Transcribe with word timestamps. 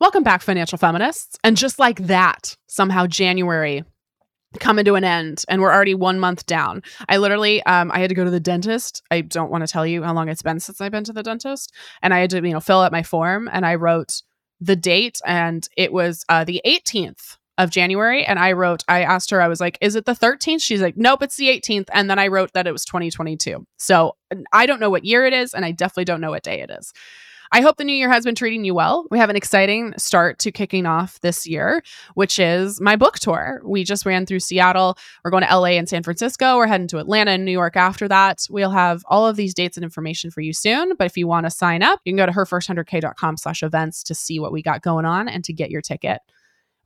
Welcome 0.00 0.22
back, 0.22 0.40
financial 0.40 0.78
feminists. 0.78 1.38
And 1.44 1.58
just 1.58 1.78
like 1.78 1.98
that, 2.06 2.56
somehow 2.68 3.06
January 3.06 3.84
coming 4.58 4.86
to 4.86 4.94
an 4.94 5.04
end 5.04 5.44
and 5.46 5.60
we're 5.60 5.74
already 5.74 5.94
one 5.94 6.18
month 6.18 6.46
down. 6.46 6.82
I 7.06 7.18
literally 7.18 7.62
um 7.64 7.92
i 7.92 8.00
had 8.00 8.08
to 8.08 8.14
go 8.14 8.24
to 8.24 8.30
the 8.30 8.40
dentist. 8.40 9.02
I 9.10 9.20
don't 9.20 9.50
want 9.50 9.62
to 9.64 9.70
tell 9.70 9.86
you 9.86 10.02
how 10.02 10.14
long 10.14 10.28
it's 10.28 10.42
been 10.42 10.58
since 10.58 10.80
i've 10.80 10.90
been 10.90 11.04
to 11.04 11.12
the 11.12 11.22
dentist. 11.22 11.72
And 12.02 12.12
i 12.14 12.18
had 12.18 12.30
to 12.30 12.36
you 12.36 12.52
know 12.52 12.60
fill 12.60 12.80
out 12.80 12.90
my 12.90 13.02
form 13.02 13.48
and 13.52 13.64
i 13.64 13.76
wrote 13.76 14.22
the 14.58 14.74
date 14.74 15.20
and 15.24 15.68
it 15.76 15.92
was 15.92 16.24
uh 16.28 16.42
the 16.42 16.62
18th 16.66 17.36
of 17.58 17.70
january. 17.70 18.24
And 18.24 18.40
i 18.40 18.52
wrote 18.52 18.82
i 18.88 19.02
asked 19.02 19.30
her 19.30 19.40
i 19.40 19.48
was 19.48 19.60
like 19.60 19.78
is 19.80 19.94
it 19.94 20.06
the 20.06 20.14
13th 20.14 20.62
she's 20.62 20.82
like 20.82 20.96
nope 20.96 21.22
it's 21.22 21.36
the 21.36 21.46
18th 21.48 21.90
and 21.92 22.10
then 22.10 22.18
i 22.18 22.26
wrote 22.26 22.54
that 22.54 22.66
it 22.66 22.72
was 22.72 22.84
2022 22.86 23.64
so 23.76 24.16
i 24.52 24.66
don't 24.66 24.80
know 24.80 24.90
what 24.90 25.04
year 25.04 25.26
it 25.26 25.34
is 25.34 25.54
and 25.54 25.64
i 25.64 25.70
definitely 25.70 26.06
don't 26.06 26.22
know 26.22 26.30
what 26.30 26.42
day 26.42 26.60
it 26.60 26.70
is 26.70 26.92
I 27.52 27.62
hope 27.62 27.78
the 27.78 27.84
new 27.84 27.94
year 27.94 28.08
has 28.10 28.24
been 28.24 28.36
treating 28.36 28.64
you 28.64 28.74
well. 28.74 29.08
We 29.10 29.18
have 29.18 29.28
an 29.28 29.34
exciting 29.34 29.92
start 29.96 30.38
to 30.40 30.52
kicking 30.52 30.86
off 30.86 31.20
this 31.20 31.48
year, 31.48 31.82
which 32.14 32.38
is 32.38 32.80
my 32.80 32.94
book 32.94 33.18
tour. 33.18 33.60
We 33.64 33.82
just 33.82 34.06
ran 34.06 34.24
through 34.24 34.38
Seattle. 34.38 34.96
We're 35.24 35.32
going 35.32 35.44
to 35.44 35.52
LA 35.56 35.70
and 35.70 35.88
San 35.88 36.04
Francisco. 36.04 36.56
We're 36.56 36.68
heading 36.68 36.86
to 36.88 36.98
Atlanta 36.98 37.32
and 37.32 37.44
New 37.44 37.50
York 37.50 37.76
after 37.76 38.06
that. 38.06 38.46
We'll 38.48 38.70
have 38.70 39.02
all 39.06 39.26
of 39.26 39.34
these 39.34 39.52
dates 39.52 39.76
and 39.76 39.82
information 39.82 40.30
for 40.30 40.42
you 40.42 40.52
soon. 40.52 40.94
But 40.96 41.06
if 41.06 41.16
you 41.16 41.26
want 41.26 41.46
to 41.46 41.50
sign 41.50 41.82
up, 41.82 41.98
you 42.04 42.12
can 42.12 42.18
go 42.18 42.26
to 42.26 42.32
herfirst100k.com 42.32 43.36
slash 43.36 43.64
events 43.64 44.04
to 44.04 44.14
see 44.14 44.38
what 44.38 44.52
we 44.52 44.62
got 44.62 44.82
going 44.82 45.04
on 45.04 45.28
and 45.28 45.42
to 45.42 45.52
get 45.52 45.70
your 45.70 45.82
ticket. 45.82 46.20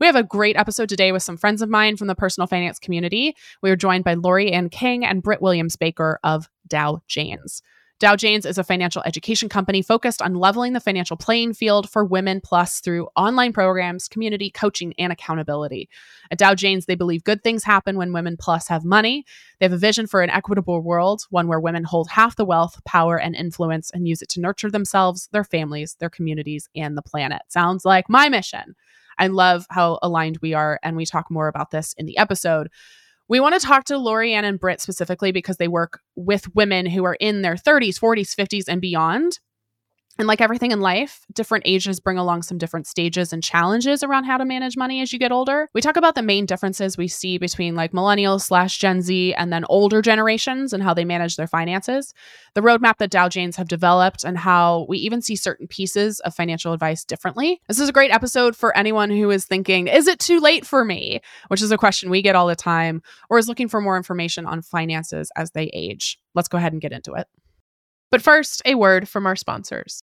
We 0.00 0.06
have 0.06 0.16
a 0.16 0.22
great 0.22 0.56
episode 0.56 0.88
today 0.88 1.12
with 1.12 1.22
some 1.22 1.36
friends 1.36 1.60
of 1.60 1.68
mine 1.68 1.98
from 1.98 2.06
the 2.06 2.14
personal 2.14 2.46
finance 2.46 2.78
community. 2.78 3.36
We 3.62 3.70
are 3.70 3.76
joined 3.76 4.04
by 4.04 4.14
Lorianne 4.14 4.70
King 4.70 5.04
and 5.04 5.22
Britt 5.22 5.42
Williams 5.42 5.76
Baker 5.76 6.18
of 6.24 6.48
Dow 6.66 7.02
Janes. 7.06 7.60
Dow 8.00 8.16
Janes 8.16 8.44
is 8.44 8.58
a 8.58 8.64
financial 8.64 9.02
education 9.06 9.48
company 9.48 9.80
focused 9.80 10.20
on 10.20 10.34
leveling 10.34 10.72
the 10.72 10.80
financial 10.80 11.16
playing 11.16 11.54
field 11.54 11.88
for 11.88 12.04
women 12.04 12.40
plus 12.42 12.80
through 12.80 13.06
online 13.14 13.52
programs, 13.52 14.08
community 14.08 14.50
coaching, 14.50 14.92
and 14.98 15.12
accountability. 15.12 15.88
At 16.28 16.38
Dow 16.38 16.56
Janes, 16.56 16.86
they 16.86 16.96
believe 16.96 17.22
good 17.22 17.44
things 17.44 17.62
happen 17.62 17.96
when 17.96 18.12
women 18.12 18.36
plus 18.36 18.66
have 18.66 18.84
money. 18.84 19.24
They 19.60 19.66
have 19.66 19.72
a 19.72 19.78
vision 19.78 20.08
for 20.08 20.22
an 20.22 20.30
equitable 20.30 20.82
world, 20.82 21.22
one 21.30 21.46
where 21.46 21.60
women 21.60 21.84
hold 21.84 22.08
half 22.10 22.34
the 22.34 22.44
wealth, 22.44 22.82
power, 22.84 23.16
and 23.16 23.36
influence 23.36 23.92
and 23.92 24.08
use 24.08 24.22
it 24.22 24.28
to 24.30 24.40
nurture 24.40 24.72
themselves, 24.72 25.28
their 25.30 25.44
families, 25.44 25.96
their 26.00 26.10
communities, 26.10 26.68
and 26.74 26.96
the 26.96 27.02
planet. 27.02 27.42
Sounds 27.48 27.84
like 27.84 28.08
my 28.08 28.28
mission. 28.28 28.74
I 29.18 29.28
love 29.28 29.66
how 29.70 30.00
aligned 30.02 30.38
we 30.42 30.52
are, 30.52 30.80
and 30.82 30.96
we 30.96 31.06
talk 31.06 31.30
more 31.30 31.46
about 31.46 31.70
this 31.70 31.94
in 31.96 32.06
the 32.06 32.18
episode. 32.18 32.70
We 33.28 33.40
want 33.40 33.58
to 33.58 33.66
talk 33.66 33.84
to 33.84 33.94
Lorianne 33.94 34.44
and 34.44 34.60
Britt 34.60 34.80
specifically 34.80 35.32
because 35.32 35.56
they 35.56 35.68
work 35.68 36.00
with 36.14 36.54
women 36.54 36.86
who 36.86 37.04
are 37.04 37.16
in 37.18 37.42
their 37.42 37.54
30s, 37.54 37.98
40s, 37.98 38.34
50s, 38.34 38.64
and 38.68 38.80
beyond 38.80 39.38
and 40.18 40.28
like 40.28 40.40
everything 40.40 40.70
in 40.70 40.80
life, 40.80 41.26
different 41.32 41.64
ages 41.66 42.00
bring 42.00 42.18
along 42.18 42.42
some 42.42 42.58
different 42.58 42.86
stages 42.86 43.32
and 43.32 43.42
challenges 43.42 44.02
around 44.02 44.24
how 44.24 44.36
to 44.36 44.44
manage 44.44 44.76
money 44.76 45.00
as 45.00 45.12
you 45.12 45.18
get 45.18 45.32
older. 45.32 45.68
We 45.74 45.80
talk 45.80 45.96
about 45.96 46.14
the 46.14 46.22
main 46.22 46.46
differences 46.46 46.96
we 46.96 47.08
see 47.08 47.38
between 47.38 47.74
like 47.74 47.92
millennials 47.92 48.42
slash 48.42 48.78
Gen 48.78 49.02
Z 49.02 49.34
and 49.34 49.52
then 49.52 49.64
older 49.68 50.02
generations 50.02 50.72
and 50.72 50.82
how 50.82 50.94
they 50.94 51.04
manage 51.04 51.36
their 51.36 51.46
finances, 51.46 52.14
the 52.54 52.60
roadmap 52.60 52.98
that 52.98 53.10
Dow 53.10 53.28
Janes 53.28 53.56
have 53.56 53.68
developed, 53.68 54.24
and 54.24 54.38
how 54.38 54.86
we 54.88 54.98
even 54.98 55.20
see 55.20 55.36
certain 55.36 55.66
pieces 55.66 56.20
of 56.20 56.34
financial 56.34 56.72
advice 56.72 57.04
differently. 57.04 57.60
This 57.68 57.80
is 57.80 57.88
a 57.88 57.92
great 57.92 58.12
episode 58.12 58.56
for 58.56 58.76
anyone 58.76 59.10
who 59.10 59.30
is 59.30 59.44
thinking, 59.44 59.88
is 59.88 60.06
it 60.06 60.18
too 60.18 60.40
late 60.40 60.66
for 60.66 60.84
me? 60.84 61.20
Which 61.48 61.62
is 61.62 61.72
a 61.72 61.78
question 61.78 62.10
we 62.10 62.22
get 62.22 62.36
all 62.36 62.46
the 62.46 62.56
time, 62.56 63.02
or 63.28 63.38
is 63.38 63.48
looking 63.48 63.68
for 63.68 63.80
more 63.80 63.96
information 63.96 64.46
on 64.46 64.62
finances 64.62 65.30
as 65.36 65.50
they 65.52 65.70
age. 65.72 66.18
Let's 66.34 66.48
go 66.48 66.58
ahead 66.58 66.72
and 66.72 66.82
get 66.82 66.92
into 66.92 67.14
it. 67.14 67.26
But 68.14 68.22
first, 68.22 68.62
a 68.64 68.76
word 68.76 69.08
from 69.08 69.26
our 69.26 69.34
sponsors. 69.34 70.04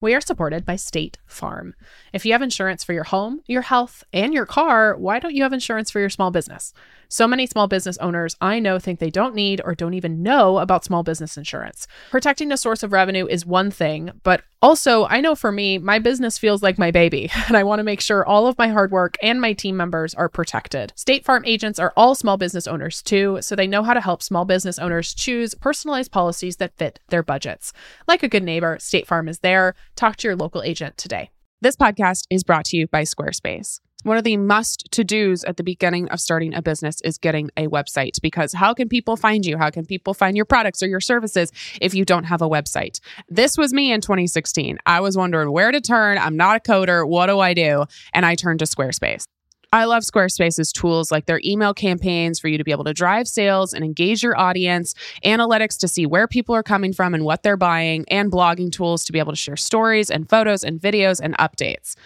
We 0.00 0.14
are 0.14 0.20
supported 0.20 0.64
by 0.64 0.76
State 0.76 1.18
Farm. 1.26 1.74
If 2.12 2.24
you 2.24 2.30
have 2.30 2.40
insurance 2.40 2.84
for 2.84 2.92
your 2.92 3.02
home, 3.02 3.40
your 3.46 3.62
health, 3.62 4.04
and 4.12 4.32
your 4.32 4.46
car, 4.46 4.96
why 4.96 5.18
don't 5.18 5.34
you 5.34 5.42
have 5.42 5.52
insurance 5.52 5.90
for 5.90 5.98
your 5.98 6.08
small 6.08 6.30
business? 6.30 6.72
So 7.08 7.26
many 7.26 7.46
small 7.46 7.66
business 7.66 7.98
owners 7.98 8.36
I 8.40 8.60
know 8.60 8.78
think 8.78 9.00
they 9.00 9.10
don't 9.10 9.34
need 9.34 9.60
or 9.64 9.74
don't 9.74 9.94
even 9.94 10.22
know 10.22 10.58
about 10.58 10.84
small 10.84 11.02
business 11.02 11.36
insurance. 11.36 11.88
Protecting 12.10 12.52
a 12.52 12.56
source 12.56 12.84
of 12.84 12.92
revenue 12.92 13.26
is 13.26 13.44
one 13.44 13.72
thing, 13.72 14.12
but 14.22 14.44
also, 14.60 15.06
I 15.06 15.20
know 15.20 15.36
for 15.36 15.52
me, 15.52 15.78
my 15.78 16.00
business 16.00 16.36
feels 16.36 16.64
like 16.64 16.78
my 16.78 16.90
baby, 16.90 17.30
and 17.46 17.56
I 17.56 17.62
want 17.62 17.78
to 17.78 17.84
make 17.84 18.00
sure 18.00 18.26
all 18.26 18.48
of 18.48 18.58
my 18.58 18.68
hard 18.68 18.90
work 18.90 19.16
and 19.22 19.40
my 19.40 19.52
team 19.52 19.76
members 19.76 20.14
are 20.14 20.28
protected. 20.28 20.92
State 20.96 21.24
Farm 21.24 21.44
agents 21.46 21.78
are 21.78 21.92
all 21.96 22.16
small 22.16 22.36
business 22.36 22.66
owners 22.66 23.00
too, 23.00 23.38
so 23.40 23.54
they 23.54 23.68
know 23.68 23.84
how 23.84 23.94
to 23.94 24.00
help 24.00 24.20
small 24.20 24.44
business 24.44 24.78
owners 24.78 25.14
choose 25.14 25.54
personalized 25.54 26.10
policies 26.10 26.56
that 26.56 26.76
fit 26.76 26.98
their 27.08 27.22
budgets. 27.22 27.72
Like 28.08 28.24
a 28.24 28.28
good 28.28 28.42
neighbor, 28.42 28.76
State 28.80 29.06
Farm 29.06 29.28
is 29.28 29.38
there. 29.38 29.74
Talk 29.98 30.14
to 30.18 30.28
your 30.28 30.36
local 30.36 30.62
agent 30.62 30.96
today. 30.96 31.28
This 31.60 31.74
podcast 31.74 32.22
is 32.30 32.44
brought 32.44 32.64
to 32.66 32.76
you 32.76 32.86
by 32.86 33.02
Squarespace. 33.02 33.80
One 34.04 34.16
of 34.16 34.22
the 34.22 34.36
must 34.36 34.86
to 34.92 35.02
dos 35.02 35.42
at 35.42 35.56
the 35.56 35.64
beginning 35.64 36.08
of 36.10 36.20
starting 36.20 36.54
a 36.54 36.62
business 36.62 37.00
is 37.00 37.18
getting 37.18 37.50
a 37.56 37.66
website 37.66 38.12
because 38.22 38.52
how 38.52 38.74
can 38.74 38.88
people 38.88 39.16
find 39.16 39.44
you? 39.44 39.58
How 39.58 39.70
can 39.70 39.84
people 39.84 40.14
find 40.14 40.36
your 40.36 40.44
products 40.44 40.84
or 40.84 40.86
your 40.86 41.00
services 41.00 41.50
if 41.80 41.94
you 41.94 42.04
don't 42.04 42.22
have 42.22 42.42
a 42.42 42.48
website? 42.48 43.00
This 43.28 43.58
was 43.58 43.72
me 43.72 43.90
in 43.90 44.00
2016. 44.00 44.78
I 44.86 45.00
was 45.00 45.16
wondering 45.16 45.50
where 45.50 45.72
to 45.72 45.80
turn. 45.80 46.16
I'm 46.16 46.36
not 46.36 46.58
a 46.58 46.60
coder. 46.60 47.04
What 47.04 47.26
do 47.26 47.40
I 47.40 47.52
do? 47.52 47.86
And 48.14 48.24
I 48.24 48.36
turned 48.36 48.60
to 48.60 48.66
Squarespace. 48.66 49.24
I 49.70 49.84
love 49.84 50.02
Squarespace's 50.02 50.72
tools 50.72 51.12
like 51.12 51.26
their 51.26 51.40
email 51.44 51.74
campaigns 51.74 52.40
for 52.40 52.48
you 52.48 52.56
to 52.56 52.64
be 52.64 52.72
able 52.72 52.84
to 52.84 52.94
drive 52.94 53.28
sales 53.28 53.74
and 53.74 53.84
engage 53.84 54.22
your 54.22 54.38
audience, 54.38 54.94
analytics 55.24 55.78
to 55.80 55.88
see 55.88 56.06
where 56.06 56.26
people 56.26 56.54
are 56.54 56.62
coming 56.62 56.94
from 56.94 57.12
and 57.12 57.22
what 57.22 57.42
they're 57.42 57.58
buying, 57.58 58.06
and 58.08 58.32
blogging 58.32 58.72
tools 58.72 59.04
to 59.04 59.12
be 59.12 59.18
able 59.18 59.32
to 59.32 59.36
share 59.36 59.56
stories 59.56 60.10
and 60.10 60.30
photos 60.30 60.64
and 60.64 60.80
videos 60.80 61.20
and 61.20 61.36
updates. 61.36 61.96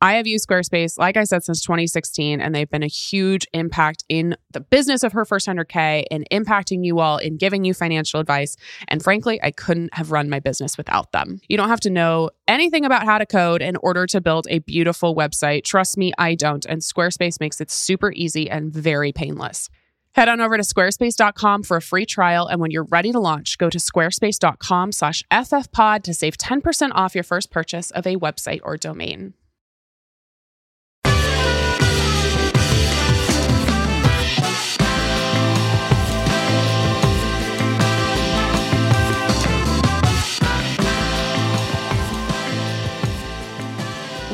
I 0.00 0.14
have 0.14 0.28
used 0.28 0.46
Squarespace, 0.46 0.96
like 0.96 1.16
I 1.16 1.24
said, 1.24 1.42
since 1.42 1.60
2016, 1.62 2.40
and 2.40 2.54
they've 2.54 2.70
been 2.70 2.84
a 2.84 2.88
huge 2.88 3.46
impact 3.52 4.04
in 4.08 4.36
the 4.52 4.60
business 4.60 5.02
of 5.02 5.12
her 5.12 5.24
first 5.24 5.48
100K 5.48 6.04
and 6.12 6.24
impacting 6.30 6.84
you 6.84 7.00
all 7.00 7.18
in 7.18 7.36
giving 7.36 7.64
you 7.64 7.74
financial 7.74 8.20
advice. 8.20 8.56
And 8.86 9.02
frankly, 9.02 9.40
I 9.42 9.50
couldn't 9.50 9.92
have 9.94 10.12
run 10.12 10.30
my 10.30 10.38
business 10.38 10.78
without 10.78 11.10
them. 11.10 11.40
You 11.48 11.56
don't 11.56 11.68
have 11.68 11.80
to 11.80 11.90
know 11.90 12.30
anything 12.46 12.84
about 12.84 13.06
how 13.06 13.18
to 13.18 13.26
code 13.26 13.60
in 13.60 13.74
order 13.76 14.06
to 14.06 14.20
build 14.20 14.46
a 14.48 14.60
beautiful 14.60 15.16
website. 15.16 15.64
Trust 15.64 15.98
me, 15.98 16.12
I 16.16 16.36
don't. 16.36 16.64
And 16.66 16.80
Squarespace 16.80 17.40
makes 17.40 17.60
it 17.60 17.68
super 17.68 18.12
easy 18.12 18.48
and 18.48 18.72
very 18.72 19.10
painless. 19.10 19.68
Head 20.12 20.28
on 20.28 20.40
over 20.40 20.56
to 20.56 20.62
squarespace.com 20.62 21.64
for 21.64 21.76
a 21.76 21.82
free 21.82 22.06
trial. 22.06 22.46
And 22.46 22.60
when 22.60 22.70
you're 22.70 22.84
ready 22.84 23.10
to 23.12 23.20
launch, 23.20 23.58
go 23.58 23.68
to 23.68 23.78
squarespace.com 23.78 24.92
slash 24.92 25.24
ffpod 25.30 26.02
to 26.04 26.14
save 26.14 26.36
10% 26.36 26.90
off 26.92 27.14
your 27.14 27.24
first 27.24 27.50
purchase 27.50 27.90
of 27.90 28.06
a 28.06 28.16
website 28.16 28.60
or 28.62 28.76
domain. 28.76 29.34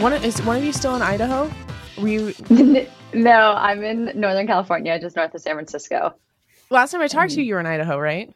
One 0.05 0.13
is 0.13 0.43
one 0.43 0.59
of 0.59 0.63
you 0.63 0.75
still 0.75 0.95
in 0.97 1.01
Idaho? 1.01 1.51
Were 1.99 2.09
you? 2.09 2.35
no, 3.15 3.55
I'm 3.57 3.83
in 3.83 4.13
Northern 4.15 4.47
California, 4.47 5.01
just 5.01 5.17
north 5.17 5.35
of 5.35 5.41
San 5.41 5.55
Francisco. 5.55 6.15
Last 6.69 6.91
time 6.91 7.01
I 7.01 7.09
talked 7.09 7.31
to 7.31 7.37
mm-hmm. 7.37 7.41
you, 7.41 7.47
you 7.47 7.55
were 7.55 7.61
in 7.61 7.65
Idaho, 7.65 7.99
right? 7.99 8.31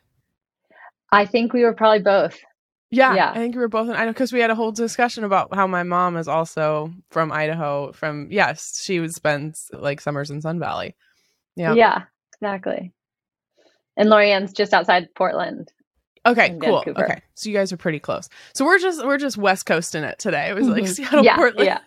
I 1.12 1.27
think 1.27 1.53
we 1.53 1.65
were 1.65 1.75
probably 1.75 1.99
both. 1.99 2.41
Yeah, 2.89 3.15
yeah. 3.15 3.33
I 3.33 3.34
think 3.34 3.55
we 3.55 3.61
were 3.61 3.69
both 3.69 3.87
in 3.87 3.97
Idaho 3.97 4.12
because 4.12 4.33
we 4.33 4.41
had 4.41 4.49
a 4.49 4.55
whole 4.55 4.73
discussion 4.73 5.25
about 5.25 5.55
how 5.55 5.67
my 5.67 5.83
mom 5.83 6.17
is 6.17 6.27
also 6.27 6.91
from 7.11 7.31
Idaho. 7.31 7.93
From 7.93 8.29
yes, 8.31 8.81
she 8.83 8.99
would 8.99 9.12
spend 9.12 9.55
like 9.71 10.00
summers 10.00 10.31
in 10.31 10.41
Sun 10.41 10.61
Valley. 10.61 10.97
Yeah, 11.55 11.75
yeah, 11.75 12.05
exactly. 12.41 12.95
And 13.95 14.09
Lorianne's 14.09 14.55
just 14.55 14.73
outside 14.73 15.15
Portland. 15.15 15.71
Okay, 16.28 16.59
cool. 16.61 16.83
Vancouver. 16.84 17.05
Okay, 17.05 17.22
so 17.34 17.49
you 17.49 17.56
guys 17.56 17.72
are 17.72 17.77
pretty 17.77 17.99
close. 17.99 18.28
So 18.55 18.65
we're 18.65 18.78
just 18.78 19.05
we're 19.05 19.19
just 19.19 19.39
west 19.39 19.66
coasting 19.66 20.05
it 20.05 20.19
today. 20.19 20.50
It 20.50 20.55
was 20.55 20.69
like 20.69 20.84
mm-hmm. 20.84 20.93
Seattle, 20.93 21.25
yeah, 21.25 21.37
Portland. 21.37 21.66
Yeah, 21.66 21.81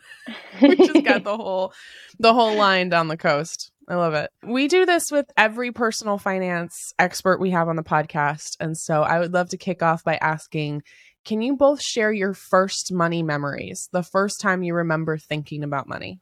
we 0.62 0.76
just 0.76 1.06
got 1.06 1.24
the 1.24 1.38
whole 1.38 1.74
the 2.20 2.34
whole 2.34 2.56
line 2.56 2.90
down 2.90 3.08
the 3.08 3.18
coast. 3.18 3.72
I 3.88 3.96
love 3.96 4.14
it. 4.14 4.32
We 4.44 4.68
do 4.68 4.86
this 4.86 5.12
with 5.12 5.30
every 5.38 5.72
personal 5.72 6.18
finance 6.18 6.94
expert 6.98 7.40
we 7.40 7.52
have 7.52 7.68
on 7.68 7.76
the 7.76 7.84
podcast, 7.84 8.58
and 8.60 8.78
so 8.78 9.04
I 9.04 9.20
would 9.20 9.34
love 9.34 9.50
to 9.50 9.58
kick 9.58 9.84
off 9.84 10.04
by 10.04 10.16
asking. 10.16 10.84
Can 11.24 11.44
you 11.44 11.56
both 11.56 11.84
share 11.84 12.12
your 12.12 12.34
first 12.34 12.92
money 12.92 13.22
memories? 13.22 13.90
The 13.92 14.02
first 14.02 14.42
time 14.42 14.64
you 14.64 14.74
remember 14.74 15.20
thinking 15.20 15.64
about 15.64 15.88
money? 15.88 16.20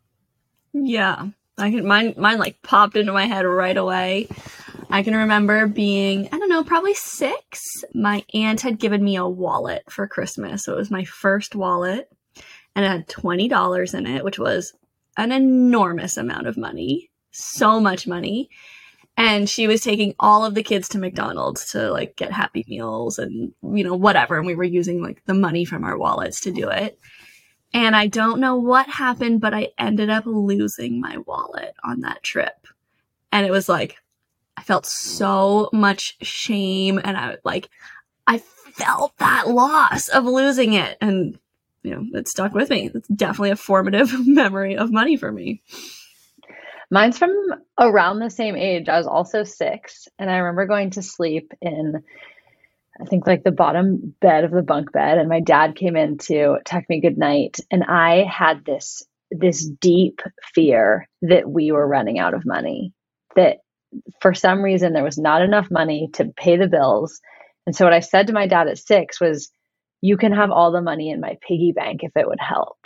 Yeah. 0.73 1.27
I 1.59 1.71
can 1.71 1.85
mine 1.85 2.15
mine 2.17 2.37
like 2.37 2.61
popped 2.63 2.95
into 2.95 3.11
my 3.11 3.25
head 3.25 3.45
right 3.45 3.77
away. 3.77 4.27
I 4.89 5.03
can 5.03 5.15
remember 5.15 5.67
being, 5.67 6.27
I 6.31 6.37
don't 6.37 6.49
know, 6.49 6.63
probably 6.63 6.93
six. 6.93 7.83
My 7.93 8.23
aunt 8.33 8.61
had 8.61 8.79
given 8.79 9.03
me 9.03 9.15
a 9.15 9.27
wallet 9.27 9.83
for 9.89 10.07
Christmas. 10.07 10.63
So 10.63 10.73
it 10.73 10.77
was 10.77 10.91
my 10.91 11.05
first 11.05 11.55
wallet 11.55 12.11
and 12.75 12.85
it 12.85 12.89
had 12.89 13.07
$20 13.07 13.93
in 13.93 14.07
it, 14.07 14.23
which 14.23 14.39
was 14.39 14.73
an 15.17 15.31
enormous 15.31 16.17
amount 16.17 16.47
of 16.47 16.57
money. 16.57 17.09
So 17.31 17.79
much 17.79 18.07
money. 18.07 18.49
And 19.17 19.49
she 19.49 19.67
was 19.67 19.81
taking 19.81 20.15
all 20.19 20.45
of 20.45 20.55
the 20.55 20.63
kids 20.63 20.87
to 20.89 20.97
McDonald's 20.97 21.71
to 21.71 21.91
like 21.91 22.15
get 22.15 22.31
happy 22.31 22.65
meals 22.67 23.19
and, 23.19 23.51
you 23.61 23.83
know, 23.83 23.95
whatever. 23.95 24.37
And 24.37 24.47
we 24.47 24.55
were 24.55 24.63
using 24.63 25.01
like 25.01 25.23
the 25.25 25.33
money 25.33 25.65
from 25.65 25.83
our 25.83 25.97
wallets 25.97 26.39
to 26.41 26.51
do 26.51 26.69
it. 26.69 26.97
And 27.73 27.95
I 27.95 28.07
don't 28.07 28.39
know 28.39 28.55
what 28.55 28.87
happened, 28.87 29.41
but 29.41 29.53
I 29.53 29.69
ended 29.77 30.09
up 30.09 30.25
losing 30.25 31.01
my 31.01 31.17
wallet 31.17 31.75
on 31.83 31.99
that 32.01 32.23
trip. 32.23 32.65
And 33.31 33.45
it 33.45 33.51
was 33.51 33.69
like, 33.69 33.97
I 34.59 34.61
felt 34.61 34.85
so 34.85 35.69
much 35.71 36.17
shame 36.21 36.99
and 37.01 37.15
I 37.15 37.37
like, 37.45 37.69
I 38.27 38.39
felt 38.39 39.17
that 39.19 39.47
loss 39.47 40.09
of 40.09 40.25
losing 40.25 40.73
it. 40.73 40.97
And, 40.99 41.39
you 41.81 41.95
know, 41.95 42.19
it 42.19 42.27
stuck 42.27 42.53
with 42.53 42.69
me. 42.69 42.91
It's 42.93 43.07
definitely 43.07 43.51
a 43.51 43.55
formative 43.55 44.11
memory 44.27 44.75
of 44.75 44.91
money 44.91 45.15
for 45.15 45.31
me. 45.31 45.61
Mine's 46.91 47.17
from 47.17 47.31
around 47.79 48.19
the 48.19 48.29
same 48.29 48.57
age. 48.57 48.89
I 48.89 48.97
was 48.97 49.07
also 49.07 49.45
six, 49.45 50.09
and 50.17 50.29
I 50.29 50.39
remember 50.39 50.65
going 50.65 50.89
to 50.91 51.03
sleep 51.03 51.53
in, 51.61 52.03
I 52.99 53.05
think, 53.05 53.25
like 53.25 53.45
the 53.45 53.51
bottom 53.51 54.13
bed 54.19 54.43
of 54.43 54.51
the 54.51 54.61
bunk 54.61 54.91
bed, 54.91 55.19
and 55.19 55.29
my 55.29 55.39
dad 55.39 55.77
came 55.77 55.95
in 55.95 56.17
to 56.17 56.57
tuck 56.65 56.83
me 56.89 56.99
good 56.99 57.17
night, 57.17 57.61
and 57.71 57.85
I 57.85 58.25
had 58.25 58.65
this 58.65 59.03
this 59.31 59.63
deep 59.79 60.21
fear 60.53 61.07
that 61.21 61.47
we 61.49 61.71
were 61.71 61.87
running 61.87 62.19
out 62.19 62.33
of 62.33 62.45
money, 62.45 62.91
that 63.37 63.59
for 64.21 64.33
some 64.33 64.61
reason 64.61 64.93
there 64.93 65.03
was 65.03 65.17
not 65.17 65.41
enough 65.41 65.69
money 65.71 66.09
to 66.13 66.31
pay 66.37 66.57
the 66.57 66.67
bills, 66.67 67.19
and 67.65 67.75
so 67.75 67.85
what 67.85 67.93
I 67.93 67.99
said 67.99 68.27
to 68.27 68.33
my 68.33 68.47
dad 68.47 68.67
at 68.67 68.77
six 68.77 69.19
was, 69.21 69.51
"You 70.01 70.17
can 70.17 70.33
have 70.33 70.51
all 70.51 70.71
the 70.71 70.81
money 70.81 71.09
in 71.09 71.19
my 71.21 71.37
piggy 71.41 71.73
bank 71.73 72.01
if 72.03 72.11
it 72.15 72.27
would 72.27 72.39
help." 72.39 72.77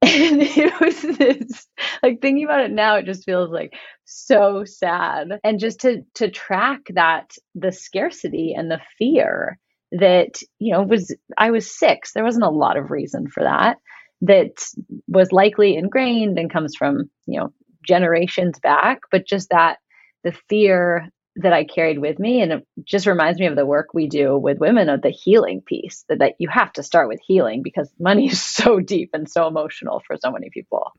and 0.02 0.40
it 0.40 0.80
was 0.80 1.02
this 1.18 1.66
like 2.02 2.22
thinking 2.22 2.44
about 2.44 2.64
it 2.64 2.70
now 2.70 2.96
it 2.96 3.04
just 3.04 3.24
feels 3.24 3.50
like 3.50 3.74
so 4.06 4.64
sad 4.64 5.28
and 5.44 5.60
just 5.60 5.80
to 5.80 6.02
to 6.14 6.30
track 6.30 6.80
that 6.94 7.32
the 7.54 7.70
scarcity 7.70 8.54
and 8.56 8.70
the 8.70 8.80
fear 8.98 9.58
that 9.92 10.40
you 10.58 10.72
know 10.72 10.82
was 10.82 11.14
i 11.36 11.50
was 11.50 11.78
six 11.78 12.12
there 12.14 12.24
wasn't 12.24 12.42
a 12.42 12.48
lot 12.48 12.78
of 12.78 12.90
reason 12.90 13.28
for 13.28 13.42
that 13.42 13.76
that 14.22 14.52
was 15.06 15.32
likely 15.32 15.76
ingrained 15.76 16.38
and 16.38 16.50
comes 16.50 16.74
from 16.74 17.10
you 17.26 17.38
know 17.38 17.52
generations 17.86 18.58
back 18.60 19.00
but 19.10 19.26
just 19.26 19.50
that 19.50 19.78
the 20.24 20.32
fear 20.48 21.10
that 21.36 21.52
I 21.52 21.64
carried 21.64 21.98
with 21.98 22.18
me. 22.18 22.42
And 22.42 22.52
it 22.52 22.66
just 22.84 23.06
reminds 23.06 23.38
me 23.38 23.46
of 23.46 23.56
the 23.56 23.66
work 23.66 23.88
we 23.94 24.08
do 24.08 24.36
with 24.36 24.58
women 24.58 24.88
of 24.88 25.02
the 25.02 25.10
healing 25.10 25.60
piece 25.60 26.04
that, 26.08 26.18
that 26.18 26.34
you 26.38 26.48
have 26.48 26.72
to 26.74 26.82
start 26.82 27.08
with 27.08 27.20
healing 27.24 27.62
because 27.62 27.90
money 27.98 28.26
is 28.30 28.42
so 28.42 28.80
deep 28.80 29.10
and 29.12 29.30
so 29.30 29.46
emotional 29.46 30.02
for 30.06 30.16
so 30.16 30.30
many 30.30 30.50
people. 30.50 30.92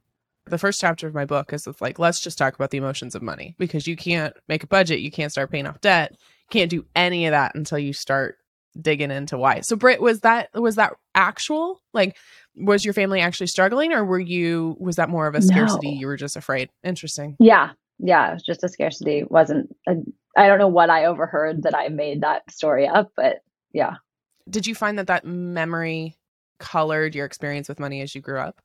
The 0.45 0.57
first 0.57 0.81
chapter 0.81 1.07
of 1.07 1.13
my 1.13 1.25
book 1.25 1.53
is 1.53 1.67
like, 1.79 1.99
let's 1.99 2.19
just 2.19 2.37
talk 2.37 2.55
about 2.55 2.71
the 2.71 2.77
emotions 2.77 3.15
of 3.15 3.21
money 3.21 3.55
because 3.59 3.87
you 3.87 3.95
can't 3.95 4.33
make 4.47 4.63
a 4.63 4.67
budget, 4.67 4.99
you 4.99 5.11
can't 5.11 5.31
start 5.31 5.51
paying 5.51 5.67
off 5.67 5.79
debt, 5.81 6.11
you 6.11 6.47
can't 6.49 6.69
do 6.69 6.85
any 6.95 7.27
of 7.27 7.31
that 7.31 7.53
until 7.55 7.77
you 7.77 7.93
start 7.93 8.37
digging 8.79 9.11
into 9.11 9.37
why. 9.37 9.61
So 9.61 9.75
Britt, 9.75 10.01
was 10.01 10.21
that 10.21 10.49
was 10.53 10.75
that 10.75 10.93
actual? 11.13 11.81
Like 11.93 12.17
was 12.55 12.83
your 12.83 12.93
family 12.93 13.21
actually 13.21 13.47
struggling 13.47 13.93
or 13.93 14.03
were 14.03 14.19
you 14.19 14.75
was 14.79 14.97
that 14.97 15.09
more 15.09 15.27
of 15.27 15.35
a 15.35 15.41
scarcity? 15.41 15.91
No. 15.91 15.99
You 15.99 16.07
were 16.07 16.17
just 16.17 16.35
afraid. 16.35 16.69
Interesting. 16.83 17.35
Yeah. 17.39 17.71
Yeah, 18.03 18.31
it 18.31 18.33
was 18.33 18.43
just 18.43 18.63
a 18.63 18.69
scarcity. 18.69 19.23
wasn't 19.29 19.75
a, 19.87 19.95
I 20.35 20.47
don't 20.47 20.57
know 20.57 20.67
what 20.67 20.89
I 20.89 21.05
overheard 21.05 21.63
that 21.63 21.75
I 21.75 21.89
made 21.89 22.21
that 22.21 22.49
story 22.51 22.87
up, 22.87 23.11
but 23.15 23.41
yeah. 23.73 23.95
Did 24.49 24.65
you 24.65 24.73
find 24.73 24.97
that 24.97 25.07
that 25.07 25.23
memory 25.23 26.17
colored 26.59 27.13
your 27.13 27.25
experience 27.25 27.69
with 27.69 27.79
money 27.79 28.01
as 28.01 28.15
you 28.15 28.21
grew 28.21 28.39
up? 28.39 28.59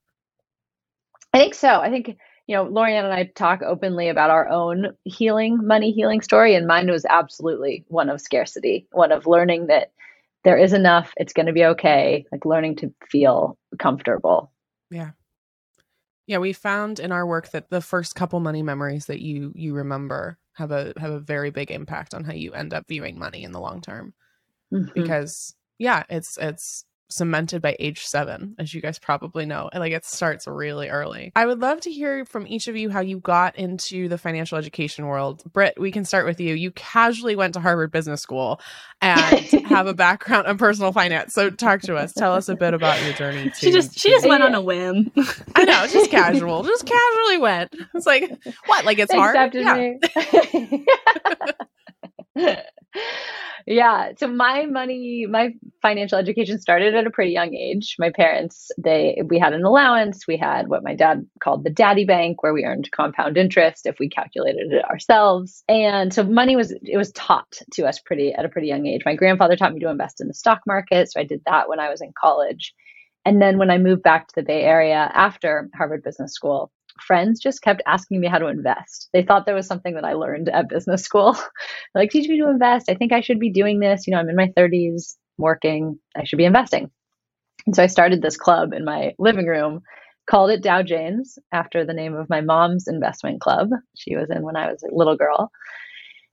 I 1.35 1.38
think 1.38 1.55
so. 1.55 1.81
I 1.81 1.91
think 1.91 2.17
you 2.47 2.55
know, 2.55 2.65
Lorianne 2.65 3.05
and 3.05 3.12
I 3.12 3.25
talk 3.25 3.61
openly 3.62 4.09
about 4.09 4.31
our 4.31 4.49
own 4.49 4.97
healing, 5.05 5.59
money 5.67 5.91
healing 5.91 6.21
story, 6.21 6.55
and 6.55 6.67
mine 6.67 6.88
was 6.91 7.05
absolutely 7.05 7.85
one 7.88 8.09
of 8.09 8.21
scarcity, 8.21 8.87
one 8.93 9.11
of 9.11 9.27
learning 9.27 9.67
that 9.67 9.91
there 10.47 10.57
is 10.57 10.73
enough, 10.73 11.13
it's 11.17 11.33
going 11.33 11.47
to 11.47 11.53
be 11.53 11.65
okay, 11.65 12.25
like 12.31 12.47
learning 12.47 12.77
to 12.77 12.95
feel 13.11 13.59
comfortable. 13.81 14.53
Yeah. 14.93 15.11
Yeah, 16.29 16.39
we 16.39 16.53
found 16.53 17.01
in 17.01 17.11
our 17.11 17.27
work 17.27 17.51
that 17.51 17.69
the 17.69 17.81
first 17.81 18.15
couple 18.15 18.39
money 18.39 18.63
memories 18.63 19.07
that 19.07 19.21
you 19.21 19.53
you 19.57 19.75
remember 19.75 20.39
have 20.53 20.71
a 20.71 20.93
have 20.99 21.11
a 21.11 21.19
very 21.19 21.51
big 21.51 21.73
impact 21.73 22.15
on 22.15 22.23
how 22.23 22.33
you 22.33 22.53
end 22.53 22.73
up 22.73 22.85
viewing 22.87 23.19
money 23.19 23.43
in 23.43 23.51
the 23.51 23.59
long 23.59 23.81
term. 23.81 24.15
Mm-hmm. 24.73 24.93
Because 24.95 25.53
yeah, 25.79 26.05
it's 26.09 26.39
it's 26.41 26.85
cemented 27.08 27.62
by 27.62 27.76
age 27.79 28.05
seven, 28.05 28.55
as 28.58 28.75
you 28.75 28.81
guys 28.81 28.99
probably 28.99 29.47
know. 29.47 29.69
And 29.73 29.81
like 29.81 29.93
it 29.93 30.05
starts 30.05 30.47
really 30.47 30.88
early. 30.88 31.32
I 31.37 31.47
would 31.47 31.61
love 31.61 31.81
to 31.82 31.91
hear 31.91 32.25
from 32.25 32.47
each 32.47 32.69
of 32.69 32.76
you 32.76 32.91
how 32.91 33.00
you 33.00 33.19
got 33.19 33.56
into 33.56 34.08
the 34.08 34.19
financial 34.19 34.58
education 34.58 35.06
world. 35.06 35.43
Britt, 35.53 35.81
we 35.81 35.93
can 35.93 36.05
start 36.05 36.26
with 36.26 36.41
you. 36.41 36.55
You 36.55 36.70
casually 36.73 37.37
went 37.37 37.55
to 37.55 37.61
Harvard 37.61 37.93
Business 37.93 38.20
School 38.20 38.61
and 39.00 39.41
have 39.67 39.87
a 39.87 39.94
background 39.94 40.47
in 40.49 40.58
personal 40.58 40.93
finance. 40.93 41.35
So 41.35 41.50
talk 41.50 41.82
to 41.82 41.97
us. 41.97 42.12
Tell 42.12 42.32
us 42.32 42.49
a 42.49 42.56
bit 42.56 42.75
about 42.75 43.03
your 43.05 43.12
journey. 43.14 43.50
To, 43.56 43.61
she 43.61 43.70
just 43.70 43.99
she 43.99 44.11
just 44.11 44.29
went 44.29 44.43
on 44.43 44.55
a 44.55 44.61
whim. 44.61 45.11
I 45.55 45.64
know, 45.64 45.87
just 45.87 46.11
casual. 46.11 46.62
Just 46.62 46.85
casually 46.85 47.38
went. 47.38 47.75
It's 47.94 48.06
like 48.06 48.31
what? 48.67 48.85
Like 48.85 48.99
it's 48.99 49.12
hard. 49.12 49.55
Yeah. 52.35 52.62
Yeah. 53.67 54.13
So 54.17 54.29
my 54.29 54.67
money 54.67 55.27
my 55.29 55.51
financial 55.83 56.19
education 56.19 56.61
started 56.61 56.95
at 56.95 57.07
a 57.07 57.11
pretty 57.11 57.33
young 57.33 57.53
age. 57.53 57.97
My 57.99 58.11
parents 58.11 58.71
they 58.79 59.21
we 59.29 59.41
had 59.41 59.53
an 59.55 59.65
allowance. 59.65 60.25
We 60.29 60.37
had 60.37 60.69
what 60.69 60.85
my 60.85 60.95
dad 60.95 61.27
called 61.43 61.65
the 61.65 61.71
daddy 61.71 62.05
bank 62.05 62.45
where 62.45 62.55
we 62.55 62.65
earned 62.65 62.89
compound 62.93 63.37
interest 63.37 63.87
if 63.87 63.99
we 63.99 64.09
calculated 64.09 64.73
it 64.73 64.85
ourselves. 64.85 65.65
And 65.69 66.15
so 66.15 66.23
money 66.23 66.55
was 66.55 66.71
it 66.71 66.97
was 66.97 67.11
taught 67.13 67.61
to 67.73 67.87
us 67.87 67.99
pretty 67.99 68.33
at 68.33 68.45
a 68.45 68.49
pretty 68.49 68.69
young 68.69 68.87
age. 68.87 69.03
My 69.05 69.17
grandfather 69.17 69.57
taught 69.57 69.75
me 69.75 69.81
to 69.81 69.91
invest 69.91 70.21
in 70.21 70.29
the 70.29 70.35
stock 70.35 70.61
market. 70.65 71.11
So 71.11 71.21
i 71.21 71.25
did 71.25 71.43
that 71.47 71.69
when 71.69 71.81
i 71.81 71.91
was 71.91 72.01
in 72.01 72.12
college. 72.19 72.73
And 73.25 73.43
then 73.43 73.59
when 73.59 73.71
i 73.71 73.79
moved 73.79 74.05
back 74.05 74.29
to 74.29 74.35
the 74.37 74.45
bay 74.45 74.62
area 74.62 75.11
after 75.12 75.69
harvard 75.75 76.05
business 76.05 76.33
school 76.35 76.71
friends 77.01 77.41
just 77.41 77.63
kept 77.63 77.83
asking 77.87 78.21
me 78.21 78.29
how 78.29 78.39
to 78.39 78.47
invest. 78.47 79.09
They 79.13 79.23
thought 79.23 79.47
there 79.47 79.55
was 79.55 79.67
something 79.67 79.95
that 79.95 80.05
I 80.05 80.15
learned 80.15 80.49
at 80.49 80.69
business 80.69 81.03
school. 81.03 81.37
like, 81.95 82.11
teach 82.11 82.29
me 82.29 82.39
to 82.41 82.49
invest. 82.49 82.91
I 82.91 82.95
think 82.95 83.13
I 83.13 83.21
should 83.21 83.41
be 83.41 83.51
doing 83.51 83.81
this. 83.81 84.07
You 84.07 84.13
know, 84.13 84.19
I'm 84.19 84.29
in 84.29 84.37
my 84.37 84.53
30s, 84.57 85.15
working. 85.39 85.99
I 86.17 86.25
should 86.25 86.39
be 86.39 86.45
investing. 86.45 86.91
And 87.67 87.75
so 87.75 87.83
I 87.83 87.87
started 87.87 88.23
this 88.23 88.37
club 88.37 88.73
in 88.73 88.85
my 88.85 89.13
living 89.19 89.47
room, 89.47 89.81
called 90.29 90.51
it 90.51 90.63
Dow 90.63 90.83
Janes 90.83 91.39
after 91.53 91.85
the 91.85 91.95
name 91.95 92.15
of 92.15 92.31
my 92.31 92.41
mom's 92.41 92.89
investment 92.89 93.41
club. 93.41 93.71
She 93.97 94.17
was 94.17 94.31
in 94.31 94.43
when 94.43 94.57
I 94.57 94.71
was 94.71 94.83
a 94.83 94.95
little 94.95 95.17
girl. 95.17 95.51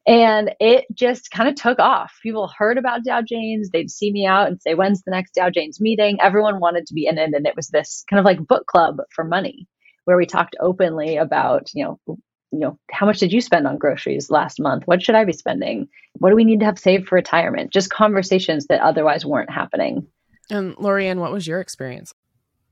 And 0.05 0.53
it 0.59 0.85
just 0.93 1.31
kind 1.31 1.47
of 1.47 1.55
took 1.55 1.79
off. 1.79 2.13
People 2.21 2.51
heard 2.57 2.77
about 2.77 3.05
Dow 3.05 3.21
Janes. 3.21 3.69
They'd 3.69 3.89
see 3.89 4.11
me 4.11 4.25
out 4.25 4.47
and 4.47 4.61
say, 4.61 4.73
When's 4.73 5.01
the 5.03 5.11
next 5.11 5.33
Dow 5.33 5.49
Janes 5.49 5.79
meeting? 5.79 6.17
Everyone 6.21 6.59
wanted 6.59 6.87
to 6.87 6.93
be 6.93 7.07
in 7.07 7.17
it. 7.17 7.31
And 7.33 7.47
it 7.47 7.55
was 7.55 7.69
this 7.69 8.03
kind 8.09 8.19
of 8.19 8.25
like 8.25 8.45
book 8.45 8.67
club 8.67 8.97
for 9.15 9.23
money 9.23 9.67
where 10.05 10.17
we 10.17 10.25
talked 10.25 10.55
openly 10.59 11.17
about, 11.17 11.69
you 11.73 11.83
know, 11.83 11.99
you 12.07 12.59
know, 12.59 12.77
how 12.91 13.05
much 13.05 13.19
did 13.19 13.33
you 13.33 13.41
spend 13.41 13.65
on 13.65 13.77
groceries 13.77 14.29
last 14.29 14.59
month? 14.59 14.83
What 14.85 15.01
should 15.01 15.15
I 15.15 15.25
be 15.25 15.33
spending? 15.33 15.87
What 16.19 16.29
do 16.29 16.35
we 16.35 16.43
need 16.43 16.59
to 16.59 16.65
have 16.65 16.77
saved 16.77 17.07
for 17.07 17.15
retirement? 17.15 17.71
Just 17.71 17.89
conversations 17.89 18.67
that 18.67 18.81
otherwise 18.81 19.25
weren't 19.25 19.49
happening. 19.49 20.05
And 20.51 20.75
Lorianne, 20.75 21.19
what 21.19 21.31
was 21.31 21.47
your 21.47 21.59
experience? 21.59 22.13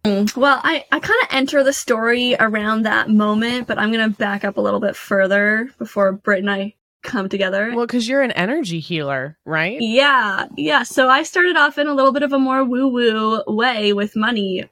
Well, 0.03 0.59
I, 0.63 0.85
I 0.91 0.99
kind 0.99 1.21
of 1.23 1.27
enter 1.31 1.63
the 1.63 1.73
story 1.73 2.35
around 2.39 2.83
that 2.83 3.09
moment, 3.09 3.67
but 3.67 3.79
I'm 3.79 3.91
going 3.91 4.11
to 4.11 4.17
back 4.17 4.43
up 4.43 4.57
a 4.57 4.61
little 4.61 4.79
bit 4.79 4.95
further 4.95 5.69
before 5.77 6.11
Britt 6.11 6.39
and 6.39 6.51
I 6.51 6.75
come 7.03 7.29
together. 7.29 7.71
Well, 7.75 7.85
because 7.85 8.07
you're 8.07 8.21
an 8.21 8.31
energy 8.31 8.79
healer, 8.79 9.37
right? 9.45 9.77
Yeah, 9.79 10.47
yeah. 10.57 10.83
So 10.83 11.07
I 11.07 11.23
started 11.23 11.55
off 11.55 11.77
in 11.77 11.87
a 11.87 11.93
little 11.93 12.11
bit 12.11 12.23
of 12.23 12.33
a 12.33 12.39
more 12.39 12.63
woo 12.63 12.87
woo 12.87 13.43
way 13.47 13.93
with 13.93 14.15
money 14.15 14.69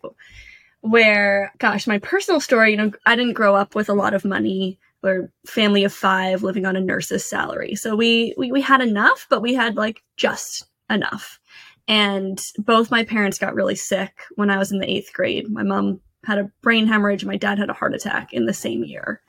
where, 0.82 1.52
gosh, 1.58 1.88
my 1.88 2.00
personal 2.00 2.40
story, 2.40 2.72
you 2.72 2.78
know, 2.78 2.92
I 3.06 3.16
didn't 3.16 3.34
grow 3.34 3.56
up 3.56 3.76
with 3.76 3.90
a 3.90 3.94
lot 3.94 4.14
of 4.14 4.26
money. 4.26 4.80
We're 5.02 5.32
family 5.46 5.84
of 5.84 5.94
five 5.94 6.44
living 6.44 6.66
on 6.66 6.76
a 6.76 6.82
nurse's 6.82 7.26
salary. 7.26 7.76
So 7.76 7.96
we, 7.96 8.34
we, 8.38 8.52
we 8.52 8.62
had 8.62 8.82
enough, 8.82 9.28
but 9.30 9.42
we 9.42 9.54
had 9.54 9.76
like 9.76 10.04
just 10.18 10.66
enough. 10.90 11.40
And 11.88 12.40
both 12.58 12.92
my 12.92 13.04
parents 13.04 13.40
got 13.40 13.56
really 13.56 13.76
sick 13.76 14.14
when 14.36 14.50
I 14.50 14.58
was 14.58 14.72
in 14.72 14.80
the 14.80 14.90
eighth 14.90 15.12
grade. 15.14 15.50
My 15.50 15.64
mom 15.64 16.02
had 16.26 16.38
a 16.38 16.52
brain 16.62 16.86
hemorrhage. 16.86 17.26
My 17.26 17.38
dad 17.38 17.58
had 17.58 17.70
a 17.70 17.74
heart 17.74 17.96
attack 17.96 18.34
in 18.34 18.46
the 18.46 18.54
same 18.54 18.84
year. 18.84 19.22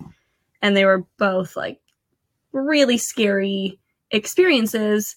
And 0.61 0.77
they 0.77 0.85
were 0.85 1.07
both 1.19 1.57
like 1.57 1.81
really 2.53 2.99
scary 2.99 3.79
experiences 4.11 5.17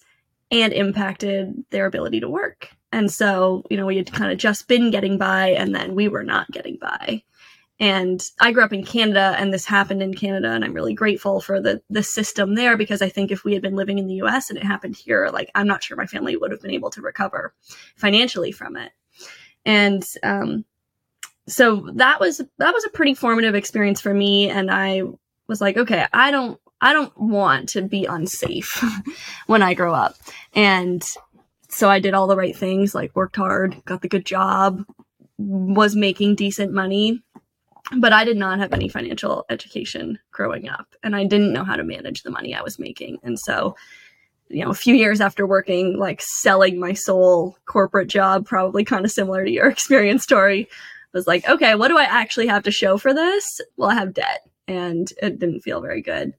and 0.50 0.72
impacted 0.72 1.52
their 1.70 1.86
ability 1.86 2.20
to 2.20 2.28
work. 2.28 2.70
And 2.94 3.10
so, 3.10 3.64
you 3.70 3.76
know, 3.76 3.86
we 3.86 3.96
had 3.96 4.12
kind 4.12 4.30
of 4.30 4.38
just 4.38 4.68
been 4.68 4.92
getting 4.92 5.18
by 5.18 5.48
and 5.48 5.74
then 5.74 5.96
we 5.96 6.06
were 6.06 6.22
not 6.22 6.48
getting 6.52 6.78
by. 6.80 7.24
And 7.80 8.22
I 8.40 8.52
grew 8.52 8.62
up 8.62 8.72
in 8.72 8.84
Canada 8.84 9.34
and 9.36 9.52
this 9.52 9.64
happened 9.64 10.00
in 10.00 10.14
Canada 10.14 10.52
and 10.52 10.64
I'm 10.64 10.74
really 10.74 10.94
grateful 10.94 11.40
for 11.40 11.60
the 11.60 11.82
the 11.90 12.04
system 12.04 12.54
there 12.54 12.76
because 12.76 13.02
I 13.02 13.08
think 13.08 13.32
if 13.32 13.42
we 13.42 13.52
had 13.52 13.62
been 13.62 13.74
living 13.74 13.98
in 13.98 14.06
the 14.06 14.22
US 14.22 14.48
and 14.48 14.56
it 14.56 14.64
happened 14.64 14.94
here, 14.94 15.28
like 15.32 15.50
I'm 15.56 15.66
not 15.66 15.82
sure 15.82 15.96
my 15.96 16.06
family 16.06 16.36
would 16.36 16.52
have 16.52 16.62
been 16.62 16.70
able 16.70 16.90
to 16.90 17.02
recover 17.02 17.52
financially 17.96 18.52
from 18.52 18.76
it. 18.76 18.92
And 19.66 20.06
um 20.22 20.64
so 21.48 21.88
that 21.94 22.20
was 22.20 22.40
that 22.58 22.74
was 22.74 22.84
a 22.84 22.90
pretty 22.90 23.14
formative 23.14 23.56
experience 23.56 24.00
for 24.00 24.14
me 24.14 24.48
and 24.48 24.70
I 24.70 25.02
was 25.48 25.60
like, 25.60 25.76
okay, 25.76 26.06
I 26.12 26.30
don't 26.30 26.60
I 26.80 26.92
don't 26.92 27.18
want 27.18 27.70
to 27.70 27.82
be 27.82 28.04
unsafe 28.04 28.84
when 29.48 29.62
I 29.62 29.74
grow 29.74 29.92
up. 29.92 30.14
And 30.54 31.04
so 31.74 31.90
I 31.90 32.00
did 32.00 32.14
all 32.14 32.26
the 32.26 32.36
right 32.36 32.56
things, 32.56 32.94
like 32.94 33.14
worked 33.14 33.36
hard, 33.36 33.82
got 33.84 34.02
the 34.02 34.08
good 34.08 34.24
job, 34.24 34.84
was 35.38 35.96
making 35.96 36.36
decent 36.36 36.72
money 36.72 37.22
but 37.92 38.12
I 38.12 38.24
did 38.24 38.36
not 38.36 38.58
have 38.58 38.72
any 38.72 38.88
financial 38.88 39.44
education 39.50 40.18
growing 40.30 40.68
up 40.68 40.94
and 41.02 41.14
I 41.14 41.24
didn't 41.24 41.52
know 41.52 41.64
how 41.64 41.76
to 41.76 41.84
manage 41.84 42.22
the 42.22 42.30
money 42.30 42.54
I 42.54 42.62
was 42.62 42.78
making. 42.78 43.18
And 43.22 43.38
so, 43.38 43.76
you 44.48 44.64
know, 44.64 44.70
a 44.70 44.74
few 44.74 44.94
years 44.94 45.20
after 45.20 45.46
working, 45.46 45.98
like 45.98 46.22
selling 46.22 46.80
my 46.80 46.94
soul 46.94 47.56
corporate 47.66 48.08
job, 48.08 48.46
probably 48.46 48.84
kind 48.84 49.04
of 49.04 49.10
similar 49.10 49.44
to 49.44 49.50
your 49.50 49.68
experience 49.70 50.22
story, 50.22 50.68
was 51.12 51.26
like, 51.26 51.48
okay, 51.48 51.74
what 51.74 51.88
do 51.88 51.98
I 51.98 52.04
actually 52.04 52.46
have 52.48 52.64
to 52.64 52.70
show 52.70 52.96
for 52.96 53.12
this? 53.12 53.60
Well, 53.76 53.90
I 53.90 53.94
have 53.94 54.14
debt 54.14 54.48
and 54.66 55.12
it 55.22 55.38
didn't 55.38 55.60
feel 55.60 55.80
very 55.80 56.00
good. 56.00 56.32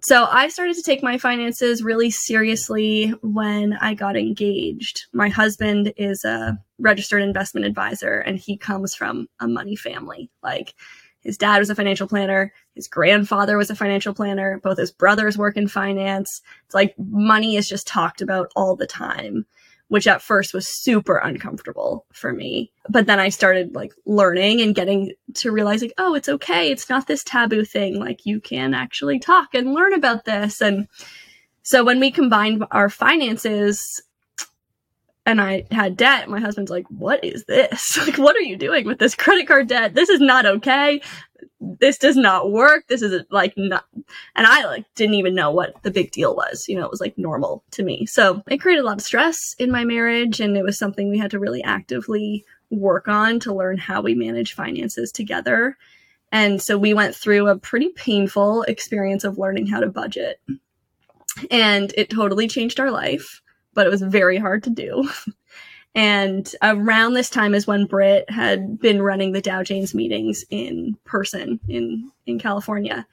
So 0.00 0.26
I 0.26 0.48
started 0.48 0.76
to 0.76 0.82
take 0.82 1.02
my 1.02 1.18
finances 1.18 1.82
really 1.82 2.10
seriously 2.10 3.08
when 3.22 3.72
I 3.80 3.94
got 3.94 4.16
engaged. 4.16 5.06
My 5.12 5.28
husband 5.28 5.92
is 5.96 6.24
a 6.24 6.56
registered 6.78 7.20
investment 7.20 7.66
advisor 7.66 8.20
and 8.20 8.38
he 8.38 8.56
comes 8.56 8.94
from 8.94 9.28
a 9.40 9.48
money 9.48 9.74
family. 9.74 10.30
Like 10.40 10.74
his 11.20 11.36
dad 11.36 11.58
was 11.58 11.68
a 11.68 11.74
financial 11.74 12.06
planner, 12.06 12.52
his 12.76 12.86
grandfather 12.86 13.56
was 13.56 13.70
a 13.70 13.74
financial 13.74 14.14
planner, 14.14 14.60
both 14.62 14.78
his 14.78 14.92
brothers 14.92 15.36
work 15.36 15.56
in 15.56 15.66
finance. 15.66 16.42
It's 16.66 16.74
like 16.76 16.94
money 16.96 17.56
is 17.56 17.68
just 17.68 17.88
talked 17.88 18.20
about 18.20 18.52
all 18.54 18.76
the 18.76 18.86
time 18.86 19.46
which 19.88 20.06
at 20.06 20.22
first 20.22 20.54
was 20.54 20.66
super 20.66 21.16
uncomfortable 21.16 22.06
for 22.12 22.32
me. 22.32 22.70
But 22.88 23.06
then 23.06 23.18
I 23.18 23.30
started 23.30 23.74
like 23.74 23.92
learning 24.06 24.60
and 24.60 24.74
getting 24.74 25.12
to 25.34 25.50
realize 25.50 25.82
like, 25.82 25.94
oh, 25.98 26.14
it's 26.14 26.28
okay. 26.28 26.70
It's 26.70 26.88
not 26.88 27.06
this 27.06 27.24
taboo 27.24 27.64
thing. 27.64 27.98
Like 27.98 28.26
you 28.26 28.40
can 28.40 28.74
actually 28.74 29.18
talk 29.18 29.54
and 29.54 29.74
learn 29.74 29.94
about 29.94 30.24
this. 30.24 30.60
And 30.60 30.88
so 31.62 31.84
when 31.84 32.00
we 32.00 32.10
combined 32.10 32.64
our 32.70 32.90
finances 32.90 34.02
and 35.24 35.40
I 35.40 35.64
had 35.70 35.96
debt, 35.96 36.28
my 36.28 36.40
husband's 36.40 36.70
like, 36.70 36.86
what 36.88 37.22
is 37.24 37.44
this? 37.44 37.96
like, 38.06 38.18
what 38.18 38.36
are 38.36 38.42
you 38.42 38.56
doing 38.56 38.86
with 38.86 38.98
this 38.98 39.14
credit 39.14 39.46
card 39.46 39.68
debt? 39.68 39.94
This 39.94 40.08
is 40.08 40.20
not 40.20 40.46
okay 40.46 41.00
this 41.60 41.98
does 41.98 42.16
not 42.16 42.52
work. 42.52 42.86
This 42.88 43.02
is 43.02 43.24
like 43.30 43.54
not, 43.56 43.84
and 44.36 44.46
I 44.46 44.64
like 44.64 44.84
didn't 44.94 45.14
even 45.14 45.34
know 45.34 45.50
what 45.50 45.82
the 45.82 45.90
big 45.90 46.12
deal 46.12 46.36
was. 46.36 46.68
You 46.68 46.76
know, 46.76 46.84
it 46.84 46.90
was 46.90 47.00
like 47.00 47.18
normal 47.18 47.64
to 47.72 47.82
me. 47.82 48.06
So 48.06 48.42
it 48.48 48.58
created 48.58 48.82
a 48.82 48.86
lot 48.86 48.98
of 48.98 49.04
stress 49.04 49.54
in 49.58 49.70
my 49.70 49.84
marriage, 49.84 50.40
and 50.40 50.56
it 50.56 50.62
was 50.62 50.78
something 50.78 51.08
we 51.08 51.18
had 51.18 51.30
to 51.32 51.40
really 51.40 51.62
actively 51.62 52.44
work 52.70 53.08
on 53.08 53.40
to 53.40 53.54
learn 53.54 53.78
how 53.78 54.00
we 54.00 54.14
manage 54.14 54.54
finances 54.54 55.10
together. 55.10 55.76
And 56.30 56.60
so 56.60 56.76
we 56.76 56.94
went 56.94 57.16
through 57.16 57.48
a 57.48 57.58
pretty 57.58 57.88
painful 57.90 58.62
experience 58.64 59.24
of 59.24 59.38
learning 59.38 59.66
how 59.66 59.80
to 59.80 59.88
budget. 59.88 60.40
And 61.50 61.92
it 61.96 62.10
totally 62.10 62.48
changed 62.48 62.78
our 62.78 62.90
life, 62.90 63.40
but 63.74 63.86
it 63.86 63.90
was 63.90 64.02
very 64.02 64.36
hard 64.36 64.62
to 64.64 64.70
do. 64.70 65.08
And 65.94 66.50
around 66.62 67.14
this 67.14 67.30
time 67.30 67.54
is 67.54 67.66
when 67.66 67.86
Britt 67.86 68.30
had 68.30 68.78
been 68.78 69.02
running 69.02 69.32
the 69.32 69.40
Dow 69.40 69.62
Janes 69.62 69.94
meetings 69.94 70.44
in 70.50 70.96
person 71.04 71.58
in, 71.68 72.10
in 72.26 72.38
California. 72.38 73.06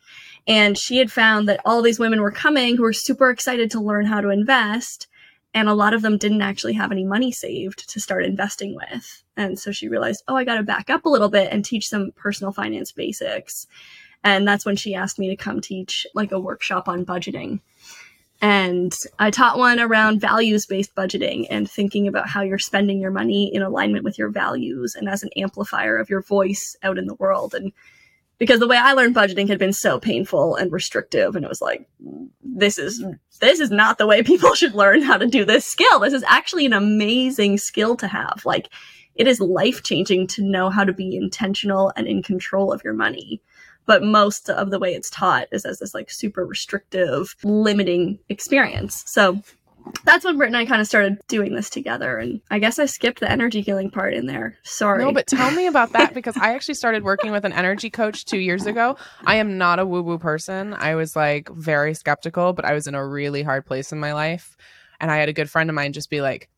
And 0.48 0.78
she 0.78 0.98
had 0.98 1.12
found 1.12 1.50
that 1.50 1.62
all 1.66 1.82
these 1.82 2.00
women 2.00 2.22
were 2.22 2.32
coming 2.32 2.76
who 2.76 2.84
were 2.84 2.94
super 2.94 3.30
excited 3.30 3.72
to 3.72 3.82
learn 3.82 4.06
how 4.06 4.22
to 4.22 4.30
invest. 4.30 5.08
And 5.54 5.70
a 5.70 5.74
lot 5.74 5.94
of 5.94 6.02
them 6.02 6.18
didn't 6.18 6.42
actually 6.42 6.74
have 6.74 6.92
any 6.92 7.06
money 7.06 7.32
saved 7.32 7.90
to 7.90 8.00
start 8.00 8.26
investing 8.26 8.76
with. 8.76 9.24
And 9.38 9.58
so 9.58 9.72
she 9.72 9.88
realized, 9.88 10.24
oh, 10.28 10.36
I 10.36 10.44
got 10.44 10.58
to 10.58 10.64
back 10.64 10.90
up 10.90 11.06
a 11.06 11.10
little 11.10 11.30
bit 11.30 11.52
and 11.52 11.64
teach 11.64 11.88
some 11.88 12.12
personal 12.16 12.52
finance 12.52 12.92
basics. 12.92 13.66
And 14.24 14.48
that's 14.48 14.66
when 14.66 14.76
she 14.76 14.96
asked 14.96 15.18
me 15.18 15.30
to 15.30 15.36
come 15.36 15.62
teach 15.62 16.06
like 16.14 16.32
a 16.32 16.40
workshop 16.40 16.88
on 16.88 17.06
budgeting. 17.06 17.62
And 18.42 18.94
I 19.18 19.32
taught 19.32 19.58
one 19.58 19.80
around 19.80 20.20
values 20.20 20.66
based 20.66 20.94
budgeting 20.94 21.48
and 21.50 21.70
thinking 21.70 22.08
about 22.08 22.28
how 22.28 22.42
you're 22.42 22.60
spending 22.60 23.00
your 23.00 23.12
money 23.12 23.54
in 23.54 23.62
alignment 23.62 24.04
with 24.04 24.18
your 24.18 24.30
values 24.30 24.96
and 24.96 25.08
as 25.08 25.24
an 25.24 25.30
amplifier 25.38 25.98
of 25.98 26.10
your 26.10 26.22
voice 26.22 26.76
out 26.84 26.98
in 26.98 27.08
the 27.08 27.16
world. 27.16 27.54
And 27.54 27.72
because 28.38 28.60
the 28.60 28.68
way 28.68 28.78
I 28.78 28.92
learned 28.92 29.16
budgeting 29.16 29.48
had 29.48 29.60
been 29.60 29.74
so 29.74 30.00
painful 30.00 30.56
and 30.56 30.72
restrictive, 30.72 31.36
and 31.36 31.46
it 31.46 31.50
was 31.50 31.62
like, 31.62 31.88
this 32.44 32.78
is 32.78 33.04
this 33.40 33.60
is 33.60 33.72
not 33.72 33.98
the 33.98 34.08
way 34.08 34.22
people 34.22 34.54
should 34.56 34.76
learn 34.76 35.02
how 35.02 35.18
to 35.18 35.28
do 35.28 35.46
this 35.46 35.66
skill. 35.66 36.00
This 36.00 36.14
is 36.14 36.24
actually 36.24 36.66
an 36.66 36.74
amazing 36.74 37.58
skill 37.58 37.96
to 37.98 38.08
have. 38.08 38.42
Like, 38.46 38.70
it 39.16 39.28
is 39.28 39.40
life 39.40 39.82
changing 39.84 40.28
to 40.28 40.44
know 40.44 40.70
how 40.70 40.84
to 40.84 40.94
be 40.94 41.16
intentional 41.16 41.94
and 41.96 42.06
in 42.06 42.22
control 42.22 42.74
of 42.74 42.84
your 42.84 42.94
money 42.94 43.42
but 43.86 44.04
most 44.04 44.50
of 44.50 44.72
the 44.72 44.80
way 44.80 44.94
it's 44.94 45.10
taught 45.10 45.48
is 45.52 45.66
as 45.66 45.80
this 45.80 45.94
like 45.94 46.10
super 46.10 46.46
restrictive, 46.46 47.36
limiting 47.44 48.20
experience. 48.30 49.04
So 49.08 49.42
that's 50.04 50.26
when 50.26 50.38
Britt 50.38 50.48
and 50.48 50.58
I 50.58 50.66
kind 50.66 50.82
of 50.82 50.88
started 50.88 51.20
doing 51.28 51.54
this 51.54 51.70
together. 51.70 52.18
And 52.18 52.42
I 52.50 52.60
guess 52.60 52.80
I 52.80 52.86
skipped 52.86 53.20
the 53.20 53.32
energy 53.32 53.62
healing 53.62 53.92
part 53.92 54.14
in 54.14 54.26
there. 54.26 54.58
Sorry. 54.64 55.04
No, 55.04 55.12
but 55.12 55.28
tell 55.28 55.52
me 55.52 55.68
about 55.68 55.92
that 55.94 56.14
because 56.16 56.38
I 56.38 56.54
actually 56.54 56.74
started 56.74 57.04
working 57.04 57.32
with 57.32 57.46
an 57.46 57.54
energy 57.54 57.90
coach 57.90 58.26
two 58.26 58.40
years 58.40 58.66
ago. 58.66 58.98
I 59.26 59.36
am 59.36 59.58
not 59.58 59.80
a 59.80 59.86
woo 59.86 60.02
woo 60.02 60.18
person. 60.18 60.74
I 60.74 60.96
was 60.96 61.16
like 61.16 61.50
very 61.50 61.94
skeptical, 61.94 62.54
but 62.54 62.66
I 62.66 62.74
was 62.74 62.88
in 62.88 62.96
a 62.96 63.06
really 63.06 63.44
hard 63.44 63.66
place 63.66 63.92
in 63.92 64.00
my 64.00 64.14
life. 64.14 64.58
And 65.00 65.12
I 65.12 65.18
had 65.18 65.30
a 65.30 65.34
good 65.34 65.50
friend 65.50 65.70
of 65.70 65.76
mine 65.76 65.94
just 65.94 66.10
be 66.10 66.22
like, 66.22 66.50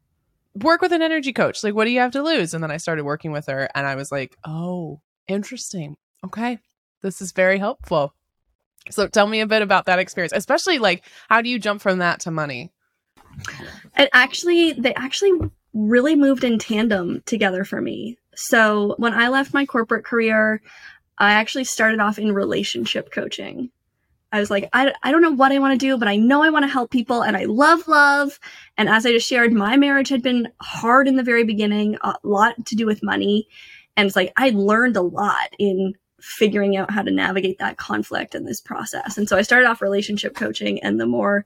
work 0.56 0.82
with 0.82 0.92
an 0.92 1.02
energy 1.02 1.34
coach. 1.34 1.64
Like, 1.64 1.76
what 1.76 1.86
do 1.86 1.92
you 1.92 2.00
have 2.00 2.12
to 2.12 2.24
lose? 2.24 2.54
And 2.54 2.64
then 2.64 2.72
I 2.72 2.78
started 2.78 3.04
working 3.04 3.32
with 3.32 3.48
her 3.48 3.70
and 3.76 3.86
I 3.86 3.96
was 3.96 4.12
like, 4.12 4.36
oh, 4.46 5.02
interesting. 5.28 5.96
Okay. 6.24 6.60
This 7.02 7.22
is 7.22 7.32
very 7.32 7.58
helpful. 7.60 8.14
So 8.90 9.08
tell 9.08 9.28
me 9.28 9.42
a 9.42 9.48
bit 9.48 9.62
about 9.62 9.86
that 9.86 10.00
experience, 10.00 10.34
especially 10.36 10.80
like 10.80 11.04
how 11.30 11.42
do 11.42 11.50
you 11.50 11.60
jump 11.60 11.82
from 11.82 12.00
that 12.00 12.22
to 12.22 12.32
money? 12.32 12.72
And 13.96 14.10
actually, 14.14 14.74
they 14.74 14.94
actually 14.96 15.32
really 15.74 16.16
moved 16.16 16.44
in 16.44 16.58
tandem 16.58 17.22
together 17.26 17.64
for 17.64 17.82
me. 17.82 18.18
So 18.36 18.96
when 18.98 19.14
I 19.14 19.30
left 19.30 19.54
my 19.54 19.66
corporate 19.66 20.06
career, 20.06 20.62
I 21.18 21.34
actually 21.34 21.66
started 21.66 22.00
off 22.00 22.20
in 22.20 22.32
relationship 22.32 23.12
coaching. 23.12 23.72
I 24.32 24.40
was 24.40 24.52
like, 24.52 24.70
I, 24.74 24.94
I 25.04 25.12
don't 25.12 25.22
know 25.22 25.32
what 25.32 25.52
I 25.52 25.60
want 25.60 25.80
to 25.80 25.86
do, 25.86 25.98
but 25.98 26.08
I 26.08 26.18
know 26.18 26.44
I 26.44 26.50
want 26.50 26.64
to 26.64 26.72
help 26.72 26.92
people 26.92 27.24
and 27.24 27.38
I 27.38 27.46
love 27.46 27.88
love. 27.88 28.40
And 28.78 28.90
as 28.90 29.06
I 29.06 29.12
just 29.12 29.28
shared, 29.28 29.54
my 29.54 29.78
marriage 29.78 30.10
had 30.10 30.22
been 30.22 30.50
hard 30.62 31.08
in 31.08 31.16
the 31.16 31.24
very 31.24 31.44
beginning, 31.44 31.98
a 32.02 32.16
lot 32.24 32.66
to 32.66 32.76
do 32.76 32.86
with 32.86 33.04
money. 33.04 33.48
And 33.96 34.06
it's 34.06 34.16
like, 34.16 34.34
I 34.36 34.50
learned 34.50 34.98
a 34.98 35.02
lot 35.02 35.50
in 35.58 35.94
figuring 36.20 36.76
out 36.76 36.92
how 36.92 37.02
to 37.02 37.12
navigate 37.12 37.60
that 37.60 37.78
conflict 37.78 38.36
in 38.36 38.46
this 38.46 38.62
process. 38.62 39.18
And 39.18 39.30
so 39.30 39.38
I 39.38 39.42
started 39.42 39.68
off 39.68 39.82
relationship 39.82 40.36
coaching, 40.36 40.82
and 40.84 41.00
the 41.00 41.06
more 41.06 41.46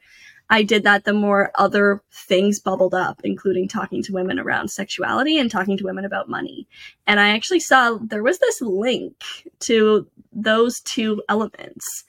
I 0.49 0.63
did 0.63 0.83
that, 0.83 1.05
the 1.05 1.13
more 1.13 1.49
other 1.55 2.03
things 2.11 2.59
bubbled 2.59 2.93
up, 2.93 3.21
including 3.23 3.69
talking 3.69 4.03
to 4.03 4.13
women 4.13 4.37
around 4.37 4.67
sexuality 4.67 5.39
and 5.39 5.49
talking 5.49 5.77
to 5.77 5.85
women 5.85 6.03
about 6.03 6.27
money. 6.27 6.67
And 7.07 7.21
I 7.21 7.29
actually 7.29 7.61
saw 7.61 7.97
there 8.01 8.21
was 8.21 8.39
this 8.39 8.61
link 8.61 9.15
to 9.61 10.07
those 10.33 10.81
two 10.81 11.23
elements. 11.29 12.03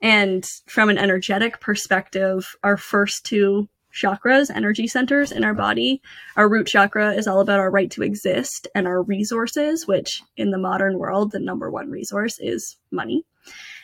And 0.00 0.48
from 0.68 0.90
an 0.90 0.98
energetic 0.98 1.60
perspective, 1.60 2.56
our 2.62 2.76
first 2.76 3.26
two 3.26 3.68
chakras, 3.98 4.54
energy 4.54 4.86
centers 4.86 5.32
in 5.32 5.44
our 5.44 5.54
body. 5.54 6.00
Our 6.36 6.48
root 6.48 6.66
chakra 6.66 7.12
is 7.12 7.26
all 7.26 7.40
about 7.40 7.58
our 7.58 7.70
right 7.70 7.90
to 7.92 8.02
exist 8.02 8.68
and 8.74 8.86
our 8.86 9.02
resources, 9.02 9.86
which 9.86 10.22
in 10.36 10.50
the 10.50 10.58
modern 10.58 10.98
world, 10.98 11.32
the 11.32 11.40
number 11.40 11.70
one 11.70 11.90
resource 11.90 12.38
is 12.38 12.76
money. 12.90 13.24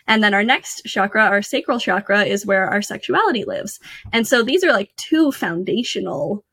And 0.07 0.23
then 0.23 0.35
our 0.35 0.45
next 0.45 0.83
chakra, 0.85 1.25
our 1.25 1.43
sacral 1.43 1.81
chakra, 1.81 2.25
is 2.25 2.47
where 2.47 2.69
our 2.69 2.83
sexuality 2.83 3.45
lives. 3.45 3.81
And 4.13 4.27
so 4.27 4.43
these 4.43 4.63
are 4.63 4.73
like 4.73 4.95
two 4.97 5.33
foundational 5.33 6.45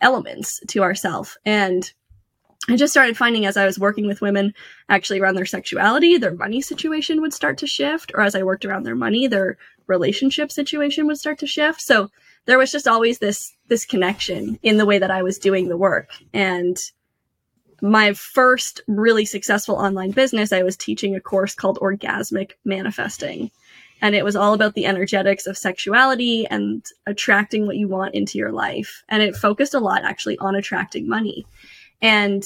elements 0.00 0.60
to 0.68 0.82
ourself. 0.82 1.36
And 1.44 1.90
I 2.68 2.76
just 2.76 2.94
started 2.94 3.16
finding 3.16 3.44
as 3.44 3.58
I 3.58 3.66
was 3.66 3.78
working 3.78 4.06
with 4.06 4.22
women 4.22 4.54
actually 4.88 5.20
around 5.20 5.34
their 5.34 5.44
sexuality, 5.44 6.16
their 6.16 6.34
money 6.34 6.62
situation 6.62 7.20
would 7.20 7.34
start 7.34 7.58
to 7.58 7.66
shift, 7.66 8.12
or 8.14 8.22
as 8.22 8.34
I 8.34 8.42
worked 8.42 8.64
around 8.64 8.84
their 8.84 8.94
money, 8.94 9.26
their 9.26 9.58
relationship 9.86 10.50
situation 10.50 11.06
would 11.06 11.18
start 11.18 11.38
to 11.40 11.46
shift. 11.46 11.82
So 11.82 12.10
there 12.46 12.58
was 12.58 12.72
just 12.72 12.88
always 12.88 13.18
this 13.18 13.52
this 13.68 13.84
connection 13.84 14.58
in 14.62 14.76
the 14.76 14.86
way 14.86 14.98
that 14.98 15.10
I 15.10 15.22
was 15.22 15.38
doing 15.38 15.68
the 15.68 15.76
work. 15.76 16.10
And 16.32 16.78
my 17.80 18.12
first 18.12 18.82
really 18.86 19.24
successful 19.24 19.76
online 19.76 20.10
business, 20.10 20.52
I 20.52 20.62
was 20.62 20.76
teaching 20.76 21.14
a 21.14 21.20
course 21.20 21.54
called 21.54 21.78
Orgasmic 21.80 22.52
Manifesting. 22.64 23.50
And 24.00 24.14
it 24.14 24.24
was 24.24 24.36
all 24.36 24.54
about 24.54 24.74
the 24.74 24.86
energetics 24.86 25.46
of 25.46 25.56
sexuality 25.56 26.46
and 26.48 26.84
attracting 27.06 27.66
what 27.66 27.76
you 27.76 27.88
want 27.88 28.14
into 28.14 28.38
your 28.38 28.52
life. 28.52 29.02
And 29.08 29.22
it 29.22 29.36
focused 29.36 29.74
a 29.74 29.80
lot 29.80 30.04
actually 30.04 30.38
on 30.38 30.54
attracting 30.54 31.08
money. 31.08 31.46
And 32.02 32.44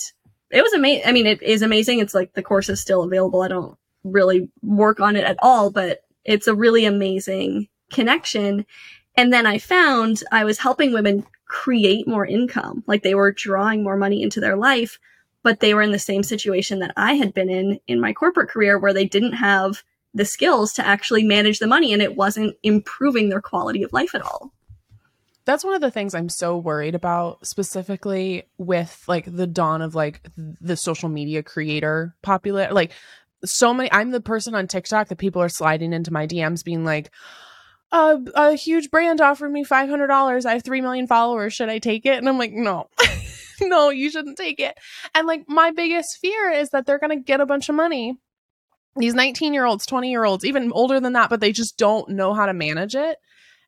it 0.50 0.62
was 0.62 0.72
amazing. 0.72 1.04
I 1.06 1.12
mean, 1.12 1.26
it 1.26 1.42
is 1.42 1.62
amazing. 1.62 1.98
It's 1.98 2.14
like 2.14 2.34
the 2.34 2.42
course 2.42 2.68
is 2.68 2.80
still 2.80 3.02
available. 3.02 3.42
I 3.42 3.48
don't 3.48 3.76
really 4.04 4.50
work 4.62 5.00
on 5.00 5.16
it 5.16 5.24
at 5.24 5.38
all, 5.40 5.70
but 5.70 6.00
it's 6.24 6.46
a 6.46 6.54
really 6.54 6.84
amazing 6.84 7.68
connection. 7.90 8.66
And 9.18 9.32
then 9.32 9.46
I 9.46 9.58
found 9.58 10.22
I 10.30 10.44
was 10.44 10.60
helping 10.60 10.92
women 10.92 11.26
create 11.46 12.06
more 12.06 12.24
income. 12.24 12.84
Like 12.86 13.02
they 13.02 13.16
were 13.16 13.32
drawing 13.32 13.82
more 13.82 13.96
money 13.96 14.22
into 14.22 14.38
their 14.38 14.56
life, 14.56 15.00
but 15.42 15.58
they 15.58 15.74
were 15.74 15.82
in 15.82 15.90
the 15.90 15.98
same 15.98 16.22
situation 16.22 16.78
that 16.78 16.92
I 16.96 17.14
had 17.14 17.34
been 17.34 17.50
in 17.50 17.80
in 17.88 18.00
my 18.00 18.12
corporate 18.12 18.48
career 18.48 18.78
where 18.78 18.94
they 18.94 19.06
didn't 19.06 19.32
have 19.32 19.82
the 20.14 20.24
skills 20.24 20.72
to 20.74 20.86
actually 20.86 21.24
manage 21.24 21.58
the 21.58 21.66
money 21.66 21.92
and 21.92 22.00
it 22.00 22.14
wasn't 22.14 22.56
improving 22.62 23.28
their 23.28 23.40
quality 23.40 23.82
of 23.82 23.92
life 23.92 24.14
at 24.14 24.22
all. 24.22 24.52
that's 25.44 25.64
one 25.64 25.74
of 25.74 25.80
the 25.80 25.90
things 25.90 26.14
I'm 26.14 26.28
so 26.28 26.56
worried 26.56 26.94
about 26.94 27.44
specifically 27.44 28.44
with 28.56 29.02
like 29.08 29.24
the 29.26 29.46
dawn 29.46 29.82
of 29.82 29.94
like 29.94 30.26
the 30.36 30.76
social 30.76 31.08
media 31.08 31.42
creator 31.42 32.14
popular 32.22 32.72
like 32.72 32.92
so 33.44 33.74
many 33.74 33.90
I'm 33.92 34.10
the 34.12 34.20
person 34.20 34.54
on 34.54 34.66
TikTok 34.66 35.08
that 35.08 35.16
people 35.16 35.42
are 35.42 35.48
sliding 35.48 35.92
into 35.92 36.12
my 36.12 36.26
DMs 36.26 36.64
being 36.64 36.84
like 36.84 37.10
a, 37.90 38.18
a 38.34 38.54
huge 38.54 38.90
brand 38.90 39.20
offered 39.20 39.50
me 39.50 39.64
$500 39.64 40.46
I 40.46 40.52
have 40.52 40.64
3 40.64 40.80
million 40.80 41.06
followers. 41.06 41.54
Should 41.54 41.68
I 41.68 41.78
take 41.78 42.04
it? 42.06 42.18
And 42.18 42.28
I'm 42.28 42.38
like 42.38 42.52
no. 42.52 42.88
No 43.60 43.90
you 43.90 44.08
shouldn't 44.08 44.38
take 44.38 44.60
it. 44.60 44.78
And 45.14 45.26
like 45.26 45.44
my 45.48 45.72
biggest 45.72 46.18
fear 46.20 46.50
is 46.50 46.70
that 46.70 46.86
they're 46.86 47.00
going 47.00 47.16
to 47.18 47.24
get 47.24 47.40
a 47.40 47.46
bunch 47.46 47.68
of 47.68 47.74
money. 47.74 48.16
These 48.96 49.14
19 49.14 49.52
year 49.52 49.64
olds 49.64 49.84
20 49.86 50.10
year 50.10 50.24
olds 50.24 50.44
even 50.44 50.72
older 50.72 51.00
than 51.00 51.14
that 51.14 51.30
but 51.30 51.40
they 51.40 51.52
just 51.52 51.76
don't 51.76 52.10
know 52.10 52.34
how 52.34 52.46
to 52.46 52.52
manage 52.52 52.94
it. 52.94 53.18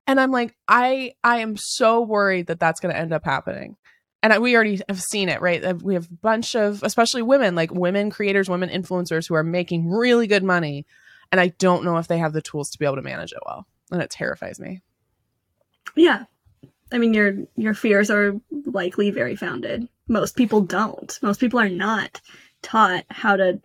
And 0.07 0.21
i'm 0.21 0.31
like 0.31 0.57
i 0.69 1.13
i 1.25 1.39
am 1.39 1.57
so 1.57 2.03
worried 2.03 2.47
that 2.47 2.61
that's 2.61 2.81
going 2.81 2.95
to 2.95 3.01
end 3.01 3.13
up 3.13 3.25
happening. 3.25 3.77
And 4.23 4.41
we 4.43 4.55
already 4.55 4.81
have 4.89 5.01
seen 5.01 5.29
it 5.29 5.41
right? 5.41 5.83
We 5.83 5.95
have 5.95 6.07
a 6.07 6.15
bunch 6.15 6.55
of 6.55 6.85
especially 6.85 7.23
women 7.23 7.57
like 7.57 7.73
women 7.73 8.11
creators 8.11 8.49
women 8.49 8.69
influencers 8.69 9.29
who 9.29 9.35
are 9.35 9.43
making 9.43 9.89
really 9.89 10.29
good 10.29 10.45
money. 10.45 10.87
And 11.33 11.41
i 11.41 11.49
don't 11.49 11.85
know 11.85 11.97
if 11.97 12.07
they 12.07 12.19
have 12.19 12.33
the 12.33 12.43
tools 12.43 12.71
to 12.71 12.79
be 12.79 12.85
able 12.85 12.97
to 12.97 13.03
manage 13.03 13.33
it 13.33 13.41
well 13.45 13.67
and 13.91 14.03
it 14.03 14.11
terrifies 14.11 14.61
me. 14.61 14.81
Yeah. 15.97 16.25
I 16.93 16.99
mean 16.99 17.15
your 17.15 17.35
your 17.57 17.75
fears 17.75 18.11
are 18.11 18.35
likely 18.67 19.11
very 19.11 19.37
founded. 19.37 19.89
Most 20.09 20.37
people 20.37 20.61
don't. 20.61 21.19
Most 21.23 21.41
people 21.41 21.61
are 21.61 21.69
not 21.69 22.21
taught 22.63 23.05
how 23.11 23.37
to 23.37 23.61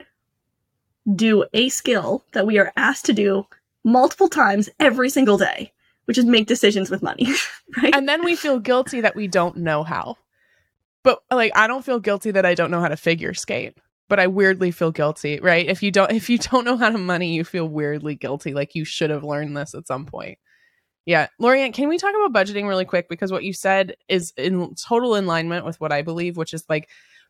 do 1.15 1.45
a 1.53 1.69
skill 1.69 2.23
that 2.33 2.47
we 2.47 2.57
are 2.57 2.71
asked 2.77 3.05
to 3.05 3.13
do 3.13 3.45
multiple 3.83 4.27
times 4.27 4.69
every 4.79 5.09
single 5.09 5.37
day 5.37 5.71
which 6.05 6.17
is 6.17 6.25
make 6.25 6.47
decisions 6.47 6.89
with 6.89 7.03
money, 7.03 7.27
right? 7.81 7.93
And 7.95 8.07
then 8.07 8.23
we 8.23 8.35
feel 8.35 8.59
guilty 8.59 9.01
that 9.01 9.15
we 9.15 9.27
don't 9.27 9.57
know 9.57 9.83
how. 9.83 10.17
But 11.03 11.21
like 11.29 11.51
I 11.55 11.67
don't 11.67 11.85
feel 11.85 11.99
guilty 11.99 12.31
that 12.31 12.45
I 12.45 12.55
don't 12.55 12.71
know 12.71 12.81
how 12.81 12.87
to 12.87 12.97
figure 12.97 13.33
skate, 13.33 13.77
but 14.07 14.19
I 14.19 14.27
weirdly 14.27 14.71
feel 14.71 14.91
guilty, 14.91 15.39
right? 15.39 15.65
If 15.65 15.81
you 15.83 15.91
don't 15.91 16.11
if 16.13 16.29
you 16.29 16.37
don't 16.37 16.65
know 16.65 16.77
how 16.77 16.89
to 16.89 16.97
money, 16.97 17.33
you 17.33 17.43
feel 17.43 17.67
weirdly 17.67 18.15
guilty 18.15 18.53
like 18.53 18.75
you 18.75 18.85
should 18.85 19.09
have 19.09 19.23
learned 19.23 19.55
this 19.55 19.73
at 19.73 19.87
some 19.87 20.05
point. 20.05 20.37
Yeah, 21.05 21.27
Lorianne, 21.39 21.73
can 21.73 21.87
we 21.87 21.99
talk 21.99 22.15
about 22.15 22.33
budgeting 22.33 22.67
really 22.67 22.85
quick 22.85 23.07
because 23.09 23.31
what 23.31 23.43
you 23.43 23.53
said 23.53 23.95
is 24.09 24.33
in 24.37 24.73
total 24.73 25.15
alignment 25.15 25.63
with 25.63 25.79
what 25.79 25.91
I 25.91 26.01
believe, 26.01 26.35
which 26.35 26.53
is 26.53 26.63
like 26.67 26.89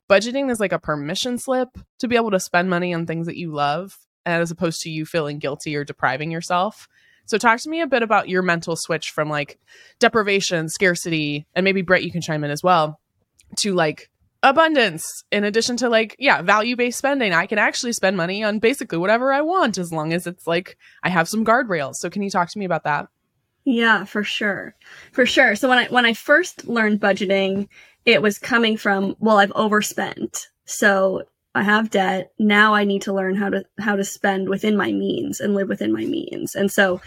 budgeting 0.10 0.50
is 0.50 0.62
like 0.62 0.72
a 0.72 0.79
permission 0.79 1.38
slip 1.38 1.77
to 2.00 2.08
be 2.08 2.15
able 2.15 2.32
to 2.32 2.39
spend 2.39 2.70
money 2.70 2.94
on 2.94 3.05
things 3.05 3.25
that 3.25 3.36
you 3.36 3.51
love 3.51 3.98
as 4.25 4.50
opposed 4.50 4.82
to 4.82 4.89
you 4.89 5.05
feeling 5.05 5.39
guilty 5.39 5.75
or 5.75 5.84
depriving 5.84 6.32
yourself. 6.32 6.88
So 7.25 7.38
talk 7.38 7.60
to 7.62 7.70
me 7.70 7.82
a 7.82 7.88
bit 7.88 8.03
about 8.03 8.29
your 8.29 8.44
mental 8.44 8.75
switch 8.75 9.12
from 9.12 9.29
like 9.29 9.60
deprivation, 10.00 10.70
scarcity, 10.70 11.46
and 11.55 11.63
maybe 11.63 11.82
Brett, 11.82 12.03
you 12.03 12.12
can 12.12 12.22
chime 12.22 12.44
in 12.44 12.51
as 12.51 12.63
well, 12.63 13.00
to 13.58 13.74
like 13.74 14.10
abundance 14.45 15.23
in 15.31 15.43
addition 15.43 15.75
to 15.77 15.89
like 15.89 16.15
yeah 16.19 16.41
value-based 16.41 16.97
spending. 16.97 17.33
I 17.33 17.47
can 17.47 17.57
actually 17.57 17.93
spend 17.93 18.15
money 18.15 18.43
on 18.43 18.59
basically 18.59 18.99
whatever 18.99 19.33
i 19.33 19.41
want 19.41 19.77
as 19.77 19.91
long 19.91 20.13
as 20.13 20.27
it's 20.27 20.45
like 20.47 20.77
i 21.03 21.09
have 21.09 21.27
some 21.27 21.43
guardrails. 21.43 21.95
So 21.95 22.09
can 22.09 22.21
you 22.21 22.29
talk 22.29 22.49
to 22.49 22.59
me 22.59 22.65
about 22.65 22.83
that? 22.83 23.07
Yeah 23.65 24.05
for 24.05 24.23
sure. 24.23 24.75
For 25.11 25.25
sure. 25.25 25.55
So 25.55 25.67
when 25.67 25.79
i 25.79 25.87
when 25.87 26.05
i 26.05 26.13
first 26.13 26.67
learned 26.67 27.01
budgeting 27.01 27.67
it 28.05 28.21
was 28.21 28.37
coming 28.37 28.77
from 28.77 29.15
well 29.19 29.39
i've 29.39 29.51
overspent. 29.53 30.47
So 30.65 31.23
I 31.55 31.63
have 31.63 31.89
debt. 31.89 32.33
Now 32.37 32.73
I 32.75 32.83
need 32.83 33.03
to 33.03 33.13
learn 33.13 33.35
how 33.35 33.49
to 33.49 33.65
how 33.79 33.95
to 33.95 34.03
spend 34.03 34.49
within 34.49 34.77
my 34.77 34.91
means 34.91 35.39
and 35.39 35.55
live 35.55 35.69
within 35.69 35.91
my 35.91 36.05
means. 36.05 36.53
And 36.53 36.71
so 36.71 37.01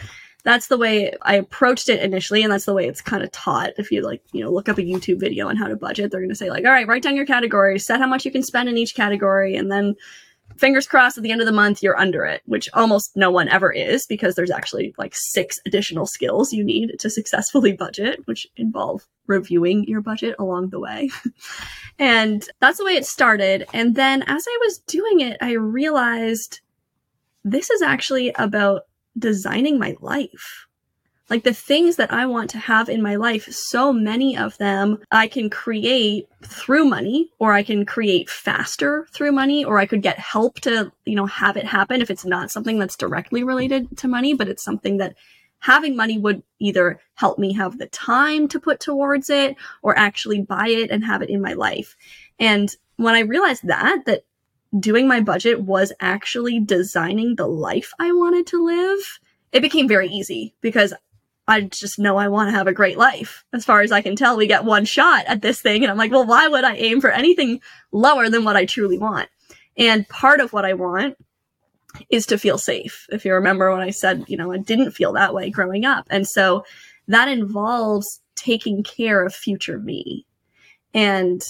that's 0.45 0.69
the 0.69 0.79
way 0.79 1.13
I 1.23 1.35
approached 1.35 1.89
it 1.89 2.03
initially, 2.03 2.43
and 2.43 2.53
that's 2.53 2.65
the 2.65 2.75
way 2.75 2.87
it's 2.87 3.01
kind 3.01 3.23
of 3.23 3.33
taught. 3.33 3.73
If 3.77 3.91
you 3.91 4.03
like, 4.03 4.23
you 4.33 4.43
know, 4.43 4.51
look 4.51 4.69
up 4.69 4.79
a 4.79 4.83
YouTube 4.83 5.21
video 5.21 5.49
on 5.49 5.57
how 5.57 5.67
to 5.67 5.77
budget, 5.77 6.11
they're 6.11 6.21
going 6.21 6.31
to 6.31 6.37
say 6.37 6.51
like, 6.51 6.65
"All 6.65 6.73
right, 6.73 6.87
write 6.87 7.03
down 7.03 7.17
your 7.17 7.27
categories, 7.27 7.85
set 7.85 8.01
how 8.01 8.07
much 8.07 8.25
you 8.25 8.31
can 8.31 8.43
spend 8.43 8.69
in 8.69 8.79
each 8.79 8.95
category, 8.95 9.57
and 9.57 9.71
then 9.71 9.95
fingers 10.57 10.87
crossed 10.87 11.17
at 11.17 11.23
the 11.23 11.31
end 11.31 11.41
of 11.41 11.47
the 11.47 11.53
month 11.53 11.83
you're 11.83 11.99
under 11.99 12.25
it, 12.25 12.43
which 12.47 12.69
almost 12.73 13.17
no 13.17 13.31
one 13.31 13.49
ever 13.49 13.71
is 13.71 14.07
because 14.07 14.35
there's 14.35 14.51
actually 14.51 14.95
like 14.99 15.15
six 15.15 15.59
additional 15.67 16.07
skills 16.07 16.53
you 16.53 16.65
need 16.65 16.99
to 16.99 17.11
successfully 17.11 17.73
budget, 17.73 18.21
which 18.27 18.47
involve 18.57 19.07
reviewing 19.27 19.85
your 19.85 20.01
budget 20.01 20.35
along 20.39 20.71
the 20.71 20.81
way. 20.81 21.11
and 21.99 22.49
that's 22.61 22.79
the 22.79 22.85
way 22.85 22.97
it 22.97 23.07
started. 23.07 23.67
And 23.73 23.95
then 23.95 24.23
as 24.23 24.45
I 24.49 24.59
was 24.63 24.79
doing 24.79 25.21
it, 25.21 25.37
I 25.41 25.53
realized 25.53 26.61
this 27.45 27.71
is 27.71 27.83
actually 27.83 28.33
about 28.33 28.83
designing 29.17 29.79
my 29.79 29.97
life. 30.01 30.67
Like 31.31 31.45
the 31.45 31.53
things 31.53 31.97
that 31.97 32.13
I 32.13 32.25
want 32.25 32.49
to 32.51 32.59
have 32.59 32.89
in 32.89 33.03
my 33.03 33.17
life, 33.17 33.53
so 33.53 33.93
many 33.93 34.37
of 34.37 34.57
them 34.57 34.99
I 35.11 35.29
can 35.29 35.51
create 35.51 36.27
through 36.43 36.87
money, 36.87 37.31
or 37.39 37.53
I 37.53 37.63
can 37.63 37.85
create 37.85 38.31
faster 38.31 39.07
through 39.13 39.33
money, 39.33 39.63
or 39.65 39.79
I 39.79 39.85
could 39.85 40.01
get 40.01 40.19
help 40.19 40.61
to, 40.61 40.91
you 41.05 41.15
know, 41.15 41.27
have 41.27 41.59
it 41.59 41.67
happen 41.67 42.01
if 42.01 42.11
it's 42.11 42.25
not 42.25 42.51
something 42.51 42.79
that's 42.79 42.97
directly 42.97 43.45
related 43.45 43.95
to 43.99 44.09
money, 44.09 44.33
but 44.33 44.49
it's 44.49 44.65
something 44.65 44.97
that 44.99 45.17
having 45.61 45.97
money 45.97 46.19
would 46.19 46.43
either 46.61 47.01
help 47.15 47.39
me 47.39 47.53
have 47.53 47.77
the 47.77 47.87
time 47.89 48.49
to 48.49 48.61
put 48.61 48.81
towards 48.81 49.29
it 49.29 49.57
or 49.83 49.99
actually 49.99 50.41
buy 50.41 50.69
it 50.69 50.91
and 50.91 51.05
have 51.05 51.21
it 51.21 51.29
in 51.29 51.43
my 51.43 51.53
life. 51.53 51.97
And 52.39 52.75
when 52.97 53.15
I 53.15 53.21
realized 53.21 53.67
that, 53.67 54.05
that 54.07 54.25
doing 54.79 55.09
my 55.09 55.21
budget 55.21 55.61
was 55.61 55.93
actually 56.01 56.61
designing 56.61 57.37
the 57.37 57.47
life 57.47 57.93
I 57.99 58.13
wanted 58.13 58.47
to 58.49 58.65
live, 58.65 59.21
it 59.53 59.63
became 59.63 59.89
very 59.89 60.09
easy 60.09 60.55
because 60.61 60.93
I 61.47 61.63
just 61.63 61.99
know 61.99 62.19
I 62.19 62.29
want 62.29 62.49
to 62.49 62.57
have 62.57 62.67
a 62.67 62.75
great 62.75 62.99
life. 62.99 63.45
As 63.55 63.65
far 63.65 63.81
as 63.81 63.91
I 63.91 64.03
can 64.03 64.17
tell, 64.17 64.37
we 64.37 64.47
get 64.47 64.65
one 64.65 64.85
shot 64.85 65.25
at 65.27 65.41
this 65.41 65.63
thing. 65.63 65.83
And 65.83 65.91
I'm 65.91 65.97
like, 65.97 66.11
well, 66.11 66.27
why 66.27 66.47
would 66.47 66.65
I 66.65 66.75
aim 66.77 67.01
for 67.01 67.11
anything 67.11 67.61
lower 67.91 68.29
than 68.29 68.45
what 68.45 68.57
I 68.57 68.67
truly 68.67 68.99
want? 68.99 69.31
And 69.79 70.07
part 70.09 70.41
of 70.41 70.53
what 70.53 70.67
I 70.67 70.75
want 70.75 71.17
is 72.11 72.27
to 72.27 72.39
feel 72.39 72.59
safe. 72.59 73.07
If 73.11 73.25
you 73.25 73.33
remember 73.33 73.73
when 73.73 73.81
I 73.81 73.91
said, 73.91 74.25
you 74.29 74.37
know, 74.37 74.53
I 74.53 74.59
didn't 74.59 74.91
feel 74.91 75.15
that 75.15 75.33
way 75.33 75.49
growing 75.49 75.87
up. 75.87 76.07
And 76.11 76.29
so 76.29 76.65
that 77.07 77.29
involves 77.29 78.21
taking 78.37 78.83
care 78.83 79.25
of 79.25 79.35
future 79.35 79.79
me. 79.79 80.27
And 80.93 81.43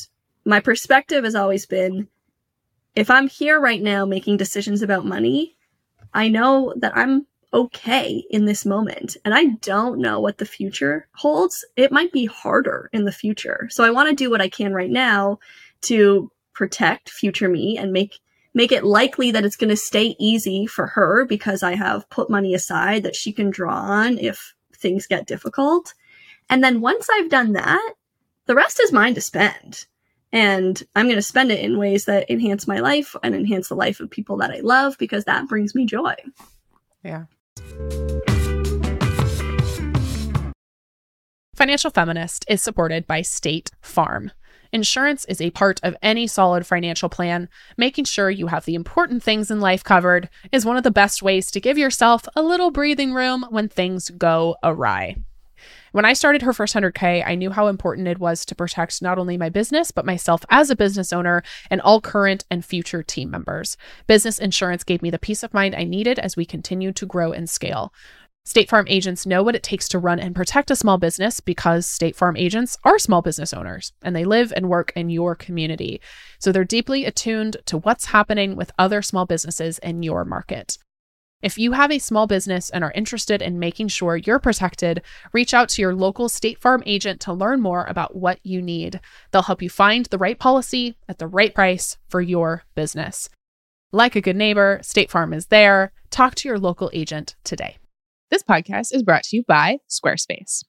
my 0.45 0.61
perspective 0.61 1.25
has 1.25 1.35
always 1.35 1.67
been 1.67 2.09
if 2.95 3.11
I'm 3.11 3.29
here 3.29 3.61
right 3.61 3.83
now 3.83 4.05
making 4.05 4.37
decisions 4.37 4.83
about 4.83 5.07
money, 5.07 5.57
I 6.13 6.29
know 6.29 6.75
that 6.77 6.97
I'm 6.97 7.27
okay 7.53 8.25
in 8.31 8.45
this 8.45 8.67
moment. 8.67 9.17
And 9.25 9.35
I 9.35 9.45
don't 9.63 10.01
know 10.01 10.21
what 10.21 10.39
the 10.39 10.47
future 10.47 11.09
holds. 11.15 11.65
It 11.77 11.93
might 11.93 12.13
be 12.13 12.27
harder 12.27 12.91
in 12.93 13.05
the 13.05 13.13
future. 13.13 13.69
So 13.71 13.85
I 13.85 13.91
want 13.91 14.09
to 14.11 14.15
do 14.15 14.31
what 14.31 14.41
I 14.41 14.49
can 14.49 14.73
right 14.73 14.91
now 14.91 15.39
to 15.83 16.31
protect 16.53 17.11
future 17.11 17.49
me 17.49 17.79
and 17.79 17.93
make 17.93 18.19
make 18.55 18.73
it 18.73 18.83
likely 18.83 19.31
that 19.31 19.45
it's 19.45 19.57
going 19.57 19.71
to 19.71 19.77
stay 19.77 20.17
easy 20.19 20.67
for 20.67 20.87
her 20.87 21.25
because 21.25 21.63
I 21.63 21.77
have 21.77 22.09
put 22.11 22.31
money 22.31 22.55
aside 22.55 23.05
that 23.05 23.15
she 23.15 23.33
can 23.33 23.51
draw 23.51 23.75
on 23.75 24.19
if 24.19 24.55
things 24.75 25.07
get 25.07 25.27
difficult. 25.27 25.95
And 26.51 26.65
then 26.65 26.81
once 26.81 27.09
I've 27.13 27.29
done 27.29 27.53
that, 27.53 27.95
the 28.47 28.55
rest 28.55 28.81
is 28.81 28.93
mine 28.93 29.15
to 29.15 29.21
spend. 29.21 29.87
And 30.33 30.83
I'm 30.95 31.07
going 31.07 31.17
to 31.17 31.23
spend 31.23 31.51
it 31.51 31.61
in 31.61 31.79
ways 31.79 32.05
that 32.05 32.31
enhance 32.31 32.67
my 32.67 32.81
life 32.81 33.17
and 33.23 33.35
enhance 33.35 33.69
the 33.69 33.75
life 33.75 34.01
of 34.01 34.11
people 34.11 34.37
that 34.39 34.51
I 34.51 34.61
love 34.61 34.97
because 34.99 35.25
that 35.25 35.49
brings 35.49 35.75
me 35.75 35.87
joy. 35.87 36.15
Yeah. 37.03 37.25
Financial 41.55 41.91
Feminist 41.91 42.45
is 42.49 42.63
supported 42.63 43.07
by 43.07 43.23
State 43.23 43.71
Farm. 43.81 44.31
Insurance 44.73 45.25
is 45.25 45.41
a 45.41 45.51
part 45.51 45.81
of 45.83 45.97
any 46.03 46.27
solid 46.27 46.67
financial 46.67 47.09
plan. 47.09 47.49
Making 47.77 48.05
sure 48.05 48.31
you 48.31 48.49
have 48.49 48.65
the 48.65 48.75
important 48.75 49.23
things 49.23 49.51
in 49.51 49.61
life 49.61 49.83
covered 49.83 50.29
is 50.53 50.67
one 50.67 50.77
of 50.77 50.83
the 50.83 50.91
best 50.91 51.23
ways 51.23 51.51
to 51.51 51.61
give 51.61 51.79
yourself 51.79 52.29
a 52.37 52.43
little 52.43 52.71
breathing 52.71 53.13
room 53.13 53.47
when 53.51 53.69
things 53.69 54.11
go 54.11 54.57
awry. 54.63 55.17
When 55.93 56.05
I 56.05 56.13
started 56.13 56.43
her 56.43 56.53
first 56.53 56.75
100K, 56.75 57.25
I 57.27 57.35
knew 57.35 57.51
how 57.51 57.69
important 57.69 58.09
it 58.09 58.19
was 58.19 58.45
to 58.47 58.55
protect 58.55 59.01
not 59.01 59.19
only 59.19 59.37
my 59.37 59.49
business, 59.49 59.91
but 59.91 60.05
myself 60.05 60.45
as 60.51 60.71
a 60.71 60.77
business 60.77 61.13
owner 61.13 61.43
and 61.71 61.81
all 61.81 62.01
current 62.01 62.45
and 62.51 62.65
future 62.65 63.03
team 63.03 63.31
members. 63.31 63.77
Business 64.07 64.39
insurance 64.39 64.85
gave 64.85 65.03
me 65.03 65.11
the 65.11 65.19
peace 65.19 65.43
of 65.43 65.55
mind 65.55 65.75
I 65.75 65.85
needed 65.85 66.19
as 66.19 66.37
we 66.37 66.45
continued 66.45 66.97
to 66.97 67.07
grow 67.07 67.33
and 67.33 67.49
scale. 67.49 67.93
State 68.45 68.71
Farm 68.71 68.87
agents 68.89 69.27
know 69.27 69.43
what 69.43 69.55
it 69.55 69.63
takes 69.63 69.89
to 69.91 69.99
run 69.99 70.19
and 70.19 70.35
protect 70.35 70.71
a 70.71 70.77
small 70.77 70.97
business 70.97 71.39
because 71.39 71.87
State 71.87 72.17
Farm 72.17 72.35
agents 72.35 72.79
are 72.83 72.99
small 72.99 73.21
business 73.21 73.53
owners 73.53 73.93
and 74.03 74.17
they 74.17 74.25
live 74.25 74.55
and 74.57 74.71
work 74.71 74.91
in 74.97 75.11
your 75.11 75.35
community. 75.35 76.01
So 76.39 76.51
they're 76.51 76.65
deeply 76.65 77.05
attuned 77.05 77.59
to 77.67 77.79
what's 77.79 78.07
happening 78.07 78.57
with 78.57 78.73
other 78.79 79.03
small 79.03 79.27
businesses 79.27 79.79
in 79.81 80.03
your 80.03 80.25
market. 80.25 80.79
If 81.41 81.57
you 81.57 81.71
have 81.71 81.93
a 81.93 82.01
small 82.01 82.27
business 82.27 82.69
and 82.69 82.83
are 82.83 82.91
interested 82.97 83.43
in 83.43 83.61
making 83.61 83.89
sure 83.89 84.17
you're 84.17 84.41
protected, 84.41 85.03
reach 85.33 85.55
out 85.55 85.69
to 85.71 85.83
your 85.83 85.95
local 85.95 86.29
State 86.29 86.61
Farm 86.61 86.83
agent 86.85 87.21
to 87.21 87.33
learn 87.33 87.61
more 87.61 87.85
about 87.85 88.17
what 88.17 88.41
you 88.43 88.61
need. 88.61 88.99
They'll 89.31 89.43
help 89.43 89.63
you 89.63 89.71
find 89.71 90.07
the 90.07 90.19
right 90.19 90.37
policy 90.37 90.97
at 91.09 91.19
the 91.19 91.29
right 91.29 91.55
price 91.55 91.97
for 92.09 92.21
your 92.21 92.65
business. 92.75 93.29
Like 93.93 94.17
a 94.17 94.21
good 94.21 94.35
neighbor, 94.35 94.81
State 94.83 95.13
Farm 95.13 95.33
is 95.33 95.47
there. 95.47 95.93
Talk 96.11 96.35
to 96.37 96.49
your 96.49 96.59
local 96.59 96.91
agent 96.93 97.37
today. 97.45 97.79
This 98.33 98.43
podcast 98.43 98.93
is 98.93 99.05
brought 99.05 99.23
to 99.25 99.37
you 99.37 99.45
by 99.45 99.79
Squarespace. 99.89 100.65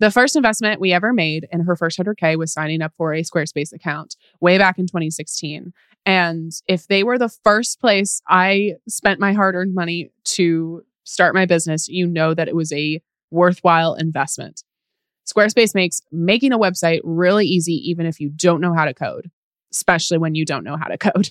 The 0.00 0.10
first 0.10 0.36
investment 0.36 0.80
we 0.80 0.92
ever 0.92 1.12
made 1.12 1.48
in 1.52 1.62
her 1.62 1.76
first 1.76 1.98
100K 1.98 2.38
was 2.38 2.52
signing 2.52 2.80
up 2.82 2.94
for 2.96 3.12
a 3.12 3.22
Squarespace 3.22 3.72
account 3.74 4.16
way 4.40 4.56
back 4.56 4.78
in 4.78 4.86
2016. 4.86 5.72
And 6.08 6.52
if 6.66 6.86
they 6.86 7.04
were 7.04 7.18
the 7.18 7.28
first 7.28 7.80
place 7.82 8.22
I 8.26 8.76
spent 8.88 9.20
my 9.20 9.34
hard 9.34 9.54
earned 9.54 9.74
money 9.74 10.10
to 10.24 10.82
start 11.04 11.34
my 11.34 11.44
business, 11.44 11.86
you 11.86 12.06
know 12.06 12.32
that 12.32 12.48
it 12.48 12.56
was 12.56 12.72
a 12.72 13.02
worthwhile 13.30 13.92
investment. 13.92 14.64
Squarespace 15.30 15.74
makes 15.74 16.00
making 16.10 16.52
a 16.52 16.58
website 16.58 17.00
really 17.04 17.44
easy, 17.44 17.74
even 17.90 18.06
if 18.06 18.20
you 18.20 18.30
don't 18.30 18.62
know 18.62 18.72
how 18.72 18.86
to 18.86 18.94
code, 18.94 19.30
especially 19.70 20.16
when 20.16 20.34
you 20.34 20.46
don't 20.46 20.64
know 20.64 20.78
how 20.78 20.86
to 20.86 20.96
code. 20.96 21.28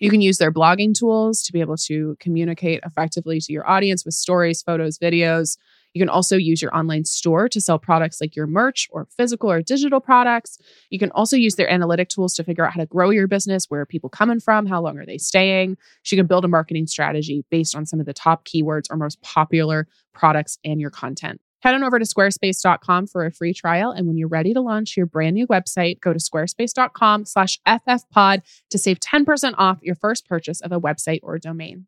You 0.00 0.10
can 0.10 0.20
use 0.20 0.38
their 0.38 0.50
blogging 0.50 0.92
tools 0.92 1.44
to 1.44 1.52
be 1.52 1.60
able 1.60 1.76
to 1.76 2.16
communicate 2.18 2.80
effectively 2.84 3.38
to 3.38 3.52
your 3.52 3.68
audience 3.70 4.04
with 4.04 4.14
stories, 4.14 4.60
photos, 4.60 4.98
videos. 4.98 5.56
You 5.92 6.00
can 6.00 6.08
also 6.08 6.36
use 6.36 6.62
your 6.62 6.74
online 6.74 7.04
store 7.04 7.48
to 7.48 7.60
sell 7.60 7.78
products 7.78 8.20
like 8.20 8.36
your 8.36 8.46
merch 8.46 8.88
or 8.90 9.06
physical 9.16 9.50
or 9.50 9.62
digital 9.62 10.00
products. 10.00 10.58
You 10.90 10.98
can 10.98 11.10
also 11.12 11.36
use 11.36 11.56
their 11.56 11.70
analytic 11.70 12.08
tools 12.08 12.34
to 12.34 12.44
figure 12.44 12.64
out 12.64 12.72
how 12.72 12.80
to 12.80 12.86
grow 12.86 13.10
your 13.10 13.26
business. 13.26 13.66
Where 13.68 13.80
are 13.80 13.86
people 13.86 14.08
coming 14.10 14.40
from? 14.40 14.66
How 14.66 14.80
long 14.80 14.98
are 14.98 15.06
they 15.06 15.18
staying? 15.18 15.76
You 16.10 16.16
can 16.16 16.26
build 16.26 16.44
a 16.44 16.48
marketing 16.48 16.86
strategy 16.86 17.44
based 17.50 17.74
on 17.74 17.86
some 17.86 18.00
of 18.00 18.06
the 18.06 18.12
top 18.12 18.44
keywords 18.44 18.90
or 18.90 18.96
most 18.96 19.20
popular 19.22 19.86
products 20.12 20.58
and 20.64 20.80
your 20.80 20.90
content. 20.90 21.40
Head 21.60 21.74
on 21.74 21.84
over 21.84 21.98
to 21.98 22.04
squarespace.com 22.04 23.06
for 23.06 23.26
a 23.26 23.30
free 23.30 23.52
trial. 23.52 23.90
And 23.90 24.06
when 24.06 24.16
you're 24.16 24.28
ready 24.28 24.54
to 24.54 24.60
launch 24.60 24.96
your 24.96 25.06
brand 25.06 25.34
new 25.34 25.46
website, 25.46 26.00
go 26.00 26.12
to 26.12 26.18
squarespace.com 26.18 27.26
slash 27.26 27.60
ffpod 27.66 28.42
to 28.70 28.78
save 28.78 28.98
10% 29.00 29.54
off 29.58 29.78
your 29.82 29.94
first 29.94 30.26
purchase 30.26 30.60
of 30.60 30.72
a 30.72 30.80
website 30.80 31.20
or 31.22 31.38
domain. 31.38 31.86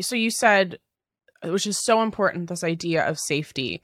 So 0.00 0.16
you 0.16 0.30
said, 0.30 0.78
uh, 1.44 1.50
which 1.50 1.66
is 1.66 1.78
so 1.78 2.02
important, 2.02 2.48
this 2.48 2.64
idea 2.64 3.06
of 3.06 3.18
safety. 3.18 3.82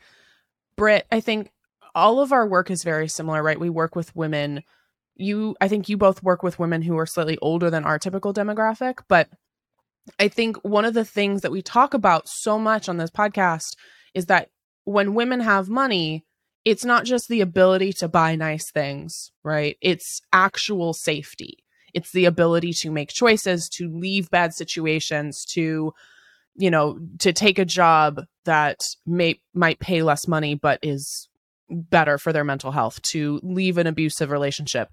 Britt, 0.76 1.06
I 1.12 1.20
think 1.20 1.50
all 1.94 2.20
of 2.20 2.32
our 2.32 2.46
work 2.46 2.70
is 2.70 2.82
very 2.82 3.08
similar, 3.08 3.42
right? 3.42 3.60
We 3.60 3.70
work 3.70 3.94
with 3.94 4.14
women. 4.16 4.62
You, 5.14 5.54
I 5.60 5.68
think 5.68 5.88
you 5.88 5.96
both 5.96 6.22
work 6.22 6.42
with 6.42 6.58
women 6.58 6.82
who 6.82 6.96
are 6.98 7.06
slightly 7.06 7.38
older 7.42 7.70
than 7.70 7.84
our 7.84 7.98
typical 7.98 8.32
demographic, 8.32 9.00
but 9.08 9.28
I 10.18 10.28
think 10.28 10.56
one 10.64 10.84
of 10.84 10.94
the 10.94 11.04
things 11.04 11.42
that 11.42 11.52
we 11.52 11.62
talk 11.62 11.94
about 11.94 12.28
so 12.28 12.58
much 12.58 12.88
on 12.88 12.96
this 12.96 13.10
podcast 13.10 13.76
is 14.14 14.26
that 14.26 14.48
when 14.84 15.14
women 15.14 15.40
have 15.40 15.68
money, 15.68 16.24
it's 16.64 16.84
not 16.84 17.04
just 17.04 17.28
the 17.28 17.40
ability 17.40 17.92
to 17.94 18.08
buy 18.08 18.34
nice 18.36 18.70
things, 18.70 19.32
right? 19.44 19.76
It's 19.80 20.20
actual 20.32 20.92
safety. 20.92 21.61
It's 21.94 22.12
the 22.12 22.24
ability 22.24 22.72
to 22.74 22.90
make 22.90 23.10
choices, 23.10 23.68
to 23.70 23.88
leave 23.88 24.30
bad 24.30 24.54
situations, 24.54 25.44
to 25.52 25.92
you 26.54 26.70
know, 26.70 26.98
to 27.18 27.32
take 27.32 27.58
a 27.58 27.64
job 27.64 28.20
that 28.44 28.80
may 29.06 29.40
might 29.54 29.78
pay 29.78 30.02
less 30.02 30.28
money 30.28 30.54
but 30.54 30.78
is 30.82 31.28
better 31.70 32.18
for 32.18 32.32
their 32.32 32.44
mental 32.44 32.72
health, 32.72 33.00
to 33.02 33.40
leave 33.42 33.78
an 33.78 33.86
abusive 33.86 34.30
relationship. 34.30 34.90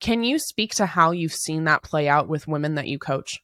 Can 0.00 0.24
you 0.24 0.38
speak 0.38 0.74
to 0.76 0.86
how 0.86 1.10
you've 1.10 1.34
seen 1.34 1.64
that 1.64 1.82
play 1.82 2.08
out 2.08 2.28
with 2.28 2.48
women 2.48 2.74
that 2.76 2.88
you 2.88 2.98
coach? 2.98 3.40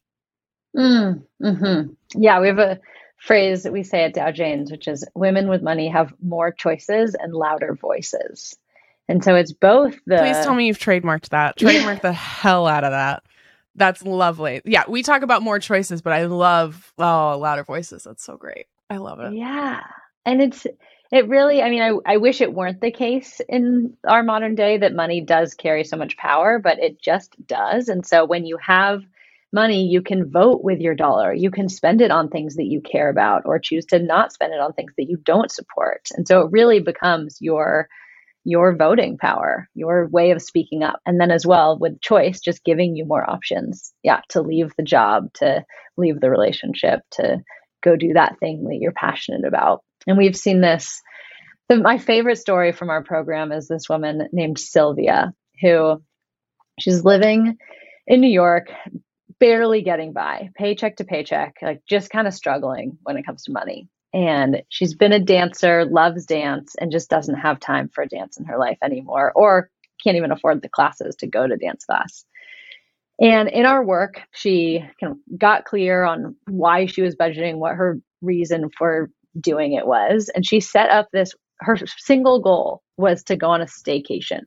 Mm, 0.76 1.22
hmm 1.42 1.82
Yeah, 2.14 2.40
we 2.40 2.48
have 2.48 2.58
a 2.58 2.80
phrase 3.18 3.64
that 3.64 3.72
we 3.72 3.82
say 3.82 4.04
at 4.04 4.14
Dow 4.14 4.30
Janes, 4.30 4.70
which 4.70 4.88
is 4.88 5.06
women 5.14 5.48
with 5.48 5.62
money 5.62 5.88
have 5.88 6.14
more 6.22 6.50
choices 6.50 7.14
and 7.14 7.34
louder 7.34 7.74
voices. 7.74 8.56
And 9.10 9.24
so 9.24 9.34
it's 9.34 9.52
both 9.52 9.98
the. 10.06 10.18
Please 10.18 10.36
tell 10.44 10.54
me 10.54 10.68
you've 10.68 10.78
trademarked 10.78 11.30
that. 11.30 11.56
Trademark 11.58 12.00
the 12.00 12.12
hell 12.12 12.68
out 12.68 12.84
of 12.84 12.92
that. 12.92 13.24
That's 13.74 14.04
lovely. 14.04 14.62
Yeah, 14.64 14.84
we 14.86 15.02
talk 15.02 15.22
about 15.22 15.42
more 15.42 15.58
choices, 15.58 16.00
but 16.00 16.12
I 16.12 16.26
love 16.26 16.92
oh 16.96 17.36
louder 17.36 17.64
voices. 17.64 18.04
That's 18.04 18.22
so 18.22 18.36
great. 18.36 18.66
I 18.88 18.98
love 18.98 19.18
it. 19.18 19.34
Yeah, 19.34 19.80
and 20.24 20.40
it's 20.40 20.64
it 21.10 21.28
really. 21.28 21.60
I 21.60 21.70
mean, 21.70 21.82
I 21.82 22.12
I 22.14 22.16
wish 22.18 22.40
it 22.40 22.54
weren't 22.54 22.80
the 22.80 22.92
case 22.92 23.40
in 23.48 23.96
our 24.06 24.22
modern 24.22 24.54
day 24.54 24.78
that 24.78 24.94
money 24.94 25.22
does 25.22 25.54
carry 25.54 25.82
so 25.82 25.96
much 25.96 26.16
power, 26.16 26.60
but 26.60 26.78
it 26.78 27.02
just 27.02 27.34
does. 27.48 27.88
And 27.88 28.06
so 28.06 28.24
when 28.24 28.46
you 28.46 28.58
have 28.64 29.02
money, 29.52 29.88
you 29.88 30.02
can 30.02 30.30
vote 30.30 30.62
with 30.62 30.78
your 30.78 30.94
dollar. 30.94 31.34
You 31.34 31.50
can 31.50 31.68
spend 31.68 32.00
it 32.00 32.12
on 32.12 32.28
things 32.28 32.54
that 32.54 32.66
you 32.66 32.80
care 32.80 33.10
about 33.10 33.42
or 33.44 33.58
choose 33.58 33.86
to 33.86 33.98
not 33.98 34.32
spend 34.32 34.54
it 34.54 34.60
on 34.60 34.72
things 34.72 34.92
that 34.96 35.08
you 35.08 35.16
don't 35.16 35.50
support. 35.50 36.10
And 36.12 36.28
so 36.28 36.42
it 36.42 36.52
really 36.52 36.78
becomes 36.78 37.38
your 37.40 37.88
your 38.44 38.74
voting 38.74 39.18
power, 39.18 39.68
your 39.74 40.08
way 40.08 40.30
of 40.30 40.42
speaking 40.42 40.82
up. 40.82 41.00
And 41.04 41.20
then 41.20 41.30
as 41.30 41.46
well 41.46 41.78
with 41.78 42.00
choice, 42.00 42.40
just 42.40 42.64
giving 42.64 42.96
you 42.96 43.04
more 43.04 43.28
options. 43.28 43.92
Yeah, 44.02 44.20
to 44.30 44.42
leave 44.42 44.72
the 44.76 44.82
job, 44.82 45.32
to 45.34 45.64
leave 45.96 46.20
the 46.20 46.30
relationship, 46.30 47.00
to 47.12 47.38
go 47.82 47.96
do 47.96 48.14
that 48.14 48.38
thing 48.40 48.64
that 48.64 48.78
you're 48.80 48.92
passionate 48.92 49.44
about. 49.46 49.82
And 50.06 50.16
we've 50.16 50.36
seen 50.36 50.60
this. 50.60 51.02
The, 51.68 51.76
my 51.76 51.98
favorite 51.98 52.38
story 52.38 52.72
from 52.72 52.90
our 52.90 53.04
program 53.04 53.52
is 53.52 53.68
this 53.68 53.88
woman 53.88 54.28
named 54.32 54.58
Sylvia, 54.58 55.32
who 55.60 56.02
she's 56.78 57.04
living 57.04 57.58
in 58.06 58.20
New 58.20 58.30
York, 58.30 58.70
barely 59.38 59.82
getting 59.82 60.12
by, 60.12 60.50
paycheck 60.56 60.96
to 60.96 61.04
paycheck, 61.04 61.56
like 61.62 61.82
just 61.88 62.10
kind 62.10 62.26
of 62.26 62.34
struggling 62.34 62.98
when 63.02 63.16
it 63.16 63.24
comes 63.24 63.44
to 63.44 63.52
money. 63.52 63.88
And 64.12 64.62
she's 64.68 64.94
been 64.94 65.12
a 65.12 65.20
dancer, 65.20 65.84
loves 65.84 66.26
dance, 66.26 66.74
and 66.80 66.90
just 66.90 67.10
doesn't 67.10 67.36
have 67.36 67.60
time 67.60 67.88
for 67.88 68.04
dance 68.06 68.38
in 68.38 68.44
her 68.46 68.58
life 68.58 68.78
anymore, 68.82 69.32
or 69.34 69.70
can't 70.02 70.16
even 70.16 70.32
afford 70.32 70.62
the 70.62 70.68
classes 70.68 71.14
to 71.16 71.26
go 71.26 71.46
to 71.46 71.56
dance 71.56 71.84
class. 71.84 72.24
And 73.20 73.48
in 73.48 73.66
our 73.66 73.84
work, 73.84 74.22
she 74.32 74.84
kind 75.00 75.12
of 75.12 75.38
got 75.38 75.64
clear 75.64 76.04
on 76.04 76.34
why 76.46 76.86
she 76.86 77.02
was 77.02 77.14
budgeting, 77.14 77.56
what 77.56 77.76
her 77.76 78.00
reason 78.22 78.70
for 78.76 79.10
doing 79.38 79.74
it 79.74 79.86
was. 79.86 80.30
And 80.34 80.44
she 80.44 80.60
set 80.60 80.90
up 80.90 81.08
this 81.12 81.34
her 81.60 81.76
single 81.98 82.40
goal 82.40 82.82
was 82.96 83.22
to 83.24 83.36
go 83.36 83.50
on 83.50 83.60
a 83.60 83.66
staycation 83.66 84.40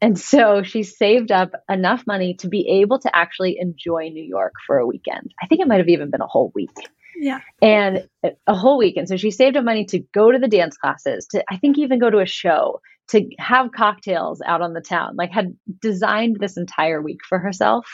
and 0.00 0.18
so 0.18 0.62
she 0.62 0.82
saved 0.82 1.32
up 1.32 1.52
enough 1.70 2.06
money 2.06 2.34
to 2.34 2.48
be 2.48 2.68
able 2.68 2.98
to 2.98 3.16
actually 3.16 3.56
enjoy 3.58 4.08
New 4.08 4.22
York 4.22 4.52
for 4.66 4.78
a 4.78 4.86
weekend. 4.86 5.32
I 5.42 5.46
think 5.46 5.60
it 5.60 5.68
might 5.68 5.78
have 5.78 5.88
even 5.88 6.10
been 6.10 6.20
a 6.20 6.26
whole 6.26 6.52
week. 6.54 6.76
Yeah. 7.18 7.40
And 7.62 8.08
a 8.46 8.54
whole 8.54 8.78
weekend. 8.78 9.08
So 9.08 9.16
she 9.16 9.30
saved 9.30 9.56
up 9.56 9.64
money 9.64 9.84
to 9.86 10.00
go 10.14 10.30
to 10.30 10.38
the 10.38 10.48
dance 10.48 10.76
classes, 10.76 11.26
to 11.30 11.42
I 11.50 11.56
think 11.56 11.78
even 11.78 11.98
go 11.98 12.10
to 12.10 12.18
a 12.18 12.26
show, 12.26 12.80
to 13.08 13.28
have 13.38 13.72
cocktails 13.72 14.42
out 14.44 14.62
on 14.62 14.72
the 14.72 14.80
town, 14.80 15.16
like 15.16 15.30
had 15.30 15.56
designed 15.80 16.38
this 16.40 16.56
entire 16.56 17.00
week 17.00 17.20
for 17.28 17.38
herself. 17.38 17.86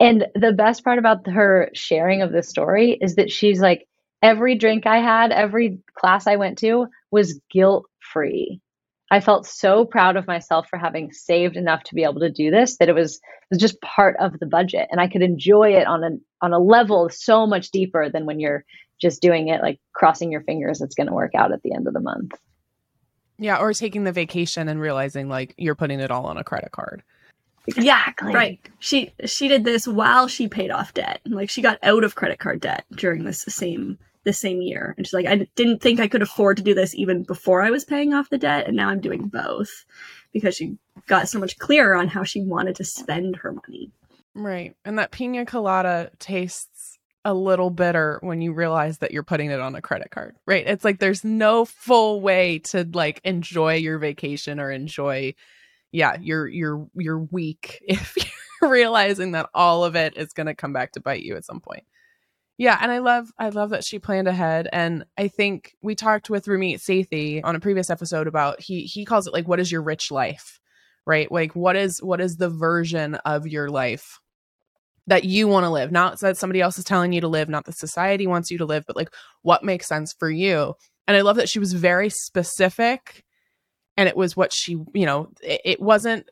And 0.00 0.26
the 0.34 0.52
best 0.52 0.84
part 0.84 0.98
about 0.98 1.26
her 1.26 1.70
sharing 1.74 2.22
of 2.22 2.30
this 2.30 2.48
story 2.48 2.96
is 3.00 3.16
that 3.16 3.32
she's 3.32 3.60
like, 3.60 3.86
every 4.22 4.56
drink 4.56 4.86
I 4.86 4.98
had, 4.98 5.32
every 5.32 5.80
class 5.98 6.26
I 6.26 6.36
went 6.36 6.58
to 6.58 6.86
was 7.10 7.40
guilt 7.50 7.86
free. 7.98 8.60
I 9.10 9.20
felt 9.20 9.46
so 9.46 9.84
proud 9.84 10.16
of 10.16 10.26
myself 10.26 10.68
for 10.68 10.78
having 10.78 11.12
saved 11.12 11.56
enough 11.56 11.82
to 11.84 11.94
be 11.94 12.02
able 12.02 12.20
to 12.20 12.30
do 12.30 12.50
this 12.50 12.76
that 12.76 12.88
it 12.88 12.94
was 12.94 13.16
it 13.16 13.50
was 13.50 13.58
just 13.58 13.80
part 13.80 14.16
of 14.20 14.38
the 14.38 14.46
budget 14.46 14.88
and 14.90 15.00
I 15.00 15.08
could 15.08 15.22
enjoy 15.22 15.74
it 15.74 15.86
on 15.86 16.04
a 16.04 16.10
on 16.42 16.52
a 16.52 16.58
level 16.58 17.08
so 17.08 17.46
much 17.46 17.70
deeper 17.70 18.08
than 18.10 18.26
when 18.26 18.40
you're 18.40 18.64
just 19.00 19.22
doing 19.22 19.48
it 19.48 19.62
like 19.62 19.80
crossing 19.94 20.30
your 20.30 20.42
fingers 20.42 20.80
it's 20.80 20.94
going 20.94 21.06
to 21.06 21.14
work 21.14 21.34
out 21.34 21.52
at 21.52 21.62
the 21.62 21.72
end 21.74 21.86
of 21.86 21.94
the 21.94 22.00
month. 22.00 22.32
Yeah, 23.38 23.58
or 23.58 23.72
taking 23.72 24.04
the 24.04 24.12
vacation 24.12 24.68
and 24.68 24.80
realizing 24.80 25.28
like 25.28 25.54
you're 25.56 25.76
putting 25.76 26.00
it 26.00 26.10
all 26.10 26.26
on 26.26 26.36
a 26.36 26.44
credit 26.44 26.72
card. 26.72 27.02
Exactly. 27.68 28.32
Yeah, 28.32 28.36
right. 28.36 28.60
She 28.78 29.12
she 29.24 29.46
did 29.48 29.64
this 29.64 29.86
while 29.86 30.26
she 30.26 30.48
paid 30.48 30.70
off 30.70 30.94
debt. 30.94 31.20
Like 31.26 31.50
she 31.50 31.62
got 31.62 31.78
out 31.82 32.02
of 32.02 32.14
credit 32.14 32.38
card 32.38 32.60
debt 32.60 32.84
during 32.92 33.24
this 33.24 33.44
same 33.48 33.98
the 34.28 34.32
same 34.34 34.60
year. 34.60 34.94
And 34.96 35.06
she's 35.06 35.14
like, 35.14 35.26
I 35.26 35.48
didn't 35.56 35.80
think 35.80 36.00
I 36.00 36.06
could 36.06 36.20
afford 36.20 36.58
to 36.58 36.62
do 36.62 36.74
this 36.74 36.94
even 36.94 37.22
before 37.22 37.62
I 37.62 37.70
was 37.70 37.86
paying 37.86 38.12
off 38.12 38.28
the 38.28 38.36
debt. 38.36 38.66
And 38.66 38.76
now 38.76 38.90
I'm 38.90 39.00
doing 39.00 39.26
both 39.28 39.86
because 40.32 40.54
she 40.54 40.76
got 41.06 41.30
so 41.30 41.38
much 41.38 41.58
clearer 41.58 41.94
on 41.94 42.08
how 42.08 42.24
she 42.24 42.42
wanted 42.42 42.76
to 42.76 42.84
spend 42.84 43.36
her 43.36 43.52
money. 43.52 43.90
Right. 44.34 44.76
And 44.84 44.98
that 44.98 45.12
pina 45.12 45.46
colada 45.46 46.10
tastes 46.18 46.98
a 47.24 47.32
little 47.32 47.70
bitter 47.70 48.18
when 48.22 48.42
you 48.42 48.52
realize 48.52 48.98
that 48.98 49.12
you're 49.12 49.22
putting 49.22 49.50
it 49.50 49.60
on 49.60 49.74
a 49.74 49.80
credit 49.80 50.10
card. 50.10 50.36
Right. 50.46 50.66
It's 50.66 50.84
like 50.84 50.98
there's 50.98 51.24
no 51.24 51.64
full 51.64 52.20
way 52.20 52.58
to 52.60 52.86
like 52.92 53.22
enjoy 53.24 53.76
your 53.76 53.98
vacation 53.98 54.60
or 54.60 54.70
enjoy 54.70 55.34
yeah, 55.90 56.18
your 56.20 56.46
your 56.46 56.86
your 56.94 57.18
week 57.18 57.82
if 57.88 58.14
you're 58.60 58.70
realizing 58.70 59.32
that 59.32 59.48
all 59.54 59.84
of 59.84 59.96
it 59.96 60.18
is 60.18 60.34
going 60.34 60.48
to 60.48 60.54
come 60.54 60.74
back 60.74 60.92
to 60.92 61.00
bite 61.00 61.22
you 61.22 61.34
at 61.36 61.46
some 61.46 61.60
point. 61.60 61.84
Yeah, 62.58 62.76
and 62.82 62.90
I 62.90 62.98
love 62.98 63.30
I 63.38 63.50
love 63.50 63.70
that 63.70 63.84
she 63.84 64.00
planned 64.00 64.26
ahead. 64.26 64.68
And 64.72 65.04
I 65.16 65.28
think 65.28 65.76
we 65.80 65.94
talked 65.94 66.28
with 66.28 66.46
Ramit 66.46 66.80
Sethi 66.80 67.40
on 67.44 67.54
a 67.54 67.60
previous 67.60 67.88
episode 67.88 68.26
about 68.26 68.60
he 68.60 68.82
he 68.82 69.04
calls 69.04 69.28
it 69.28 69.32
like 69.32 69.46
what 69.46 69.60
is 69.60 69.70
your 69.70 69.82
rich 69.82 70.10
life? 70.10 70.58
Right? 71.06 71.30
Like 71.30 71.54
what 71.54 71.76
is 71.76 72.02
what 72.02 72.20
is 72.20 72.36
the 72.36 72.50
version 72.50 73.14
of 73.14 73.46
your 73.46 73.70
life 73.70 74.18
that 75.06 75.22
you 75.22 75.46
want 75.46 75.64
to 75.64 75.70
live? 75.70 75.92
Not 75.92 76.18
that 76.18 76.36
somebody 76.36 76.60
else 76.60 76.78
is 76.78 76.84
telling 76.84 77.12
you 77.12 77.20
to 77.20 77.28
live, 77.28 77.48
not 77.48 77.64
that 77.66 77.76
society 77.78 78.26
wants 78.26 78.50
you 78.50 78.58
to 78.58 78.66
live, 78.66 78.84
but 78.86 78.96
like 78.96 79.10
what 79.42 79.62
makes 79.64 79.86
sense 79.86 80.12
for 80.12 80.28
you. 80.28 80.74
And 81.06 81.16
I 81.16 81.20
love 81.20 81.36
that 81.36 81.48
she 81.48 81.60
was 81.60 81.72
very 81.72 82.10
specific 82.10 83.24
and 83.96 84.08
it 84.08 84.16
was 84.16 84.36
what 84.36 84.52
she, 84.52 84.72
you 84.94 85.06
know, 85.06 85.28
it, 85.42 85.60
it 85.64 85.80
wasn't 85.80 86.28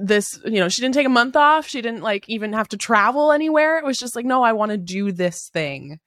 this 0.00 0.38
you 0.44 0.60
know 0.60 0.68
she 0.68 0.82
didn't 0.82 0.94
take 0.94 1.06
a 1.06 1.10
month 1.10 1.36
off 1.36 1.66
she 1.66 1.82
didn't 1.82 2.02
like 2.02 2.28
even 2.28 2.52
have 2.52 2.68
to 2.68 2.76
travel 2.76 3.32
anywhere 3.32 3.78
it 3.78 3.84
was 3.84 3.98
just 3.98 4.16
like 4.16 4.26
no 4.26 4.42
i 4.42 4.52
want 4.52 4.70
to 4.70 4.78
do 4.78 5.12
this 5.12 5.48
thing 5.48 5.98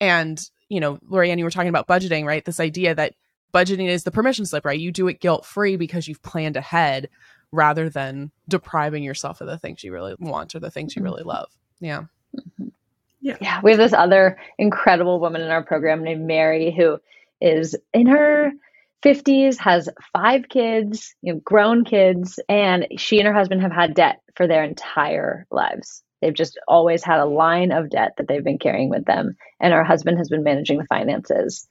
And, 0.00 0.40
you 0.68 0.80
know, 0.80 0.98
Lorianne, 1.10 1.38
you 1.38 1.44
were 1.44 1.50
talking 1.50 1.68
about 1.68 1.88
budgeting, 1.88 2.24
right? 2.24 2.44
This 2.44 2.60
idea 2.60 2.94
that 2.94 3.14
budgeting 3.52 3.88
is 3.88 4.04
the 4.04 4.10
permission 4.10 4.46
slip, 4.46 4.64
right? 4.64 4.78
You 4.78 4.92
do 4.92 5.08
it 5.08 5.20
guilt 5.20 5.44
free 5.44 5.76
because 5.76 6.06
you've 6.06 6.22
planned 6.22 6.56
ahead 6.56 7.08
rather 7.50 7.88
than 7.88 8.30
depriving 8.48 9.02
yourself 9.02 9.40
of 9.40 9.48
the 9.48 9.58
things 9.58 9.82
you 9.82 9.92
really 9.92 10.14
want 10.18 10.54
or 10.54 10.60
the 10.60 10.70
things 10.70 10.94
you 10.94 11.00
mm-hmm. 11.00 11.10
really 11.10 11.22
love. 11.24 11.48
Yeah. 11.80 12.04
Mm-hmm. 12.36 12.68
Yeah. 13.20 13.36
Yeah. 13.40 13.60
We 13.62 13.72
have 13.72 13.78
this 13.78 13.92
other 13.92 14.38
incredible 14.58 15.18
woman 15.18 15.40
in 15.40 15.50
our 15.50 15.62
program 15.62 16.04
named 16.04 16.26
Mary 16.26 16.70
who 16.70 16.98
is 17.40 17.74
in 17.92 18.06
her 18.06 18.52
50s, 19.04 19.58
has 19.58 19.88
five 20.12 20.48
kids, 20.48 21.14
you 21.22 21.34
know, 21.34 21.40
grown 21.44 21.84
kids, 21.84 22.40
and 22.48 22.86
she 22.96 23.18
and 23.18 23.28
her 23.28 23.34
husband 23.34 23.62
have 23.62 23.72
had 23.72 23.94
debt 23.94 24.20
for 24.34 24.46
their 24.46 24.64
entire 24.64 25.46
lives. 25.50 26.02
They've 26.20 26.34
just 26.34 26.58
always 26.66 27.04
had 27.04 27.20
a 27.20 27.26
line 27.26 27.70
of 27.70 27.90
debt 27.90 28.14
that 28.18 28.26
they've 28.26 28.42
been 28.42 28.58
carrying 28.58 28.90
with 28.90 29.04
them. 29.04 29.36
And 29.60 29.72
her 29.72 29.84
husband 29.84 30.18
has 30.18 30.28
been 30.28 30.42
managing 30.42 30.78
the 30.78 30.86
finances. 30.86 31.68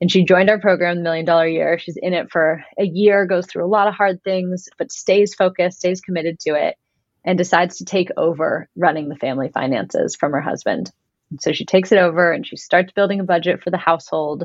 And 0.00 0.10
she 0.10 0.24
joined 0.24 0.50
our 0.50 0.60
program, 0.60 0.96
the 0.96 1.02
Million 1.02 1.24
Dollar 1.24 1.48
Year. 1.48 1.78
She's 1.78 1.96
in 1.96 2.14
it 2.14 2.30
for 2.30 2.62
a 2.78 2.84
year, 2.84 3.26
goes 3.26 3.46
through 3.46 3.64
a 3.64 3.66
lot 3.66 3.88
of 3.88 3.94
hard 3.94 4.22
things, 4.22 4.68
but 4.78 4.92
stays 4.92 5.34
focused, 5.34 5.78
stays 5.78 6.00
committed 6.00 6.38
to 6.40 6.54
it, 6.54 6.76
and 7.24 7.36
decides 7.36 7.78
to 7.78 7.84
take 7.84 8.10
over 8.16 8.68
running 8.76 9.08
the 9.08 9.16
family 9.16 9.48
finances 9.48 10.14
from 10.14 10.30
her 10.30 10.40
husband. 10.40 10.92
And 11.30 11.42
so 11.42 11.52
she 11.52 11.64
takes 11.64 11.90
it 11.90 11.98
over 11.98 12.30
and 12.30 12.46
she 12.46 12.56
starts 12.56 12.92
building 12.92 13.18
a 13.18 13.24
budget 13.24 13.62
for 13.62 13.70
the 13.70 13.76
household. 13.76 14.44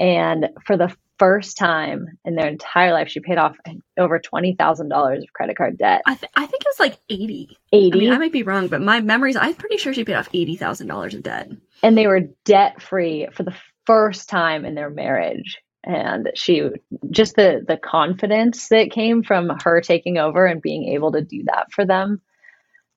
And 0.00 0.48
for 0.66 0.76
the 0.76 0.94
first 1.18 1.56
time 1.56 2.18
in 2.24 2.34
their 2.34 2.48
entire 2.48 2.92
life, 2.92 3.08
she 3.08 3.20
paid 3.20 3.38
off 3.38 3.56
over 3.98 4.18
$20,000 4.18 5.18
of 5.18 5.32
credit 5.32 5.56
card 5.56 5.78
debt. 5.78 6.02
I, 6.06 6.14
th- 6.14 6.30
I 6.34 6.46
think 6.46 6.62
it 6.62 6.68
was 6.68 6.80
like 6.80 6.98
80. 7.08 7.56
80. 7.72 7.92
I 7.92 7.98
mean, 7.98 8.12
I 8.12 8.18
might 8.18 8.32
be 8.32 8.42
wrong, 8.42 8.68
but 8.68 8.82
my 8.82 9.00
memories, 9.00 9.36
I'm 9.36 9.54
pretty 9.54 9.78
sure 9.78 9.94
she 9.94 10.04
paid 10.04 10.14
off 10.14 10.30
$80,000 10.32 11.14
of 11.14 11.22
debt. 11.22 11.50
And 11.82 11.96
they 11.96 12.06
were 12.06 12.20
debt 12.44 12.82
free 12.82 13.28
for 13.32 13.42
the 13.42 13.54
first 13.86 14.28
time 14.28 14.64
in 14.64 14.74
their 14.74 14.90
marriage. 14.90 15.58
And 15.84 16.30
she 16.34 16.68
just 17.10 17.36
the 17.36 17.64
the 17.66 17.76
confidence 17.76 18.68
that 18.70 18.90
came 18.90 19.22
from 19.22 19.52
her 19.62 19.80
taking 19.80 20.18
over 20.18 20.44
and 20.44 20.60
being 20.60 20.92
able 20.92 21.12
to 21.12 21.22
do 21.22 21.44
that 21.44 21.70
for 21.70 21.86
them. 21.86 22.20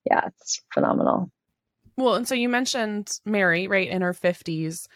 Yeah, 0.10 0.26
it's 0.26 0.64
phenomenal. 0.74 1.32
Well, 1.98 2.16
and 2.16 2.28
so 2.28 2.34
you 2.34 2.50
mentioned 2.50 3.20
Mary, 3.26 3.68
right, 3.68 3.88
in 3.88 4.02
her 4.02 4.14
50s 4.14 4.86
uh, 4.86 4.88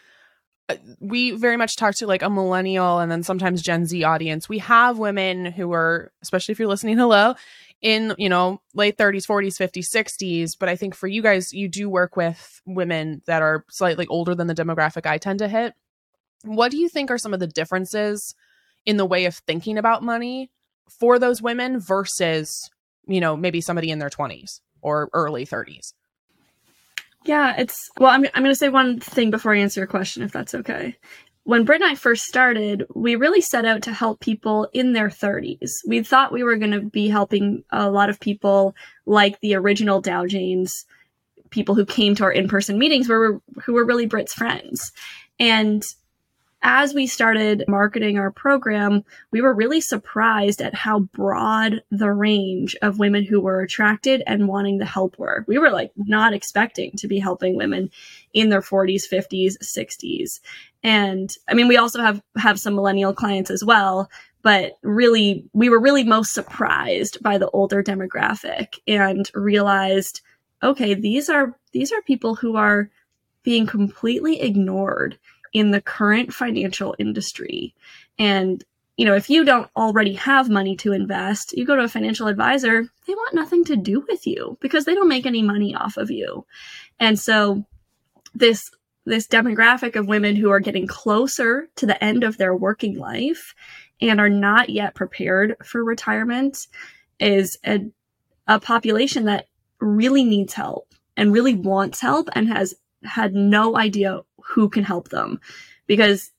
Uh, 0.68 0.76
we 0.98 1.32
very 1.32 1.58
much 1.58 1.76
talk 1.76 1.94
to 1.94 2.06
like 2.06 2.22
a 2.22 2.30
millennial 2.30 2.98
and 2.98 3.12
then 3.12 3.22
sometimes 3.22 3.60
Gen 3.60 3.84
Z 3.84 4.02
audience. 4.02 4.48
We 4.48 4.58
have 4.58 4.98
women 4.98 5.44
who 5.44 5.72
are, 5.72 6.10
especially 6.22 6.52
if 6.52 6.58
you're 6.58 6.68
listening, 6.68 6.96
hello, 6.96 7.34
in, 7.82 8.14
you 8.16 8.30
know, 8.30 8.62
late 8.72 8.96
30s, 8.96 9.26
40s, 9.26 9.60
50s, 9.60 9.94
60s. 9.94 10.52
But 10.58 10.70
I 10.70 10.76
think 10.76 10.94
for 10.94 11.06
you 11.06 11.20
guys, 11.20 11.52
you 11.52 11.68
do 11.68 11.90
work 11.90 12.16
with 12.16 12.62
women 12.64 13.20
that 13.26 13.42
are 13.42 13.64
slightly 13.68 14.06
older 14.06 14.34
than 14.34 14.46
the 14.46 14.54
demographic 14.54 15.04
I 15.04 15.18
tend 15.18 15.40
to 15.40 15.48
hit. 15.48 15.74
What 16.44 16.70
do 16.70 16.78
you 16.78 16.88
think 16.88 17.10
are 17.10 17.18
some 17.18 17.34
of 17.34 17.40
the 17.40 17.46
differences 17.46 18.34
in 18.86 18.96
the 18.96 19.06
way 19.06 19.26
of 19.26 19.34
thinking 19.34 19.76
about 19.76 20.02
money 20.02 20.50
for 20.88 21.18
those 21.18 21.42
women 21.42 21.78
versus, 21.78 22.70
you 23.06 23.20
know, 23.20 23.36
maybe 23.36 23.60
somebody 23.60 23.90
in 23.90 23.98
their 23.98 24.10
20s 24.10 24.60
or 24.80 25.10
early 25.12 25.44
30s? 25.44 25.92
Yeah, 27.24 27.54
it's 27.56 27.90
well. 27.98 28.10
I'm 28.10 28.26
I'm 28.34 28.44
to 28.44 28.54
say 28.54 28.68
one 28.68 29.00
thing 29.00 29.30
before 29.30 29.54
I 29.54 29.58
answer 29.58 29.80
your 29.80 29.86
question, 29.86 30.22
if 30.22 30.32
that's 30.32 30.54
okay. 30.54 30.96
When 31.44 31.64
Britt 31.64 31.82
and 31.82 31.90
I 31.90 31.94
first 31.94 32.24
started, 32.24 32.86
we 32.94 33.16
really 33.16 33.42
set 33.42 33.66
out 33.66 33.82
to 33.82 33.92
help 33.92 34.20
people 34.20 34.68
in 34.72 34.94
their 34.94 35.08
30s. 35.08 35.70
We 35.86 36.02
thought 36.02 36.32
we 36.32 36.42
were 36.42 36.56
going 36.56 36.70
to 36.70 36.80
be 36.80 37.08
helping 37.08 37.64
a 37.70 37.90
lot 37.90 38.08
of 38.08 38.18
people 38.18 38.74
like 39.04 39.40
the 39.40 39.54
original 39.54 40.00
Dow 40.00 40.26
Janes, 40.26 40.86
people 41.50 41.74
who 41.74 41.84
came 41.84 42.14
to 42.14 42.24
our 42.24 42.32
in-person 42.32 42.78
meetings 42.78 43.08
were 43.08 43.40
who 43.62 43.74
were 43.74 43.84
really 43.84 44.06
Britt's 44.06 44.32
friends. 44.32 44.92
And 45.38 45.82
as 46.64 46.94
we 46.94 47.06
started 47.06 47.62
marketing 47.68 48.18
our 48.18 48.30
program, 48.30 49.04
we 49.30 49.42
were 49.42 49.52
really 49.52 49.82
surprised 49.82 50.62
at 50.62 50.74
how 50.74 51.00
broad 51.00 51.82
the 51.90 52.10
range 52.10 52.74
of 52.80 52.98
women 52.98 53.22
who 53.22 53.38
were 53.38 53.60
attracted 53.60 54.22
and 54.26 54.48
wanting 54.48 54.78
the 54.78 54.86
help 54.86 55.18
were. 55.18 55.44
We 55.46 55.58
were 55.58 55.70
like 55.70 55.92
not 55.94 56.32
expecting 56.32 56.92
to 56.96 57.06
be 57.06 57.18
helping 57.18 57.54
women 57.54 57.90
in 58.32 58.48
their 58.48 58.62
40s, 58.62 59.02
50s, 59.06 59.58
60s. 59.58 60.40
And 60.82 61.30
I 61.46 61.54
mean, 61.54 61.68
we 61.68 61.76
also 61.76 62.00
have 62.00 62.22
have 62.36 62.58
some 62.58 62.74
millennial 62.74 63.12
clients 63.12 63.50
as 63.50 63.62
well, 63.62 64.10
but 64.40 64.78
really 64.82 65.46
we 65.52 65.68
were 65.68 65.80
really 65.80 66.04
most 66.04 66.32
surprised 66.32 67.22
by 67.22 67.36
the 67.36 67.50
older 67.50 67.82
demographic 67.82 68.78
and 68.88 69.30
realized 69.34 70.22
okay, 70.62 70.94
these 70.94 71.28
are 71.28 71.58
these 71.72 71.92
are 71.92 72.00
people 72.02 72.34
who 72.34 72.56
are 72.56 72.88
being 73.42 73.66
completely 73.66 74.40
ignored 74.40 75.18
in 75.54 75.70
the 75.70 75.80
current 75.80 76.34
financial 76.34 76.94
industry. 76.98 77.74
And, 78.18 78.62
you 78.96 79.06
know, 79.06 79.14
if 79.14 79.30
you 79.30 79.44
don't 79.44 79.70
already 79.76 80.14
have 80.14 80.50
money 80.50 80.76
to 80.76 80.92
invest, 80.92 81.56
you 81.56 81.64
go 81.64 81.76
to 81.76 81.84
a 81.84 81.88
financial 81.88 82.26
advisor, 82.26 82.82
they 83.06 83.14
want 83.14 83.34
nothing 83.34 83.64
to 83.64 83.76
do 83.76 84.04
with 84.08 84.26
you 84.26 84.58
because 84.60 84.84
they 84.84 84.94
don't 84.94 85.08
make 85.08 85.24
any 85.24 85.42
money 85.42 85.74
off 85.74 85.96
of 85.96 86.10
you. 86.10 86.44
And 87.00 87.18
so 87.18 87.64
this 88.34 88.70
this 89.06 89.26
demographic 89.26 89.96
of 89.96 90.08
women 90.08 90.34
who 90.34 90.50
are 90.50 90.60
getting 90.60 90.86
closer 90.86 91.68
to 91.76 91.84
the 91.84 92.02
end 92.02 92.24
of 92.24 92.38
their 92.38 92.56
working 92.56 92.96
life 92.96 93.54
and 94.00 94.18
are 94.18 94.30
not 94.30 94.70
yet 94.70 94.94
prepared 94.94 95.56
for 95.62 95.84
retirement 95.84 96.66
is 97.20 97.58
a, 97.66 97.80
a 98.48 98.58
population 98.58 99.26
that 99.26 99.46
really 99.78 100.24
needs 100.24 100.54
help 100.54 100.94
and 101.18 101.34
really 101.34 101.54
wants 101.54 102.00
help 102.00 102.30
and 102.32 102.48
has 102.48 102.74
had 103.04 103.34
no 103.34 103.76
idea 103.76 104.20
who 104.42 104.68
can 104.68 104.84
help 104.84 105.08
them 105.08 105.40
because 105.86 106.30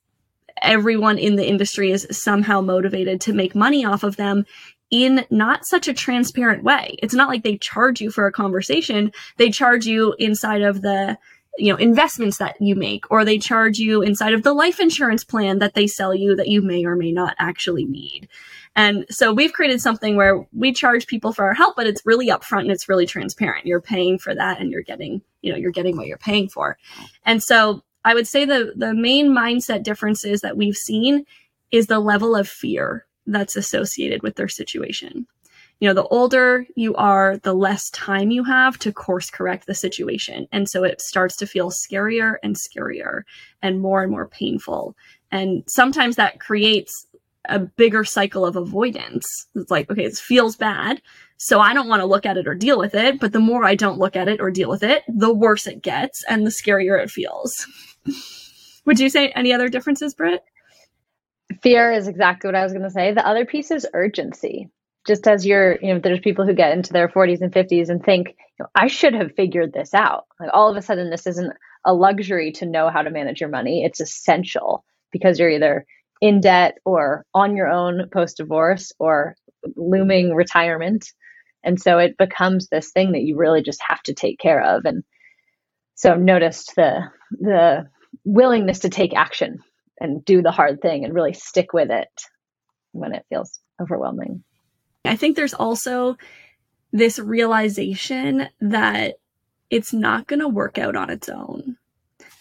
everyone 0.62 1.17
in 1.17 1.36
the 1.36 1.47
industry 1.47 1.91
is 1.91 2.08
somehow 2.12 2.62
motivated 2.62 3.19
to 3.21 3.34
make 3.34 3.56
money 3.56 3.86
off 3.86 4.04
of 4.04 4.15
them 4.15 4.45
in 4.91 5.25
not 5.30 5.65
such 5.65 5.88
a 5.88 5.93
transparent 5.93 6.63
way. 6.63 6.95
It's 7.01 7.13
not 7.13 7.28
like 7.28 7.43
they 7.43 7.58
charge 7.58 8.01
you 8.01 8.12
for 8.12 8.28
a 8.28 8.32
conversation. 8.32 9.12
They 9.38 9.49
charge 9.49 9.86
you 9.86 10.15
inside 10.19 10.62
of 10.62 10.82
the 10.82 11.17
you 11.58 11.71
know 11.71 11.78
investments 11.78 12.38
that 12.38 12.60
you 12.60 12.75
make 12.75 13.10
or 13.10 13.23
they 13.23 13.38
charge 13.38 13.80
you 13.80 14.01
inside 14.01 14.34
of 14.34 14.43
the 14.43 14.54
life 14.54 14.80
insurance 14.80 15.23
plan 15.23 15.60
that 15.60 15.73
they 15.73 15.88
sell 15.88 16.13
you 16.13 16.36
that 16.36 16.49
you 16.49 16.62
may 16.62 16.86
or 16.86 16.95
may 16.95 17.12
not 17.12 17.36
actually 17.39 17.86
need. 17.86 18.28
And 18.75 19.06
so 19.10 19.34
we've 19.34 19.54
created 19.54 19.80
something 19.80 20.17
where 20.17 20.45
we 20.51 20.73
charge 20.73 21.08
people 21.08 21.32
for 21.32 21.45
our 21.45 21.54
help, 21.54 21.78
but 21.78 21.88
it's 21.88 22.06
really 22.06 22.28
upfront 22.28 22.62
and 22.62 22.71
it's 22.71 22.89
really 22.89 23.06
transparent. 23.06 23.65
You're 23.65 23.82
paying 23.82 24.17
for 24.19 24.36
that 24.36 24.60
and 24.60 24.69
you're 24.69 24.82
getting, 24.82 25.21
you 25.45 25.51
know, 25.51 25.58
you're 25.58 25.71
getting 25.71 25.95
what 25.95 26.08
you're 26.08 26.17
paying 26.17 26.49
for. 26.49 26.77
And 27.23 27.41
so 27.41 27.84
I 28.03 28.13
would 28.13 28.27
say 28.27 28.45
the 28.45 28.73
the 28.75 28.93
main 28.93 29.29
mindset 29.29 29.84
differences 29.84 30.41
that 30.41 30.58
we've 30.58 30.75
seen 30.75 31.25
is 31.71 31.88
the 31.88 31.99
level 31.99 32.36
of 32.36 32.49
fear 32.49 33.05
that's 33.27 33.55
associated 33.55 34.23
with 34.23 34.36
their 34.36 34.47
situation. 34.47 35.27
You 35.79 35.89
know, 35.89 35.93
the 35.93 36.08
older 36.08 36.65
you 36.75 36.95
are, 36.95 37.38
the 37.38 37.53
less 37.53 37.89
time 37.91 38.31
you 38.31 38.43
have 38.45 38.79
to 38.79 38.93
course 38.93 39.29
correct 39.29 39.67
the 39.67 39.75
situation. 39.75 40.47
And 40.51 40.69
so 40.69 40.84
it 40.84 41.01
starts 41.01 41.36
to 41.38 41.47
feel 41.47 41.69
scarier 41.69 42.36
and 42.43 42.55
scarier 42.55 43.23
and 43.62 43.81
more 43.81 44.01
and 44.01 44.12
more 44.12 44.27
painful. 44.27 44.95
And 45.31 45.63
sometimes 45.67 46.15
that 46.15 46.39
creates 46.39 47.08
a 47.49 47.60
bigger 47.60 48.03
cycle 48.03 48.45
of 48.45 48.55
avoidance. 48.55 49.47
It's 49.53 49.69
like, 49.69 49.89
okay, 49.91 50.08
this 50.08 50.19
feels 50.19 50.55
bad. 50.55 51.01
So 51.37 51.59
I 51.59 51.73
don't 51.73 51.87
want 51.87 52.01
to 52.01 52.05
look 52.05 52.25
at 52.25 52.37
it 52.37 52.47
or 52.47 52.55
deal 52.55 52.79
with 52.79 52.95
it. 52.95 53.19
But 53.19 53.33
the 53.33 53.39
more 53.39 53.63
I 53.63 53.75
don't 53.75 53.99
look 53.99 54.15
at 54.15 54.27
it 54.27 54.39
or 54.39 54.51
deal 54.51 54.69
with 54.69 54.83
it, 54.83 55.03
the 55.07 55.33
worse 55.33 55.67
it 55.67 55.81
gets 55.81 56.23
and 56.29 56.45
the 56.45 56.51
scarier 56.51 57.01
it 57.01 57.11
feels. 57.11 57.65
Would 58.85 58.99
you 58.99 59.09
say 59.09 59.29
any 59.29 59.51
other 59.53 59.67
differences, 59.67 60.13
Britt? 60.13 60.43
Fear 61.61 61.91
is 61.91 62.07
exactly 62.07 62.47
what 62.47 62.55
I 62.55 62.63
was 62.63 62.71
going 62.71 62.83
to 62.83 62.89
say. 62.89 63.13
The 63.13 63.27
other 63.27 63.45
piece 63.45 63.71
is 63.71 63.87
urgency. 63.93 64.69
Just 65.07 65.27
as 65.27 65.45
you're, 65.45 65.77
you 65.81 65.93
know, 65.93 65.99
there's 65.99 66.19
people 66.19 66.45
who 66.45 66.53
get 66.53 66.71
into 66.71 66.91
their 66.91 67.07
40s 67.07 67.41
and 67.41 67.51
50s 67.51 67.89
and 67.89 68.03
think, 68.03 68.29
you 68.29 68.63
know, 68.63 68.67
I 68.73 68.87
should 68.87 69.13
have 69.13 69.35
figured 69.35 69.73
this 69.73 69.93
out. 69.93 70.25
Like 70.39 70.49
all 70.53 70.69
of 70.69 70.77
a 70.77 70.81
sudden, 70.81 71.09
this 71.09 71.27
isn't 71.27 71.53
a 71.85 71.93
luxury 71.93 72.51
to 72.53 72.65
know 72.65 72.89
how 72.89 73.03
to 73.03 73.11
manage 73.11 73.39
your 73.39 73.49
money. 73.49 73.83
It's 73.83 73.99
essential 73.99 74.83
because 75.11 75.37
you're 75.39 75.49
either 75.49 75.85
in 76.21 76.41
debt 76.41 76.77
or 76.85 77.25
on 77.33 77.55
your 77.55 77.67
own 77.67 78.09
post 78.11 78.37
divorce 78.37 78.91
or 78.99 79.35
looming 79.75 80.33
retirement. 80.33 81.11
And 81.65 81.82
so 81.82 81.97
it 81.97 82.17
becomes 82.17 82.69
this 82.69 82.91
thing 82.91 83.12
that 83.13 83.23
you 83.23 83.36
really 83.36 83.63
just 83.63 83.82
have 83.86 84.01
to 84.04 84.13
take 84.13 84.39
care 84.39 84.62
of. 84.62 84.86
And 84.86 85.04
so 85.95 86.15
noticed 86.15 86.75
the 86.75 87.01
the 87.32 87.89
willingness 88.23 88.80
to 88.80 88.89
take 88.89 89.15
action 89.15 89.60
and 89.99 90.23
do 90.23 90.41
the 90.41 90.51
hard 90.51 90.82
thing 90.82 91.04
and 91.04 91.13
really 91.13 91.34
stick 91.34 91.73
with 91.73 91.89
it 91.89 92.10
when 92.91 93.13
it 93.13 93.25
feels 93.30 93.60
overwhelming. 93.82 94.43
I 95.04 95.15
think 95.15 95.36
there's 95.36 95.54
also 95.54 96.17
this 96.91 97.19
realization 97.19 98.47
that 98.62 99.15
it's 99.69 99.93
not 99.93 100.28
going 100.28 100.39
to 100.39 100.47
work 100.47 100.78
out 100.78 100.95
on 100.95 101.10
its 101.10 101.30
own. 101.30 101.78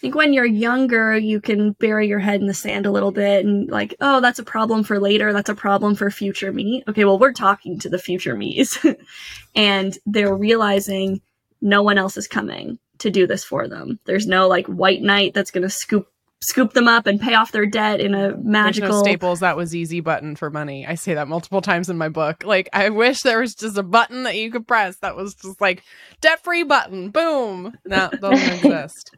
Think 0.05 0.13
when 0.13 0.33
you're 0.33 0.45
younger, 0.45 1.17
you 1.17 1.41
can 1.41 1.71
bury 1.71 2.07
your 2.07 2.19
head 2.19 2.39
in 2.39 2.45
the 2.45 2.53
sand 2.53 2.85
a 2.85 2.91
little 2.91 3.11
bit 3.11 3.43
and, 3.43 3.67
like, 3.71 3.95
oh, 4.01 4.21
that's 4.21 4.37
a 4.37 4.43
problem 4.43 4.83
for 4.83 4.99
later. 4.99 5.33
That's 5.33 5.49
a 5.49 5.55
problem 5.55 5.95
for 5.95 6.11
future 6.11 6.53
me. 6.53 6.83
Okay, 6.87 7.05
well, 7.05 7.17
we're 7.17 7.33
talking 7.33 7.79
to 7.79 7.89
the 7.89 7.97
future 7.97 8.35
me's. 8.35 8.77
and 9.55 9.97
they're 10.05 10.35
realizing 10.35 11.21
no 11.59 11.81
one 11.81 11.97
else 11.97 12.17
is 12.17 12.27
coming. 12.27 12.77
to 12.99 13.09
do 13.09 13.25
this 13.25 13.43
for 13.43 13.67
them. 13.67 13.99
There's 14.05 14.27
no 14.27 14.47
like 14.47 14.67
white 14.67 15.01
knight 15.01 15.33
that's 15.33 15.49
going 15.49 15.63
to 15.63 15.71
scoop 15.71 16.07
scoop 16.45 16.73
them 16.73 16.87
up 16.87 17.07
and 17.07 17.19
pay 17.19 17.33
off 17.33 17.51
their 17.51 17.65
debt 17.65 17.99
in 17.99 18.13
a 18.13 18.37
magical 18.37 18.89
no 18.89 19.01
staples 19.01 19.39
that 19.39 19.57
was 19.57 19.73
easy 19.73 19.99
button 19.99 20.35
for 20.35 20.49
money. 20.51 20.85
I 20.85 20.93
say 20.95 21.15
that 21.15 21.27
multiple 21.27 21.61
times 21.61 21.89
in 21.89 21.97
my 21.97 22.09
book. 22.09 22.43
Like 22.45 22.69
I 22.71 22.89
wish 22.89 23.23
there 23.23 23.39
was 23.39 23.55
just 23.55 23.77
a 23.77 23.83
button 23.83 24.23
that 24.23 24.37
you 24.37 24.51
could 24.51 24.67
press 24.67 24.97
that 24.97 25.15
was 25.15 25.33
just 25.33 25.59
like 25.59 25.83
debt 26.21 26.43
free 26.43 26.63
button. 26.63 27.09
Boom. 27.09 27.75
No, 27.85 28.09
doesn't 28.21 28.65
exist. 28.65 29.15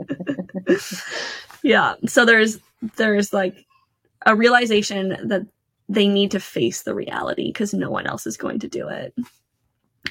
yeah. 1.64 1.96
So 2.06 2.24
there's 2.26 2.60
there's 2.96 3.34
like 3.34 3.66
a 4.26 4.36
realization 4.36 5.28
that 5.28 5.46
they 5.90 6.08
need 6.08 6.32
to 6.32 6.40
face 6.40 6.84
the 6.84 6.96
reality 6.96 7.50
because 7.50 7.74
no 7.74 7.90
one 7.90 8.08
else 8.08 8.26
is 8.26 8.38
going 8.38 8.60
to 8.60 8.68
do 8.68 8.88
it. 8.88 9.14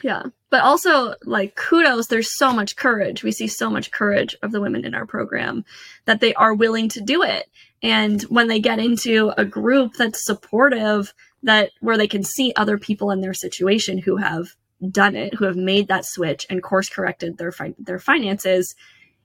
Yeah. 0.03 0.25
But 0.51 0.63
also, 0.63 1.15
like, 1.25 1.55
kudos, 1.57 2.07
there's 2.07 2.37
so 2.37 2.53
much 2.53 2.77
courage. 2.77 3.23
We 3.23 3.33
see 3.33 3.49
so 3.49 3.71
much 3.71 3.91
courage 3.91 4.37
of 4.43 4.53
the 4.53 4.61
women 4.61 4.85
in 4.85 4.95
our 4.95 5.07
program 5.07 5.65
that 6.05 6.21
they 6.21 6.35
are 6.35 6.55
willing 6.55 6.89
to 6.91 7.01
do 7.01 7.23
it. 7.23 7.49
And 7.83 8.23
when 8.23 8.49
they 8.49 8.61
get 8.61 8.79
into 8.79 9.33
a 9.37 9.45
group 9.45 9.95
that's 9.95 10.25
supportive, 10.25 11.13
that 11.43 11.71
where 11.81 11.99
they 11.99 12.09
can 12.09 12.23
see 12.23 12.53
other 12.57 12.79
people 12.79 13.11
in 13.11 13.21
their 13.21 13.35
situation 13.35 13.99
who 13.99 14.17
have 14.17 14.49
done 14.91 15.17
it, 15.17 15.35
who 15.35 15.45
have 15.45 15.57
made 15.57 15.89
that 15.89 16.05
switch 16.05 16.47
and 16.51 16.63
course 16.63 16.89
corrected 16.89 17.39
their 17.39 17.53
fi- 17.53 17.75
their 17.79 17.99
finances, 17.99 18.75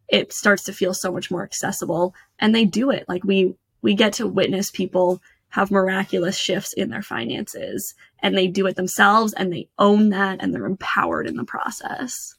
it 0.07 0.33
starts 0.33 0.63
to 0.63 0.73
feel 0.73 0.93
so 0.93 1.11
much 1.11 1.31
more 1.31 1.43
accessible. 1.43 2.13
And 2.39 2.53
they 2.53 2.65
do 2.65 2.91
it. 2.91 3.05
Like 3.07 3.23
we 3.23 3.55
we 3.81 3.95
get 3.95 4.13
to 4.13 4.27
witness 4.27 4.69
people 4.69 5.21
have 5.51 5.69
miraculous 5.69 6.37
shifts 6.37 6.73
in 6.73 6.89
their 6.89 7.01
finances 7.01 7.93
and 8.19 8.35
they 8.35 8.47
do 8.47 8.65
it 8.65 8.75
themselves 8.75 9.33
and 9.33 9.51
they 9.51 9.67
own 9.77 10.09
that 10.09 10.37
and 10.41 10.53
they're 10.53 10.65
empowered 10.65 11.27
in 11.27 11.35
the 11.35 11.43
process. 11.43 12.35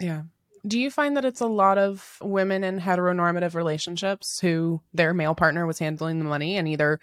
Yeah. 0.00 0.22
Do 0.66 0.78
you 0.78 0.90
find 0.90 1.16
that 1.16 1.24
it's 1.24 1.40
a 1.40 1.46
lot 1.46 1.76
of 1.76 2.18
women 2.22 2.62
in 2.62 2.80
heteronormative 2.80 3.54
relationships 3.54 4.38
who 4.40 4.80
their 4.94 5.12
male 5.12 5.34
partner 5.34 5.66
was 5.66 5.78
handling 5.78 6.18
the 6.18 6.24
money 6.24 6.56
and 6.56 6.68
either 6.68 7.00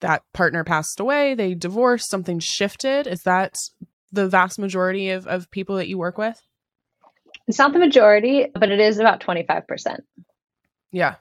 that 0.00 0.22
partner 0.32 0.64
passed 0.64 1.00
away, 1.00 1.34
they 1.34 1.54
divorced, 1.54 2.10
something 2.10 2.38
shifted? 2.38 3.06
Is 3.06 3.22
that 3.22 3.56
the 4.12 4.28
vast 4.28 4.58
majority 4.58 5.10
of, 5.10 5.26
of 5.26 5.50
people 5.50 5.76
that 5.76 5.88
you 5.88 5.96
work 5.96 6.18
with? 6.18 6.42
It's 7.46 7.58
not 7.58 7.72
the 7.72 7.78
majority, 7.78 8.48
but 8.52 8.70
it 8.70 8.80
is 8.80 8.98
about 8.98 9.20
25%. 9.20 10.00
Yeah. 10.92 11.14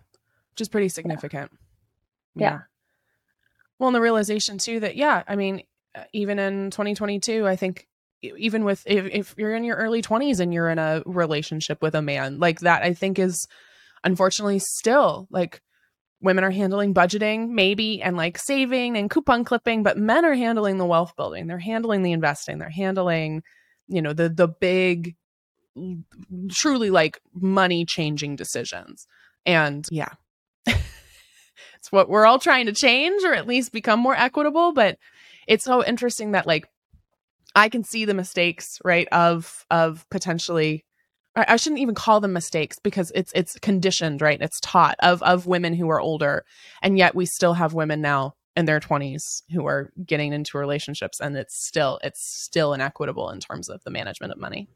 Which 0.52 0.62
is 0.62 0.68
pretty 0.68 0.90
significant. 0.90 1.52
yeah. 2.36 2.52
yeah. 2.52 2.60
Well, 3.80 3.88
and 3.90 3.96
the 3.96 4.02
realization 4.02 4.58
too 4.58 4.80
that 4.82 4.96
yeah, 4.96 5.24
I 5.28 5.36
mean, 5.36 5.64
uh, 5.96 6.04
even 6.14 6.40
in 6.40 6.72
2022, 6.72 7.48
I 7.48 7.56
think 7.56 7.88
even 8.22 8.64
with 8.64 8.84
if, 8.86 9.06
if 9.06 9.36
you're 9.38 9.56
in 9.56 9.64
your 9.64 9.78
early 9.78 10.02
20s 10.02 10.40
and 10.40 10.54
you're 10.54 10.70
in 10.70 10.80
a 10.80 11.04
relationship 11.06 11.82
with 11.82 11.96
a 11.96 12.02
man 12.02 12.40
like 12.40 12.62
that, 12.62 12.82
I 12.82 12.94
think 12.94 13.20
is 13.20 13.48
unfortunately 14.04 14.60
still 14.60 15.28
like 15.30 15.62
women 16.22 16.44
are 16.44 16.52
handling 16.52 16.94
budgeting 16.94 17.50
maybe 17.50 18.02
and 18.02 18.18
like 18.18 18.38
saving 18.40 18.98
and 18.98 19.10
coupon 19.10 19.44
clipping, 19.44 19.84
but 19.84 19.98
men 19.98 20.26
are 20.26 20.34
handling 20.34 20.78
the 20.78 20.86
wealth 20.86 21.16
building. 21.16 21.48
They're 21.48 21.60
handling 21.60 22.02
the 22.02 22.12
investing. 22.12 22.58
They're 22.58 22.70
handling, 22.70 23.44
you 23.88 24.02
know, 24.02 24.14
the 24.14 24.30
the 24.30 24.48
big 24.48 25.16
truly 26.50 26.90
like 26.90 27.22
money 27.34 27.86
changing 27.86 28.36
decisions. 28.36 29.08
And 29.46 29.86
yeah, 29.92 30.14
it's 31.88 31.92
what 31.94 32.10
we're 32.10 32.26
all 32.26 32.40
trying 32.40 32.66
to 32.66 32.74
change 32.74 33.24
or 33.24 33.34
at 33.34 33.48
least 33.48 33.72
become 33.72 34.00
more 34.00 34.16
equitable. 34.16 34.74
But 34.74 34.98
it's 35.48 35.64
so 35.64 35.84
interesting 35.86 36.34
that 36.34 36.46
like 36.46 36.68
I 37.56 37.70
can 37.70 37.84
see 37.84 38.06
the 38.06 38.14
mistakes, 38.14 38.80
right, 38.84 39.08
of 39.12 39.66
of 39.72 40.06
potentially 40.10 40.84
I 41.36 41.56
shouldn't 41.58 41.82
even 41.82 41.94
call 41.94 42.20
them 42.20 42.34
mistakes 42.34 42.78
because 42.80 43.12
it's 43.16 43.32
it's 43.34 43.58
conditioned, 43.60 44.22
right? 44.22 44.42
It's 44.42 44.60
taught 44.60 44.96
of 45.00 45.24
of 45.24 45.48
women 45.48 45.74
who 45.74 45.90
are 45.90 46.02
older, 46.02 46.44
and 46.82 46.98
yet 46.98 47.16
we 47.16 47.26
still 47.26 47.54
have 47.54 47.74
women 47.74 48.02
now 48.02 48.34
in 48.56 48.66
their 48.66 48.80
20s 48.80 49.44
who 49.54 49.68
are 49.68 49.92
getting 50.04 50.34
into 50.34 50.58
relationships 50.58 51.20
and 51.20 51.38
it's 51.38 51.56
still 51.56 52.00
it's 52.04 52.26
still 52.26 52.74
inequitable 52.74 53.30
in 53.30 53.40
terms 53.40 53.70
of 53.70 53.84
the 53.84 53.92
management 53.92 54.34
of 54.34 54.40
money. 54.40 54.68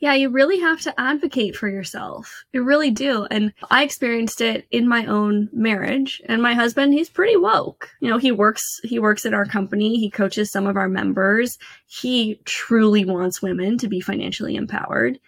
Yeah, 0.00 0.14
you 0.14 0.30
really 0.30 0.58
have 0.60 0.80
to 0.82 0.98
advocate 0.98 1.54
for 1.54 1.68
yourself. 1.68 2.44
You 2.54 2.64
really 2.64 2.90
do. 2.90 3.26
And 3.30 3.52
I 3.70 3.84
experienced 3.84 4.40
it 4.40 4.66
in 4.70 4.88
my 4.88 5.04
own 5.04 5.50
marriage. 5.52 6.22
And 6.24 6.40
my 6.40 6.54
husband, 6.54 6.94
he's 6.94 7.10
pretty 7.10 7.36
woke. 7.36 7.90
You 8.00 8.08
know, 8.08 8.16
he 8.16 8.32
works, 8.32 8.80
he 8.82 8.98
works 8.98 9.26
at 9.26 9.34
our 9.34 9.44
company. 9.44 9.98
He 9.98 10.08
coaches 10.08 10.50
some 10.50 10.66
of 10.66 10.76
our 10.76 10.88
members. 10.88 11.58
He 11.86 12.40
truly 12.46 13.04
wants 13.04 13.42
women 13.42 13.76
to 13.76 13.88
be 13.88 14.00
financially 14.00 14.56
empowered. 14.56 15.20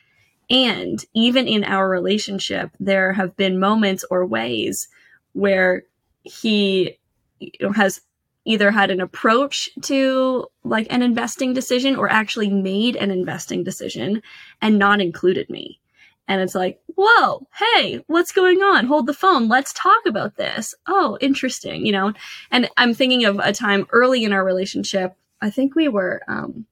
And 0.49 1.05
even 1.15 1.47
in 1.47 1.65
our 1.65 1.89
relationship, 1.89 2.71
there 2.81 3.13
have 3.13 3.37
been 3.37 3.61
moments 3.61 4.07
or 4.11 4.25
ways 4.25 4.89
where 5.33 5.83
he 6.23 6.99
has 7.75 8.01
either 8.45 8.71
had 8.71 8.91
an 8.91 9.01
approach 9.01 9.71
to 9.83 10.47
like 10.65 10.87
an 10.91 11.03
investing 11.03 11.55
decision 11.55 11.97
or 11.97 12.11
actually 12.11 12.49
made 12.49 12.97
an 12.97 13.11
investing 13.11 13.63
decision 13.63 14.23
and 14.61 14.79
not 14.79 15.01
included 15.01 15.49
me. 15.49 15.79
And 16.29 16.41
it's 16.41 16.55
like, 16.55 16.81
whoa, 16.97 17.47
hey, 17.53 18.03
what's 18.07 18.33
going 18.33 18.63
on? 18.63 18.87
Hold 18.87 19.07
the 19.07 19.15
phone. 19.15 19.49
Let's 19.49 19.73
talk 19.73 20.07
about 20.07 20.37
this. 20.37 20.75
Oh, 20.87 21.19
interesting. 21.21 21.85
You 21.85 21.93
know, 21.93 22.13
and 22.51 22.69
I'm 22.77 22.95
thinking 22.95 23.25
of 23.25 23.39
a 23.39 23.53
time 23.53 23.87
early 23.91 24.25
in 24.25 24.33
our 24.33 24.45
relationship. 24.45 25.17
I 25.41 25.51
think 25.51 25.75
we 25.75 25.89
were 25.89 26.23
um, 26.29 26.67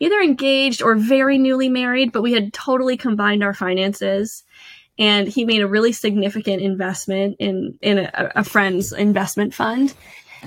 either 0.00 0.20
engaged 0.20 0.82
or 0.82 0.96
very 0.96 1.38
newly 1.38 1.68
married, 1.68 2.12
but 2.12 2.22
we 2.22 2.32
had 2.32 2.52
totally 2.52 2.96
combined 2.96 3.44
our 3.44 3.54
finances. 3.54 4.44
And 4.98 5.28
he 5.28 5.44
made 5.44 5.62
a 5.62 5.68
really 5.68 5.92
significant 5.92 6.60
investment 6.60 7.36
in 7.38 7.78
in 7.80 7.98
a, 7.98 8.32
a 8.34 8.44
friend's 8.44 8.92
investment 8.92 9.54
fund 9.54 9.94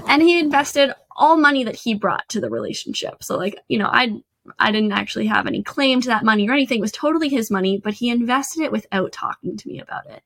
and 0.07 0.21
he 0.21 0.39
invested 0.39 0.93
all 1.15 1.37
money 1.37 1.63
that 1.63 1.75
he 1.75 1.93
brought 1.93 2.27
to 2.29 2.41
the 2.41 2.49
relationship. 2.49 3.23
So 3.23 3.37
like, 3.37 3.57
you 3.67 3.77
know, 3.77 3.89
I 3.91 4.21
I 4.57 4.71
didn't 4.71 4.91
actually 4.91 5.27
have 5.27 5.45
any 5.45 5.61
claim 5.61 6.01
to 6.01 6.07
that 6.07 6.25
money 6.25 6.49
or 6.49 6.53
anything. 6.53 6.79
It 6.79 6.81
was 6.81 6.91
totally 6.91 7.29
his 7.29 7.51
money, 7.51 7.77
but 7.77 7.93
he 7.93 8.09
invested 8.09 8.63
it 8.63 8.71
without 8.71 9.11
talking 9.11 9.55
to 9.55 9.67
me 9.67 9.79
about 9.79 10.07
it. 10.07 10.23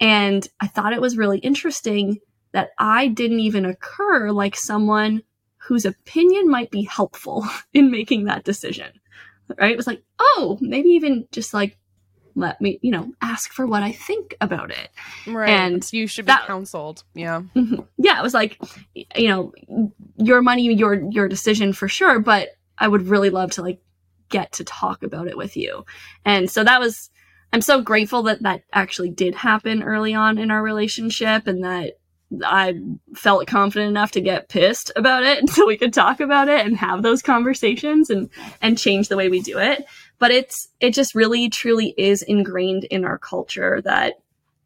And 0.00 0.46
I 0.60 0.66
thought 0.66 0.92
it 0.92 1.00
was 1.00 1.16
really 1.16 1.38
interesting 1.38 2.18
that 2.52 2.70
I 2.78 3.08
didn't 3.08 3.40
even 3.40 3.66
occur 3.66 4.30
like 4.30 4.56
someone 4.56 5.22
whose 5.58 5.84
opinion 5.84 6.48
might 6.48 6.70
be 6.70 6.82
helpful 6.82 7.46
in 7.74 7.90
making 7.90 8.24
that 8.24 8.44
decision. 8.44 8.92
Right? 9.58 9.72
It 9.72 9.76
was 9.76 9.86
like, 9.86 10.02
oh, 10.18 10.58
maybe 10.60 10.88
even 10.90 11.28
just 11.30 11.54
like 11.54 11.76
let 12.36 12.60
me, 12.60 12.78
you 12.82 12.92
know, 12.92 13.12
ask 13.22 13.50
for 13.50 13.66
what 13.66 13.82
I 13.82 13.92
think 13.92 14.36
about 14.40 14.70
it. 14.70 14.90
Right. 15.26 15.48
And 15.48 15.92
you 15.92 16.06
should 16.06 16.26
be 16.26 16.32
that, 16.32 16.46
counseled. 16.46 17.02
Yeah. 17.14 17.42
Mm-hmm. 17.56 17.80
Yeah. 17.96 18.20
It 18.20 18.22
was 18.22 18.34
like, 18.34 18.60
you 18.94 19.28
know, 19.28 19.52
your 20.18 20.42
money, 20.42 20.72
your, 20.72 20.94
your 21.10 21.28
decision 21.28 21.72
for 21.72 21.88
sure. 21.88 22.20
But 22.20 22.50
I 22.78 22.86
would 22.86 23.08
really 23.08 23.30
love 23.30 23.52
to 23.52 23.62
like 23.62 23.80
get 24.28 24.52
to 24.52 24.64
talk 24.64 25.02
about 25.02 25.28
it 25.28 25.36
with 25.36 25.56
you. 25.56 25.86
And 26.24 26.50
so 26.50 26.62
that 26.62 26.78
was, 26.78 27.10
I'm 27.52 27.62
so 27.62 27.80
grateful 27.80 28.24
that 28.24 28.42
that 28.42 28.62
actually 28.72 29.10
did 29.10 29.34
happen 29.34 29.82
early 29.82 30.14
on 30.14 30.36
in 30.36 30.50
our 30.50 30.62
relationship 30.62 31.46
and 31.46 31.64
that 31.64 31.94
I 32.44 32.74
felt 33.14 33.46
confident 33.46 33.88
enough 33.88 34.12
to 34.12 34.20
get 34.20 34.48
pissed 34.48 34.90
about 34.96 35.22
it 35.22 35.48
so 35.50 35.66
we 35.66 35.76
could 35.76 35.92
talk 35.92 36.20
about 36.20 36.48
it 36.48 36.66
and 36.66 36.76
have 36.76 37.02
those 37.02 37.22
conversations 37.22 38.10
and 38.10 38.28
and 38.60 38.76
change 38.76 39.08
the 39.08 39.16
way 39.16 39.28
we 39.28 39.40
do 39.40 39.58
it 39.58 39.86
but 40.18 40.30
it's 40.30 40.68
it 40.80 40.90
just 40.90 41.14
really 41.14 41.48
truly 41.48 41.94
is 41.96 42.22
ingrained 42.22 42.84
in 42.84 43.04
our 43.04 43.18
culture 43.18 43.80
that 43.82 44.14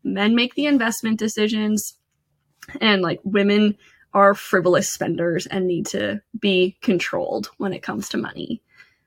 men 0.05 0.35
make 0.35 0.55
the 0.55 0.67
investment 0.67 1.19
decisions 1.19 1.95
and 2.81 3.03
like 3.03 3.21
women 3.25 3.77
are 4.13 4.35
frivolous 4.35 4.91
spenders 4.91 5.47
and 5.47 5.67
need 5.67 5.87
to 5.87 6.21
be 6.39 6.77
controlled 6.83 7.49
when 7.59 7.73
it 7.73 7.83
comes 7.83 8.09
to 8.09 8.17
money. 8.17 8.61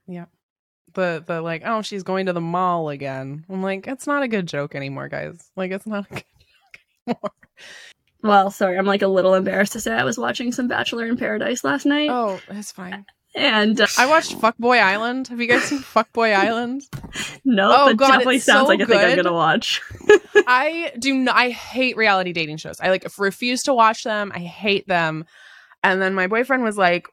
Yeah. 0.07 0.25
The 0.93 1.23
the 1.25 1.41
like, 1.41 1.63
oh, 1.65 1.81
she's 1.81 2.03
going 2.03 2.27
to 2.27 2.33
the 2.33 2.41
mall 2.41 2.89
again. 2.89 3.45
I'm 3.49 3.63
like, 3.63 3.87
it's 3.87 4.07
not 4.07 4.23
a 4.23 4.27
good 4.27 4.47
joke 4.47 4.75
anymore, 4.75 5.07
guys. 5.07 5.51
Like 5.55 5.71
it's 5.71 5.87
not 5.87 6.05
a 6.09 6.13
good 6.13 6.23
joke 6.39 6.79
anymore. 7.07 7.31
Well, 8.21 8.51
sorry, 8.51 8.77
I'm 8.77 8.85
like 8.85 9.01
a 9.01 9.07
little 9.07 9.33
embarrassed 9.33 9.73
to 9.73 9.81
say 9.81 9.93
I 9.93 10.05
was 10.05 10.17
watching 10.17 10.53
some 10.53 10.69
Bachelor 10.69 11.05
in 11.07 11.17
Paradise 11.17 11.63
last 11.65 11.85
night. 11.85 12.09
Oh, 12.09 12.39
it's 12.49 12.71
fine. 12.71 13.05
And 13.35 13.81
uh, 13.81 13.87
I 13.97 14.05
watched 14.05 14.37
Fuckboy 14.39 14.79
Island. 14.81 15.27
Have 15.29 15.41
you 15.41 15.47
guys 15.47 15.63
seen 15.63 15.79
Fuckboy 15.79 16.35
Island? 16.35 16.83
No, 17.43 17.71
oh, 17.71 17.85
but 17.87 17.97
God, 17.97 18.07
definitely 18.11 18.39
sounds 18.39 18.65
so 18.65 18.67
like 18.67 18.79
a 18.79 18.85
thing 18.85 18.99
I'm 18.99 19.15
gonna 19.15 19.33
watch. 19.33 19.81
I 20.47 20.91
do. 20.99 21.15
Not, 21.15 21.35
I 21.35 21.49
hate 21.49 21.97
reality 21.97 22.31
dating 22.31 22.57
shows. 22.57 22.79
I 22.79 22.89
like 22.89 23.05
refuse 23.17 23.63
to 23.63 23.73
watch 23.73 24.03
them. 24.03 24.31
I 24.35 24.39
hate 24.39 24.87
them. 24.87 25.25
And 25.83 26.01
then 26.01 26.13
my 26.13 26.27
boyfriend 26.27 26.63
was 26.63 26.77
like, 26.77 27.07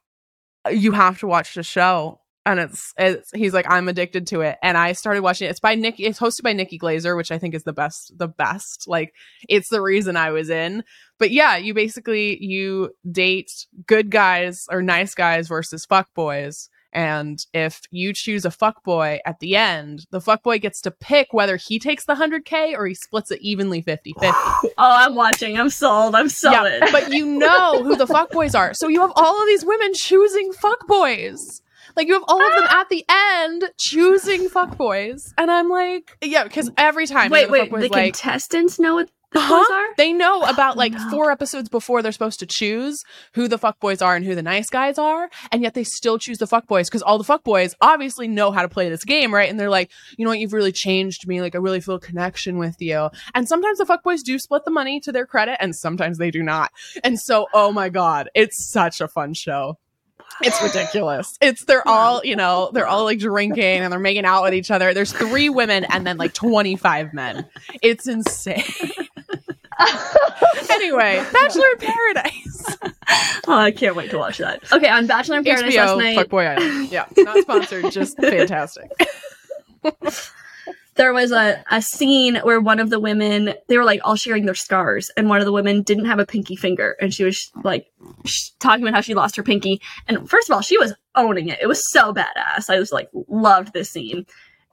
"You 0.70 0.92
have 0.92 1.20
to 1.20 1.26
watch 1.26 1.54
the 1.54 1.62
show." 1.62 2.20
And 2.46 2.58
it's, 2.58 2.92
it's 2.98 3.30
he's 3.32 3.54
like 3.54 3.66
i'm 3.68 3.86
addicted 3.88 4.26
to 4.28 4.40
it 4.40 4.56
and 4.62 4.76
i 4.76 4.92
started 4.92 5.22
watching 5.22 5.46
it 5.46 5.50
it's 5.50 5.60
by 5.60 5.74
nick 5.74 6.00
it's 6.00 6.18
hosted 6.18 6.42
by 6.42 6.52
nikki 6.52 6.78
Glaser 6.78 7.14
which 7.14 7.30
i 7.30 7.38
think 7.38 7.54
is 7.54 7.62
the 7.64 7.72
best 7.72 8.12
the 8.16 8.26
best 8.28 8.88
like 8.88 9.14
it's 9.48 9.68
the 9.68 9.80
reason 9.80 10.16
i 10.16 10.30
was 10.30 10.50
in 10.50 10.82
but 11.18 11.30
yeah 11.30 11.56
you 11.56 11.74
basically 11.74 12.42
you 12.42 12.90
date 13.12 13.66
good 13.86 14.10
guys 14.10 14.66
or 14.70 14.82
nice 14.82 15.14
guys 15.14 15.46
versus 15.48 15.84
fuck 15.86 16.08
boys 16.14 16.70
And 16.92 17.38
if 17.52 17.82
you 17.90 18.12
choose 18.12 18.44
a 18.44 18.50
fuckboy 18.50 19.20
at 19.24 19.38
the 19.38 19.54
end, 19.54 20.06
the 20.10 20.18
fuckboy 20.18 20.60
gets 20.60 20.80
to 20.82 20.90
pick 20.90 21.28
whether 21.32 21.56
he 21.56 21.78
takes 21.78 22.04
the 22.04 22.14
100K 22.14 22.74
or 22.76 22.86
he 22.86 22.94
splits 22.94 23.30
it 23.30 23.40
evenly 23.40 23.80
50 23.80 24.12
50. 24.18 24.26
oh, 24.32 24.70
I'm 24.76 25.14
watching. 25.14 25.56
I'm 25.58 25.70
sold. 25.70 26.16
I'm 26.16 26.28
sold. 26.28 26.54
Yeah, 26.54 26.88
but 26.90 27.12
you 27.12 27.26
know 27.26 27.82
who 27.84 27.94
the 27.94 28.06
fuckboys 28.06 28.58
are. 28.58 28.74
So 28.74 28.88
you 28.88 29.00
have 29.02 29.12
all 29.14 29.40
of 29.40 29.46
these 29.46 29.64
women 29.64 29.92
choosing 29.94 30.50
fuckboys. 30.52 31.60
Like 31.96 32.08
you 32.08 32.14
have 32.14 32.24
all 32.28 32.40
of 32.42 32.52
them 32.52 32.66
ah! 32.68 32.80
at 32.80 32.88
the 32.88 33.04
end 33.08 33.64
choosing 33.78 34.48
fuckboys. 34.48 35.32
And 35.38 35.50
I'm 35.50 35.68
like, 35.68 36.16
yeah, 36.22 36.44
because 36.44 36.70
every 36.76 37.06
time 37.06 37.30
wait, 37.30 37.46
the 37.46 37.52
wait, 37.52 37.70
the 37.70 37.88
like, 37.88 38.14
contestants 38.14 38.78
know 38.78 38.94
what 38.96 39.10
the 39.32 39.40
Huh? 39.40 39.60
boys 39.60 39.70
are? 39.70 39.94
They 39.96 40.12
know 40.12 40.42
oh, 40.42 40.50
about 40.50 40.76
like 40.76 40.92
no. 40.92 41.10
four 41.10 41.30
episodes 41.30 41.68
before 41.68 42.02
they're 42.02 42.10
supposed 42.10 42.40
to 42.40 42.46
choose 42.46 43.04
who 43.34 43.46
the 43.46 43.58
fuckboys 43.58 44.04
are 44.04 44.16
and 44.16 44.24
who 44.24 44.34
the 44.34 44.42
nice 44.42 44.68
guys 44.68 44.98
are, 44.98 45.30
and 45.52 45.62
yet 45.62 45.74
they 45.74 45.84
still 45.84 46.18
choose 46.18 46.38
the 46.38 46.46
fuckboys 46.46 46.86
because 46.86 47.02
all 47.02 47.16
the 47.16 47.24
fuckboys 47.24 47.74
obviously 47.80 48.26
know 48.26 48.50
how 48.50 48.62
to 48.62 48.68
play 48.68 48.88
this 48.88 49.04
game, 49.04 49.32
right? 49.32 49.48
And 49.48 49.58
they're 49.58 49.70
like, 49.70 49.90
you 50.16 50.24
know 50.24 50.30
what, 50.30 50.40
you've 50.40 50.52
really 50.52 50.72
changed 50.72 51.28
me. 51.28 51.40
Like, 51.40 51.54
I 51.54 51.58
really 51.58 51.80
feel 51.80 51.96
a 51.96 52.00
connection 52.00 52.58
with 52.58 52.76
you. 52.80 53.08
And 53.34 53.48
sometimes 53.48 53.78
the 53.78 53.84
fuckboys 53.84 54.22
do 54.22 54.38
split 54.38 54.64
the 54.64 54.70
money 54.72 54.98
to 55.00 55.12
their 55.12 55.26
credit, 55.26 55.58
and 55.60 55.76
sometimes 55.76 56.18
they 56.18 56.32
do 56.32 56.42
not. 56.42 56.72
And 57.04 57.20
so, 57.20 57.46
oh 57.54 57.70
my 57.70 57.88
god, 57.88 58.30
it's 58.34 58.70
such 58.70 59.00
a 59.00 59.06
fun 59.06 59.34
show. 59.34 59.78
It's 60.42 60.62
ridiculous. 60.62 61.36
It's 61.40 61.64
they're 61.64 61.86
all, 61.86 62.24
you 62.24 62.36
know, 62.36 62.70
they're 62.72 62.86
all 62.86 63.04
like 63.04 63.18
drinking 63.18 63.80
and 63.80 63.92
they're 63.92 63.98
making 64.00 64.24
out 64.24 64.42
with 64.42 64.54
each 64.54 64.70
other. 64.70 64.94
There's 64.94 65.12
three 65.12 65.48
women 65.48 65.84
and 65.84 66.06
then 66.06 66.16
like 66.16 66.32
25 66.32 67.12
men. 67.12 67.46
It's 67.82 68.06
insane. 68.06 68.62
anyway, 70.70 71.24
Bachelor 71.32 71.66
in 71.72 71.78
Paradise. 71.78 72.76
Oh, 73.48 73.54
I 73.54 73.70
can't 73.70 73.96
wait 73.96 74.10
to 74.10 74.18
watch 74.18 74.38
that. 74.38 74.62
Okay, 74.72 74.88
on 74.88 75.06
Bachelor 75.06 75.38
in 75.38 75.44
Paradise 75.44 75.74
last 75.74 75.98
night, 75.98 76.16
Fuckboy 76.16 76.56
Island. 76.58 76.92
Yeah, 76.92 77.06
not 77.18 77.38
sponsored, 77.38 77.90
just 77.90 78.16
fantastic. 78.16 78.90
there 80.96 81.12
was 81.12 81.32
a, 81.32 81.62
a 81.70 81.80
scene 81.80 82.36
where 82.36 82.60
one 82.60 82.80
of 82.80 82.90
the 82.90 83.00
women 83.00 83.54
they 83.68 83.78
were 83.78 83.84
like 83.84 84.00
all 84.04 84.16
sharing 84.16 84.44
their 84.44 84.54
scars 84.54 85.10
and 85.16 85.28
one 85.28 85.38
of 85.38 85.44
the 85.44 85.52
women 85.52 85.82
didn't 85.82 86.06
have 86.06 86.18
a 86.18 86.26
pinky 86.26 86.56
finger 86.56 86.96
and 87.00 87.14
she 87.14 87.24
was 87.24 87.50
like 87.62 87.90
talking 88.58 88.82
about 88.82 88.94
how 88.94 89.00
she 89.00 89.14
lost 89.14 89.36
her 89.36 89.42
pinky 89.42 89.80
and 90.08 90.28
first 90.28 90.48
of 90.48 90.54
all 90.54 90.60
she 90.60 90.78
was 90.78 90.92
owning 91.14 91.48
it. 91.48 91.58
It 91.60 91.66
was 91.66 91.90
so 91.90 92.12
badass. 92.12 92.68
I 92.68 92.76
just 92.76 92.92
like 92.92 93.08
loved 93.28 93.72
this 93.72 93.90
scene. 93.90 94.26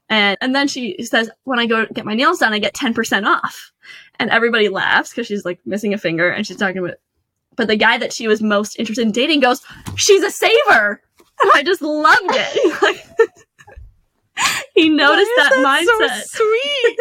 And 0.10 0.38
and 0.42 0.56
then 0.56 0.68
she 0.68 1.04
says 1.04 1.30
when 1.44 1.60
i 1.60 1.66
go 1.66 1.86
get 1.94 2.06
my 2.06 2.14
nails 2.14 2.40
done 2.40 2.54
i 2.54 2.60
get 2.60 2.74
10% 2.74 3.26
off. 3.26 3.72
And 4.20 4.32
everybody 4.32 4.70
laughs 4.70 5.12
because 5.12 5.28
she's 5.28 5.46
like 5.46 5.60
missing 5.66 5.94
a 5.94 5.98
finger 5.98 6.30
and 6.30 6.46
she's 6.48 6.58
talking 6.58 6.80
about 6.80 6.96
but 7.56 7.68
the 7.68 7.76
guy 7.76 7.98
that 7.98 8.14
she 8.14 8.28
was 8.28 8.42
most 8.42 8.78
interested 8.80 9.04
in 9.04 9.12
dating 9.12 9.42
goes 9.42 9.62
she's 9.96 10.24
a 10.24 10.32
saver! 10.32 11.02
And 11.40 11.52
i 11.54 11.62
just 11.64 11.82
loved 11.82 12.32
it. 12.32 12.82
Like, 12.82 13.06
he 14.76 14.90
noticed 14.90 15.30
is 15.30 15.38
that, 15.38 15.52
mindset 15.66 16.22
So 16.24 16.44
sweet. 16.44 17.00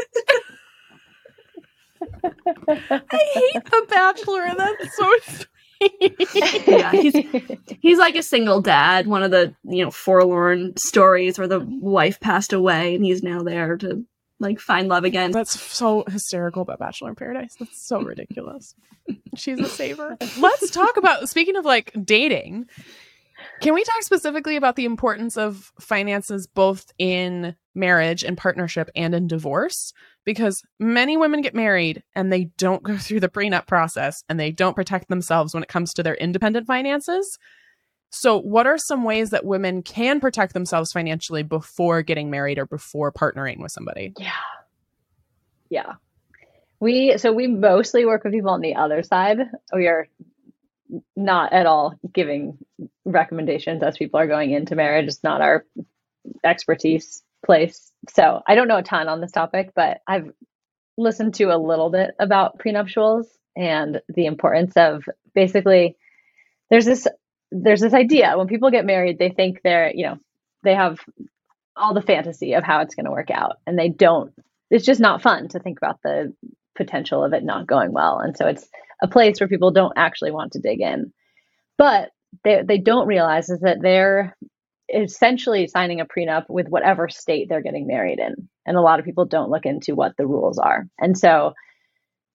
I 2.90 3.30
hate 3.34 3.64
The 3.64 3.86
Bachelor, 3.88 4.42
and 4.42 4.58
that's 4.58 4.96
so 4.96 5.10
sweet. 5.22 6.66
Yeah, 6.66 6.90
he's- 6.92 7.58
he's 7.80 7.98
like 7.98 8.16
a 8.16 8.22
single 8.22 8.62
dad 8.62 9.06
one 9.06 9.22
of 9.22 9.30
the 9.30 9.54
you 9.64 9.84
know 9.84 9.90
forlorn 9.90 10.74
stories 10.78 11.38
where 11.38 11.46
the 11.48 11.60
wife 11.60 12.18
passed 12.18 12.54
away 12.54 12.94
and 12.94 13.04
he's 13.04 13.22
now 13.22 13.42
there 13.42 13.76
to 13.76 14.02
like 14.40 14.58
find 14.58 14.88
love 14.88 15.04
again 15.04 15.32
That's 15.32 15.60
so 15.60 16.04
hysterical 16.08 16.62
about 16.62 16.78
Bachelor 16.78 17.10
in 17.10 17.14
Paradise. 17.14 17.54
That's 17.58 17.86
so 17.86 18.00
ridiculous. 18.00 18.74
She's 19.36 19.60
a 19.60 19.68
saver. 19.68 20.16
Let's 20.38 20.70
talk 20.70 20.96
about 20.96 21.28
speaking 21.28 21.56
of 21.56 21.66
like 21.66 21.92
dating. 22.04 22.68
Can 23.60 23.74
we 23.74 23.84
talk 23.84 24.02
specifically 24.02 24.56
about 24.56 24.76
the 24.76 24.84
importance 24.84 25.36
of 25.36 25.72
finances 25.80 26.46
both 26.46 26.92
in 26.98 27.56
marriage 27.74 28.22
and 28.22 28.36
partnership 28.36 28.90
and 28.94 29.14
in 29.14 29.26
divorce? 29.26 29.92
Because 30.24 30.62
many 30.78 31.16
women 31.16 31.40
get 31.40 31.54
married 31.54 32.02
and 32.14 32.32
they 32.32 32.44
don't 32.58 32.82
go 32.82 32.96
through 32.98 33.20
the 33.20 33.28
prenup 33.28 33.66
process 33.66 34.22
and 34.28 34.38
they 34.38 34.50
don't 34.50 34.76
protect 34.76 35.08
themselves 35.08 35.54
when 35.54 35.62
it 35.62 35.68
comes 35.68 35.94
to 35.94 36.02
their 36.02 36.16
independent 36.16 36.66
finances. 36.66 37.38
So, 38.10 38.40
what 38.40 38.66
are 38.66 38.78
some 38.78 39.04
ways 39.04 39.30
that 39.30 39.44
women 39.44 39.82
can 39.82 40.20
protect 40.20 40.54
themselves 40.54 40.92
financially 40.92 41.42
before 41.42 42.02
getting 42.02 42.30
married 42.30 42.58
or 42.58 42.66
before 42.66 43.12
partnering 43.12 43.60
with 43.60 43.72
somebody? 43.72 44.14
Yeah. 44.18 44.30
Yeah. 45.70 45.94
We 46.78 47.18
so 47.18 47.32
we 47.32 47.46
mostly 47.46 48.04
work 48.04 48.22
with 48.22 48.32
people 48.32 48.50
on 48.50 48.60
the 48.60 48.76
other 48.76 49.02
side. 49.02 49.38
We 49.74 49.86
are 49.88 50.08
not 51.16 51.52
at 51.52 51.66
all 51.66 51.94
giving 52.12 52.58
recommendations 53.04 53.82
as 53.82 53.96
people 53.96 54.20
are 54.20 54.26
going 54.26 54.50
into 54.50 54.76
marriage. 54.76 55.06
It's 55.06 55.24
not 55.24 55.40
our 55.40 55.64
expertise 56.44 57.22
place. 57.44 57.92
So 58.10 58.42
I 58.46 58.54
don't 58.54 58.68
know 58.68 58.78
a 58.78 58.82
ton 58.82 59.08
on 59.08 59.20
this 59.20 59.32
topic, 59.32 59.72
but 59.74 60.00
I've 60.06 60.30
listened 60.96 61.34
to 61.34 61.44
a 61.44 61.58
little 61.58 61.90
bit 61.90 62.12
about 62.18 62.58
prenuptials 62.58 63.26
and 63.56 64.00
the 64.08 64.26
importance 64.26 64.74
of 64.76 65.04
basically 65.34 65.96
there's 66.70 66.84
this 66.84 67.06
there's 67.52 67.80
this 67.80 67.94
idea 67.94 68.36
when 68.36 68.48
people 68.48 68.70
get 68.70 68.84
married, 68.84 69.18
they 69.18 69.30
think 69.30 69.60
they're, 69.62 69.92
you 69.94 70.06
know, 70.06 70.18
they 70.64 70.74
have 70.74 70.98
all 71.76 71.94
the 71.94 72.02
fantasy 72.02 72.54
of 72.54 72.64
how 72.64 72.80
it's 72.80 72.94
going 72.94 73.04
to 73.04 73.12
work 73.12 73.30
out 73.30 73.58
and 73.66 73.78
they 73.78 73.88
don't 73.88 74.32
it's 74.70 74.86
just 74.86 75.00
not 75.00 75.22
fun 75.22 75.48
to 75.48 75.60
think 75.60 75.78
about 75.78 76.00
the 76.02 76.32
potential 76.74 77.22
of 77.22 77.32
it 77.32 77.44
not 77.44 77.66
going 77.66 77.92
well 77.92 78.18
and 78.18 78.36
so 78.36 78.46
it's 78.46 78.68
a 79.02 79.08
place 79.08 79.40
where 79.40 79.48
people 79.48 79.70
don't 79.70 79.92
actually 79.96 80.30
want 80.30 80.52
to 80.52 80.60
dig 80.60 80.80
in. 80.80 81.12
But 81.78 82.10
they, 82.44 82.62
they 82.66 82.78
don't 82.78 83.06
realize 83.06 83.48
is 83.48 83.60
that 83.60 83.78
they're 83.80 84.36
essentially 84.92 85.66
signing 85.66 86.00
a 86.00 86.06
prenup 86.06 86.44
with 86.48 86.68
whatever 86.68 87.08
state 87.08 87.48
they're 87.48 87.62
getting 87.62 87.86
married 87.86 88.18
in. 88.18 88.48
And 88.64 88.76
a 88.76 88.80
lot 88.80 88.98
of 88.98 89.04
people 89.04 89.24
don't 89.24 89.50
look 89.50 89.66
into 89.66 89.94
what 89.94 90.12
the 90.16 90.26
rules 90.26 90.58
are. 90.58 90.86
And 90.98 91.18
so 91.18 91.54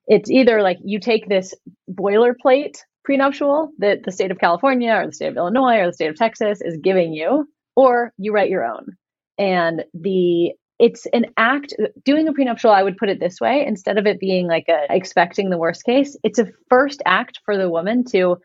it's 0.08 0.30
either 0.30 0.62
like 0.62 0.78
you 0.84 1.00
take 1.00 1.28
this 1.28 1.54
boilerplate 1.90 2.78
prenuptial 3.04 3.70
that 3.80 4.04
the 4.04 4.12
state 4.12 4.30
of 4.30 4.38
california 4.38 4.94
or 4.94 5.08
the 5.08 5.14
state 5.14 5.30
of 5.30 5.38
illinois 5.38 5.78
or 5.78 5.88
the 5.88 5.94
state 5.94 6.10
of 6.10 6.16
texas 6.16 6.62
is 6.62 6.78
giving 6.84 7.14
you 7.14 7.48
or 7.76 8.14
you 8.18 8.34
write 8.34 8.50
your 8.50 8.66
own. 8.66 8.98
And 9.38 9.84
the 9.94 10.52
it's 10.82 11.06
an 11.14 11.28
act 11.38 11.74
doing 12.04 12.28
a 12.28 12.34
prenuptial 12.34 12.72
i 12.72 12.84
would 12.84 12.98
put 12.98 13.08
it 13.08 13.20
this 13.20 13.40
way 13.40 13.64
instead 13.66 13.98
of 13.98 14.06
it 14.06 14.20
being 14.20 14.48
like 14.48 14.66
a 14.68 14.86
expecting 14.90 15.50
the 15.50 15.58
worst 15.58 15.86
case 15.86 16.18
it's 16.24 16.40
a 16.40 16.48
first 16.70 17.02
act 17.06 17.40
for 17.46 17.58
the 17.58 17.70
woman 17.70 18.04
to 18.04 18.36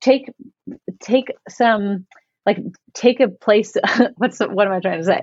take 0.00 0.30
take 1.00 1.32
some 1.48 2.06
like 2.46 2.58
take 2.94 3.20
a 3.20 3.28
place 3.28 3.74
what's 4.16 4.38
what 4.38 4.66
am 4.66 4.74
i 4.74 4.80
trying 4.80 5.00
to 5.00 5.04
say? 5.04 5.22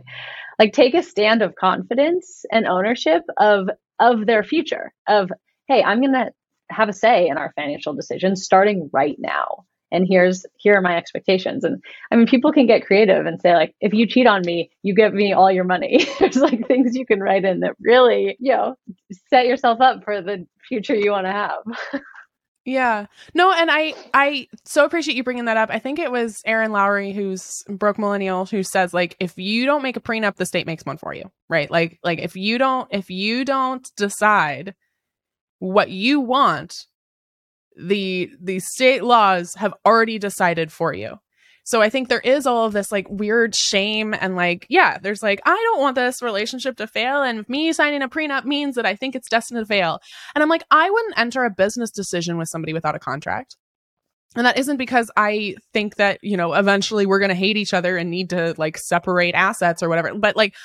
Like 0.59 0.73
take 0.73 0.95
a 0.95 1.03
stand 1.03 1.43
of 1.43 1.53
confidence 1.55 2.43
and 2.51 2.65
ownership 2.65 3.21
of 3.37 3.69
of 3.99 4.25
their 4.25 4.43
future 4.43 4.91
of 5.07 5.31
hey 5.67 5.83
i'm 5.83 6.01
going 6.01 6.13
to 6.13 6.31
have 6.69 6.89
a 6.89 6.93
say 6.93 7.27
in 7.27 7.37
our 7.37 7.53
financial 7.55 7.93
decisions 7.93 8.43
starting 8.43 8.89
right 8.91 9.15
now 9.19 9.65
and 9.91 10.07
here's 10.07 10.45
here 10.57 10.75
are 10.75 10.81
my 10.81 10.95
expectations 10.95 11.63
and 11.63 11.81
i 12.11 12.15
mean 12.15 12.27
people 12.27 12.51
can 12.51 12.65
get 12.65 12.85
creative 12.85 13.25
and 13.25 13.41
say 13.41 13.53
like 13.53 13.75
if 13.81 13.93
you 13.93 14.05
cheat 14.05 14.27
on 14.27 14.41
me 14.45 14.69
you 14.83 14.93
give 14.93 15.13
me 15.13 15.33
all 15.33 15.51
your 15.51 15.63
money 15.63 16.05
there's 16.19 16.37
like 16.37 16.67
things 16.67 16.95
you 16.95 17.05
can 17.05 17.19
write 17.19 17.45
in 17.45 17.59
that 17.59 17.75
really 17.79 18.35
you 18.39 18.51
know 18.51 18.75
set 19.29 19.47
yourself 19.47 19.79
up 19.81 20.03
for 20.03 20.21
the 20.21 20.45
future 20.67 20.95
you 20.95 21.11
want 21.11 21.25
to 21.25 21.31
have 21.31 21.59
Yeah. 22.67 23.05
No, 23.33 23.53
and 23.53 23.71
I 23.71 23.93
I 24.13 24.49
so 24.65 24.83
appreciate 24.83 25.15
you 25.15 25.23
bringing 25.23 25.45
that 25.45 25.55
up. 25.55 25.69
I 25.71 25.79
think 25.79 25.99
it 25.99 26.11
was 26.11 26.41
Erin 26.45 26.73
Lowry 26.73 27.13
who's 27.13 27.63
broke 27.69 27.97
millennial 27.97 28.45
who 28.45 28.61
says 28.61 28.93
like 28.93 29.15
if 29.21 29.37
you 29.37 29.65
don't 29.65 29.81
make 29.81 29.95
a 29.95 30.01
prenup 30.01 30.35
the 30.35 30.45
state 30.45 30.67
makes 30.67 30.85
one 30.85 30.97
for 30.97 31.13
you, 31.13 31.31
right? 31.47 31.71
Like 31.71 31.97
like 32.03 32.19
if 32.19 32.35
you 32.35 32.57
don't 32.57 32.89
if 32.91 33.09
you 33.09 33.45
don't 33.45 33.89
decide 33.95 34.75
what 35.59 35.91
you 35.91 36.19
want, 36.19 36.87
the 37.77 38.31
the 38.41 38.59
state 38.59 39.03
laws 39.03 39.53
have 39.55 39.73
already 39.85 40.19
decided 40.19 40.71
for 40.71 40.93
you. 40.93 41.17
So 41.67 41.81
I 41.81 41.89
think 41.89 42.07
there 42.07 42.21
is 42.21 42.47
all 42.47 42.65
of 42.65 42.71
this 42.71 42.93
like 42.93 43.07
weird 43.09 43.53
shame 43.53 44.15
and 44.17 44.37
like, 44.37 44.65
yeah, 44.69 44.99
there's 44.99 45.21
like, 45.21 45.41
I 45.45 45.53
don't 45.53 45.81
want 45.81 45.95
this 45.95 46.21
relationship 46.21 46.77
to 46.77 46.87
fail. 46.87 47.21
And 47.21 47.47
me 47.49 47.73
signing 47.73 48.01
a 48.01 48.07
prenup 48.07 48.45
means 48.45 48.75
that 48.75 48.85
I 48.85 48.95
think 48.95 49.15
it's 49.15 49.27
destined 49.27 49.59
to 49.59 49.65
fail. 49.65 49.99
And 50.33 50.41
I'm 50.41 50.47
like, 50.47 50.63
I 50.71 50.89
wouldn't 50.89 51.19
enter 51.19 51.43
a 51.43 51.49
business 51.49 51.91
decision 51.91 52.37
with 52.37 52.47
somebody 52.47 52.71
without 52.71 52.95
a 52.95 52.99
contract. 52.99 53.57
And 54.37 54.45
that 54.45 54.57
isn't 54.57 54.77
because 54.77 55.11
I 55.17 55.55
think 55.73 55.95
that, 55.95 56.19
you 56.21 56.37
know, 56.37 56.53
eventually 56.53 57.05
we're 57.05 57.19
going 57.19 57.29
to 57.29 57.35
hate 57.35 57.57
each 57.57 57.73
other 57.73 57.97
and 57.97 58.09
need 58.09 58.29
to 58.29 58.55
like 58.57 58.77
separate 58.77 59.35
assets 59.35 59.83
or 59.83 59.89
whatever. 59.89 60.13
But 60.15 60.37
like, 60.37 60.55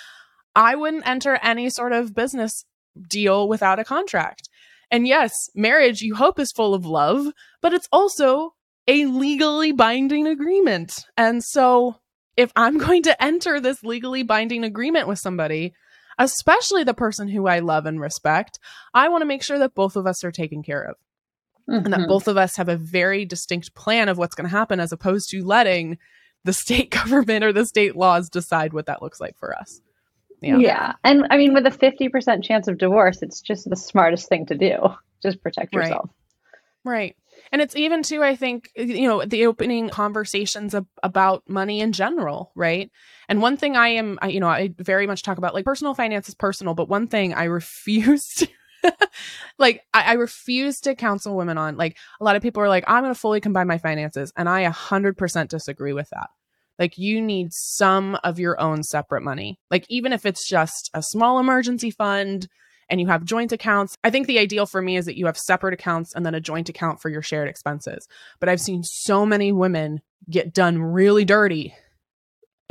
I 0.55 0.77
wouldn't 0.77 1.09
enter 1.09 1.35
any 1.43 1.69
sort 1.71 1.93
of 1.93 2.15
business 2.15 2.65
deal 3.09 3.49
without 3.49 3.81
a 3.81 3.85
contract. 3.85 4.49
And 4.93 5.07
yes, 5.09 5.51
marriage 5.55 6.03
you 6.03 6.15
hope 6.15 6.39
is 6.39 6.53
full 6.53 6.75
of 6.75 6.85
love, 6.87 7.27
but 7.63 7.73
it's 7.73 7.89
also 7.91 8.55
a 8.87 9.07
legally 9.07 9.73
binding 9.73 10.27
agreement. 10.27 11.07
And 11.17 11.43
so 11.43 11.97
if 12.37 12.53
I'm 12.55 12.79
going 12.87 13.03
to 13.05 13.23
enter 13.23 13.59
this 13.59 13.83
legally 13.83 14.23
binding 14.23 14.63
agreement 14.65 15.09
with 15.09 15.19
somebody, 15.19 15.73
especially 16.19 16.85
the 16.85 16.95
person 16.95 17.27
who 17.27 17.47
I 17.47 17.61
love 17.61 17.87
and 17.87 17.99
respect, 18.01 18.59
I 18.93 19.09
want 19.09 19.23
to 19.23 19.27
make 19.27 19.43
sure 19.43 19.59
that 19.59 19.75
both 19.75 19.97
of 19.97 20.07
us 20.07 20.23
are 20.25 20.31
taken 20.33 20.63
care 20.63 20.83
of 20.83 20.97
and 21.67 21.93
that 21.93 22.01
Mhm. 22.01 22.09
both 22.09 22.29
of 22.29 22.37
us 22.37 22.57
have 22.57 22.69
a 22.69 22.77
very 22.77 23.25
distinct 23.25 23.75
plan 23.75 24.09
of 24.11 24.19
what's 24.19 24.35
going 24.35 24.49
to 24.49 24.57
happen 24.57 24.79
as 24.79 24.93
opposed 24.93 25.31
to 25.31 25.43
letting 25.45 25.97
the 26.45 26.53
state 26.63 26.91
government 27.31 27.45
or 27.45 27.53
the 27.53 27.65
state 27.65 27.97
laws 27.97 28.29
decide 28.29 28.75
what 28.75 28.87
that 28.87 29.01
looks 29.01 29.21
like 29.21 29.39
for 29.39 29.57
us. 29.57 29.81
Yeah. 30.43 30.59
yeah. 30.59 30.93
And 31.05 31.27
I 31.31 31.37
mean, 31.37 31.55
with 31.55 31.67
a 31.67 31.71
50% 31.71 32.43
chance 32.43 32.69
of 32.69 32.79
divorce, 32.79 33.23
it's 33.23 33.41
just 33.41 33.69
the 33.69 33.77
smartest 33.77 34.29
thing 34.29 34.47
to 34.47 34.57
do. 34.57 34.77
Just 35.23 35.41
protect 35.43 35.73
yourself. 35.73 36.11
Right. 36.85 36.95
right. 36.95 37.17
And 37.53 37.63
it's 37.63 37.77
even 37.77 38.03
too, 38.03 38.23
I 38.23 38.35
think, 38.35 38.71
you 38.75 39.07
know, 39.07 39.25
the 39.25 39.47
opening 39.47 39.89
conversations 39.89 40.75
ab- 40.75 40.89
about 41.03 41.45
money 41.49 41.81
in 41.81 41.93
general, 41.93 42.51
right? 42.57 42.91
And 43.29 43.41
one 43.41 43.57
thing 43.57 43.77
I 43.77 43.89
am, 43.89 44.19
I, 44.21 44.29
you 44.29 44.41
know, 44.41 44.49
I 44.49 44.75
very 44.79 45.07
much 45.07 45.23
talk 45.23 45.39
about 45.39 45.55
like 45.55 45.65
personal 45.65 45.95
finance 45.95 46.29
is 46.29 46.35
personal, 46.35 46.75
but 46.75 46.89
one 46.89 47.07
thing 47.07 47.35
I 47.35 47.45
refuse 47.45 48.35
to 48.35 48.49
like 49.59 49.83
I, 49.95 50.03
I, 50.03 50.13
refuse 50.15 50.81
to 50.81 50.97
counsel 50.97 51.37
women 51.37 51.57
on 51.57 51.77
like 51.77 51.97
a 52.21 52.25
lot 52.25 52.35
of 52.35 52.43
people 52.43 52.63
are 52.63 52.69
like 52.69 52.83
i'm 52.89 53.05
going 53.05 53.15
to 53.15 53.21
fully 53.21 53.41
combine 53.41 53.69
my 53.69 53.79
finances 53.79 54.33
and 54.37 54.49
i 54.49 54.65
100% 54.65 55.49
disagree 55.49 55.93
with 55.93 56.11
that 56.11 56.31
like 56.79 56.99
you 56.99 57.21
need 57.21 57.53
some 57.53 58.19
of 58.25 58.39
your 58.39 58.61
own 58.61 58.83
separate 58.83 59.23
money 59.23 59.59
like 59.71 59.87
even 59.89 60.13
if 60.13 60.27
it's 60.27 60.49
just 60.49 60.91
a 60.95 61.03
small 61.03 61.39
emergency 61.39 61.91
fund 61.91 62.49
and 62.89 63.01
you 63.01 63.07
have 63.07 63.25
joint 63.25 63.53
accounts 63.53 63.97
i 64.05 64.11
think 64.11 64.27
the 64.27 64.39
ideal 64.39 64.67
for 64.67 64.83
me 64.83 64.97
is 64.97 65.07
that 65.07 65.17
you 65.17 65.27
have 65.27 65.39
separate 65.39 65.75
accounts 65.75 66.15
and 66.15 66.25
then 66.25 66.35
a 66.35 66.41
joint 66.41 66.69
account 66.69 67.01
for 67.01 67.09
your 67.09 67.23
shared 67.23 67.49
expenses 67.49 68.07
but 68.41 68.49
i've 68.49 68.61
seen 68.61 68.83
so 68.83 69.25
many 69.27 69.53
women 69.53 70.01
get 70.31 70.53
done 70.53 70.79
really 70.79 71.25
dirty 71.25 71.75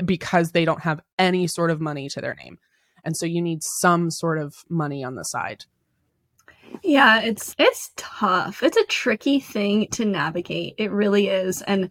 because 0.03 0.51
they 0.51 0.65
don't 0.65 0.81
have 0.81 1.01
any 1.19 1.47
sort 1.47 1.69
of 1.69 1.81
money 1.81 2.09
to 2.09 2.21
their 2.21 2.35
name 2.35 2.57
and 3.03 3.17
so 3.17 3.25
you 3.25 3.41
need 3.41 3.63
some 3.63 4.09
sort 4.11 4.37
of 4.37 4.55
money 4.69 5.03
on 5.03 5.15
the 5.15 5.23
side 5.23 5.65
yeah, 6.83 7.21
it's 7.21 7.55
it's 7.59 7.91
tough. 7.95 8.63
It's 8.63 8.77
a 8.77 8.85
tricky 8.85 9.39
thing 9.39 9.87
to 9.91 10.05
navigate. 10.05 10.75
It 10.77 10.91
really 10.91 11.27
is. 11.27 11.61
And 11.61 11.89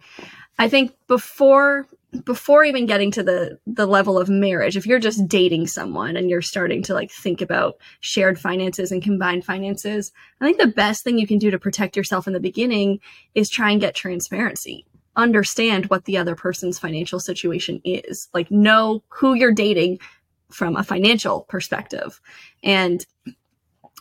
I 0.59 0.69
think 0.69 0.93
before 1.07 1.87
before 2.25 2.65
even 2.65 2.87
getting 2.87 3.11
to 3.13 3.23
the 3.23 3.59
the 3.67 3.87
level 3.87 4.19
of 4.19 4.29
marriage, 4.29 4.77
if 4.77 4.87
you're 4.87 4.99
just 4.99 5.29
dating 5.29 5.67
someone 5.67 6.17
and 6.17 6.29
you're 6.29 6.43
starting 6.43 6.83
to 6.85 6.95
like 6.95 7.11
think 7.11 7.41
about 7.41 7.77
shared 8.01 8.39
finances 8.39 8.91
and 8.91 9.03
combined 9.03 9.45
finances, 9.45 10.13
I 10.41 10.45
think 10.45 10.59
the 10.59 10.67
best 10.67 11.05
thing 11.05 11.19
you 11.19 11.27
can 11.27 11.39
do 11.39 11.51
to 11.51 11.59
protect 11.59 11.97
yourself 11.97 12.27
in 12.27 12.33
the 12.33 12.41
beginning 12.41 13.01
is 13.35 13.49
try 13.49 13.71
and 13.71 13.81
get 13.81 13.95
transparency. 13.95 14.87
Understand 15.17 15.87
what 15.87 16.05
the 16.05 16.17
other 16.17 16.35
person's 16.35 16.79
financial 16.79 17.21
situation 17.21 17.81
is. 17.85 18.29
Like 18.35 18.51
know 18.51 19.03
who 19.09 19.35
you're 19.35 19.53
dating 19.53 19.99
from 20.51 20.77
a 20.77 20.85
financial 20.85 21.43
perspective. 21.43 22.21
And 22.63 23.07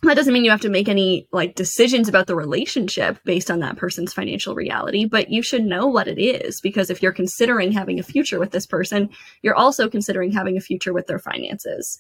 that 0.03 0.15
doesn't 0.15 0.33
mean 0.33 0.45
you 0.45 0.51
have 0.51 0.61
to 0.61 0.69
make 0.69 0.87
any 0.87 1.27
like 1.31 1.55
decisions 1.55 2.07
about 2.07 2.27
the 2.27 2.35
relationship 2.35 3.19
based 3.25 3.51
on 3.51 3.59
that 3.59 3.75
person's 3.75 4.13
financial 4.13 4.55
reality, 4.55 5.05
but 5.05 5.29
you 5.29 5.41
should 5.41 5.63
know 5.63 5.87
what 5.87 6.07
it 6.07 6.19
is 6.19 6.61
because 6.61 6.89
if 6.89 7.01
you're 7.01 7.11
considering 7.11 7.71
having 7.71 7.99
a 7.99 8.03
future 8.03 8.39
with 8.39 8.51
this 8.51 8.65
person, 8.65 9.09
you're 9.41 9.55
also 9.55 9.89
considering 9.89 10.31
having 10.31 10.57
a 10.57 10.61
future 10.61 10.93
with 10.93 11.07
their 11.07 11.19
finances. 11.19 11.99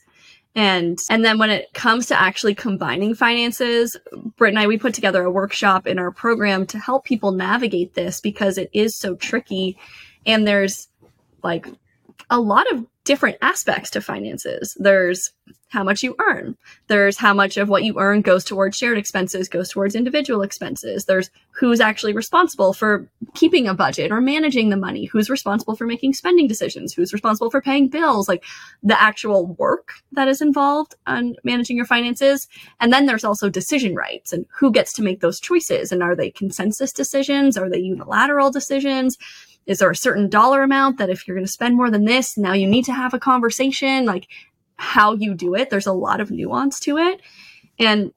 And 0.55 0.97
and 1.09 1.23
then 1.23 1.37
when 1.37 1.49
it 1.49 1.73
comes 1.73 2.07
to 2.07 2.19
actually 2.19 2.55
combining 2.55 3.13
finances, 3.13 3.97
Britt 4.37 4.53
and 4.53 4.59
I 4.59 4.67
we 4.67 4.77
put 4.77 4.93
together 4.93 5.23
a 5.23 5.31
workshop 5.31 5.85
in 5.85 5.99
our 5.99 6.11
program 6.11 6.65
to 6.67 6.79
help 6.79 7.05
people 7.05 7.31
navigate 7.31 7.93
this 7.93 8.19
because 8.21 8.57
it 8.57 8.69
is 8.73 8.95
so 8.95 9.15
tricky 9.15 9.77
and 10.25 10.47
there's 10.47 10.87
like 11.43 11.67
a 12.29 12.39
lot 12.39 12.71
of 12.71 12.85
different 13.09 13.39
aspects 13.41 13.89
to 13.89 13.99
finances. 14.01 14.77
There's 14.79 15.31
how 15.69 15.83
much 15.83 16.03
you 16.03 16.15
earn. 16.19 16.55
There's 16.85 17.17
how 17.17 17.33
much 17.33 17.57
of 17.57 17.67
what 17.67 17.83
you 17.83 17.97
earn 17.97 18.21
goes 18.21 18.43
towards 18.43 18.77
shared 18.77 18.99
expenses, 18.99 19.49
goes 19.49 19.71
towards 19.71 19.95
individual 19.95 20.43
expenses. 20.43 21.05
There's 21.05 21.31
who's 21.49 21.79
actually 21.79 22.13
responsible 22.13 22.71
for 22.71 23.09
keeping 23.33 23.67
a 23.67 23.73
budget 23.73 24.11
or 24.11 24.21
managing 24.21 24.69
the 24.69 24.77
money, 24.77 25.05
who's 25.05 25.27
responsible 25.27 25.75
for 25.75 25.87
making 25.87 26.13
spending 26.13 26.47
decisions, 26.47 26.93
who's 26.93 27.11
responsible 27.11 27.49
for 27.49 27.61
paying 27.61 27.87
bills, 27.87 28.29
like 28.29 28.43
the 28.83 29.01
actual 29.01 29.47
work 29.55 29.93
that 30.11 30.27
is 30.27 30.39
involved 30.39 30.93
on 31.07 31.35
managing 31.43 31.77
your 31.77 31.87
finances. 31.87 32.47
And 32.79 32.93
then 32.93 33.07
there's 33.07 33.23
also 33.23 33.49
decision 33.49 33.95
rights 33.95 34.31
and 34.31 34.45
who 34.51 34.71
gets 34.71 34.93
to 34.93 35.01
make 35.01 35.21
those 35.21 35.39
choices. 35.39 35.91
And 35.91 36.03
are 36.03 36.15
they 36.15 36.29
consensus 36.29 36.93
decisions? 36.93 37.57
Are 37.57 37.71
they 37.71 37.79
unilateral 37.79 38.51
decisions? 38.51 39.17
Is 39.69 39.77
there 39.77 39.91
a 39.91 39.95
certain 39.95 40.29
dollar 40.29 40.63
amount 40.63 40.97
that 40.97 41.11
if 41.11 41.27
you're 41.27 41.35
going 41.37 41.45
to 41.45 41.51
spend 41.51 41.77
more 41.77 41.91
than 41.91 42.05
this, 42.05 42.37
now 42.37 42.53
you 42.53 42.67
need 42.67 42.85
to 42.85 42.91
have 42.91 43.13
a 43.13 43.19
conversation? 43.19 44.03
Like 44.03 44.27
how 44.77 45.13
you 45.13 45.35
do 45.35 45.53
it, 45.53 45.69
there's 45.69 45.85
a 45.85 45.93
lot 45.93 46.19
of 46.19 46.31
nuance 46.31 46.79
to 46.81 46.97
it. 46.97 47.21
And 47.77 48.11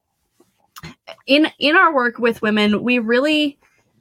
in 1.27 1.49
in 1.59 1.77
our 1.77 1.95
work 1.95 2.19
with 2.19 2.41
women, 2.41 2.83
we 2.83 2.99
really 2.99 3.59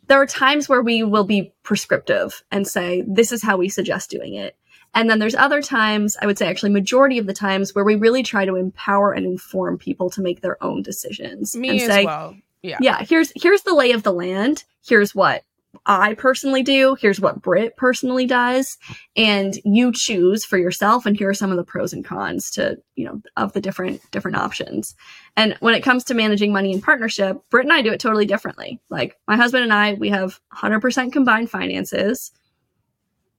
there 0.08 0.22
are 0.22 0.26
times 0.26 0.70
where 0.70 0.82
we 0.82 1.04
will 1.04 1.26
be 1.26 1.54
prescriptive 1.62 2.42
and 2.52 2.66
say 2.66 3.04
this 3.06 3.34
is 3.34 3.44
how 3.44 3.58
we 3.58 3.68
suggest 3.68 4.10
doing 4.10 4.36
it. 4.36 4.56
And 4.94 5.10
then 5.10 5.20
there's 5.20 5.36
other 5.36 5.62
times, 5.62 6.16
I 6.22 6.26
would 6.26 6.38
say 6.38 6.48
actually 6.48 6.72
majority 6.72 7.18
of 7.18 7.28
the 7.28 7.34
times 7.34 7.76
where 7.76 7.84
we 7.84 7.96
really 7.96 8.24
try 8.24 8.46
to 8.46 8.56
empower 8.56 9.12
and 9.12 9.26
inform 9.26 9.78
people 9.78 10.10
to 10.12 10.22
make 10.22 10.40
their 10.40 10.62
own 10.64 10.84
decisions. 10.84 11.54
Me 11.54 11.70
and 11.70 11.82
as 11.82 11.88
say, 11.88 12.06
well. 12.06 12.38
Yeah. 12.62 12.78
Yeah, 12.80 13.04
here's 13.04 13.34
here's 13.36 13.64
the 13.64 13.74
lay 13.74 13.92
of 13.92 14.04
the 14.04 14.14
land. 14.14 14.64
Here's 14.86 15.14
what 15.14 15.44
I 15.86 16.14
personally 16.14 16.64
do. 16.64 16.96
Here's 17.00 17.20
what 17.20 17.42
Britt 17.42 17.78
personally 17.78 18.26
does. 18.26 18.78
And 19.16 19.54
you 19.64 19.92
choose 19.94 20.46
for 20.46 20.58
yourself. 20.58 21.06
And 21.06 21.18
here 21.18 21.30
are 21.30 21.34
some 21.34 21.52
of 21.52 21.58
the 21.58 21.64
pros 21.64 21.94
and 21.94 22.06
cons 22.06 22.52
to, 22.52 22.78
you 22.96 23.06
know, 23.06 23.22
of 23.38 23.54
the 23.54 23.62
different, 23.62 24.02
different 24.12 24.38
options. 24.38 24.96
And 25.36 25.56
when 25.60 25.74
it 25.74 25.82
comes 25.82 26.04
to 26.06 26.14
managing 26.14 26.54
money 26.54 26.72
in 26.72 26.82
partnership, 26.82 27.38
Britt 27.50 27.66
and 27.66 27.74
I 27.74 27.82
do 27.82 27.92
it 27.92 28.00
totally 28.00 28.26
differently. 28.26 28.80
Like 28.90 29.18
my 29.28 29.36
husband 29.36 29.64
and 29.64 29.74
I, 29.74 29.94
we 29.94 30.10
have 30.10 30.40
100% 30.56 31.12
combined 31.12 31.50
finances. 31.50 32.32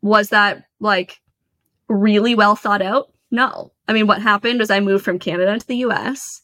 Was 0.01 0.31
that 0.31 0.65
like 0.81 1.21
really 1.89 2.35
well 2.35 2.57
thought 2.57 2.83
out? 2.83 3.13
No. 3.31 3.73
I 3.87 3.93
mean, 3.93 4.07
what 4.07 4.23
happened 4.23 4.59
was 4.59 4.71
I 4.71 4.81
moved 4.81 5.05
from 5.05 5.19
Canada 5.19 5.59
to 5.59 5.67
the 5.67 5.77
US 5.77 6.42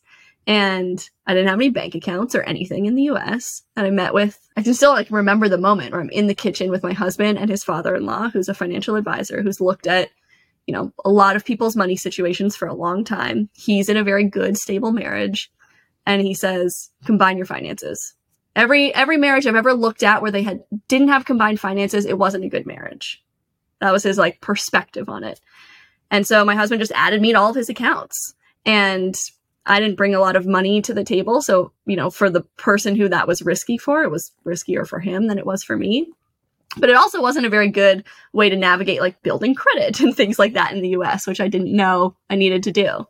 and 0.49 1.11
I 1.26 1.34
didn't 1.34 1.51
have 1.51 1.59
any 1.59 1.68
bank 1.68 1.94
accounts 1.94 2.34
or 2.34 2.42
anything 2.42 2.86
in 2.86 2.94
the 2.94 3.11
US. 3.11 3.62
And 3.76 3.86
I 3.86 3.90
met 3.90 4.14
with, 4.14 4.49
I 4.57 4.62
can 4.62 4.72
still 4.72 4.92
like 4.92 5.11
remember 5.11 5.46
the 5.46 5.59
moment 5.59 5.92
where 5.92 6.01
I'm 6.01 6.09
in 6.09 6.26
the 6.26 6.34
kitchen 6.34 6.70
with 6.70 6.82
my 6.82 6.94
husband 6.94 7.38
and 7.38 7.51
his 7.51 7.62
father 7.62 7.94
in 7.94 8.07
law, 8.07 8.30
who's 8.30 8.49
a 8.49 8.55
financial 8.55 8.96
advisor 8.96 9.42
who's 9.42 9.61
looked 9.61 9.86
at, 9.86 10.09
you 10.66 10.72
know, 10.72 10.90
a 11.05 11.11
lot 11.11 11.36
of 11.36 11.44
people's 11.44 11.76
money 11.76 11.96
situations 11.96 12.57
for 12.57 12.66
a 12.66 12.74
long 12.74 13.05
time. 13.05 13.51
He's 13.53 13.90
in 13.90 13.99
a 13.99 14.03
very 14.03 14.24
good, 14.24 14.57
stable 14.57 14.90
marriage. 14.90 15.53
And 16.07 16.22
he 16.22 16.32
says, 16.32 16.88
combine 17.05 17.36
your 17.36 17.44
finances. 17.44 18.14
Every, 18.57 18.94
every 18.94 19.18
marriage 19.18 19.46
I've 19.46 19.55
ever 19.55 19.74
looked 19.74 20.03
at 20.03 20.22
where 20.22 20.30
they 20.30 20.42
had, 20.42 20.64
didn't 20.88 21.09
have 21.09 21.26
combined 21.26 21.61
finances, 21.61 22.07
it 22.07 22.18
wasn't 22.18 22.44
a 22.44 22.49
good 22.49 22.66
marriage. 22.66 23.22
That 23.82 23.92
was 23.92 24.03
his 24.03 24.16
like 24.16 24.40
perspective 24.40 25.11
on 25.11 25.24
it. 25.24 25.42
And 26.11 26.26
so 26.26 26.42
my 26.46 26.55
husband 26.55 26.80
just 26.80 26.92
added 26.94 27.20
me 27.20 27.32
to 27.32 27.38
all 27.38 27.51
of 27.51 27.57
his 27.57 27.68
accounts. 27.68 28.34
And 28.64 29.14
I 29.68 29.80
didn't 29.80 29.96
bring 29.96 30.14
a 30.14 30.20
lot 30.20 30.34
of 30.34 30.46
money 30.46 30.80
to 30.82 30.94
the 30.94 31.04
table. 31.04 31.42
So, 31.42 31.72
you 31.84 31.94
know, 31.94 32.08
for 32.08 32.30
the 32.30 32.40
person 32.56 32.96
who 32.96 33.08
that 33.10 33.28
was 33.28 33.42
risky 33.42 33.76
for, 33.76 34.02
it 34.02 34.10
was 34.10 34.32
riskier 34.44 34.88
for 34.88 34.98
him 34.98 35.26
than 35.26 35.38
it 35.38 35.46
was 35.46 35.62
for 35.62 35.76
me. 35.76 36.10
But 36.78 36.88
it 36.88 36.96
also 36.96 37.20
wasn't 37.20 37.46
a 37.46 37.50
very 37.50 37.68
good 37.68 38.04
way 38.32 38.48
to 38.48 38.56
navigate 38.56 39.00
like 39.00 39.22
building 39.22 39.54
credit 39.54 40.00
and 40.00 40.16
things 40.16 40.38
like 40.38 40.54
that 40.54 40.72
in 40.72 40.80
the 40.80 40.90
US, 40.90 41.26
which 41.26 41.40
I 41.40 41.48
didn't 41.48 41.76
know 41.76 42.16
I 42.30 42.36
needed 42.36 42.62
to 42.64 42.72
do. 42.72 43.06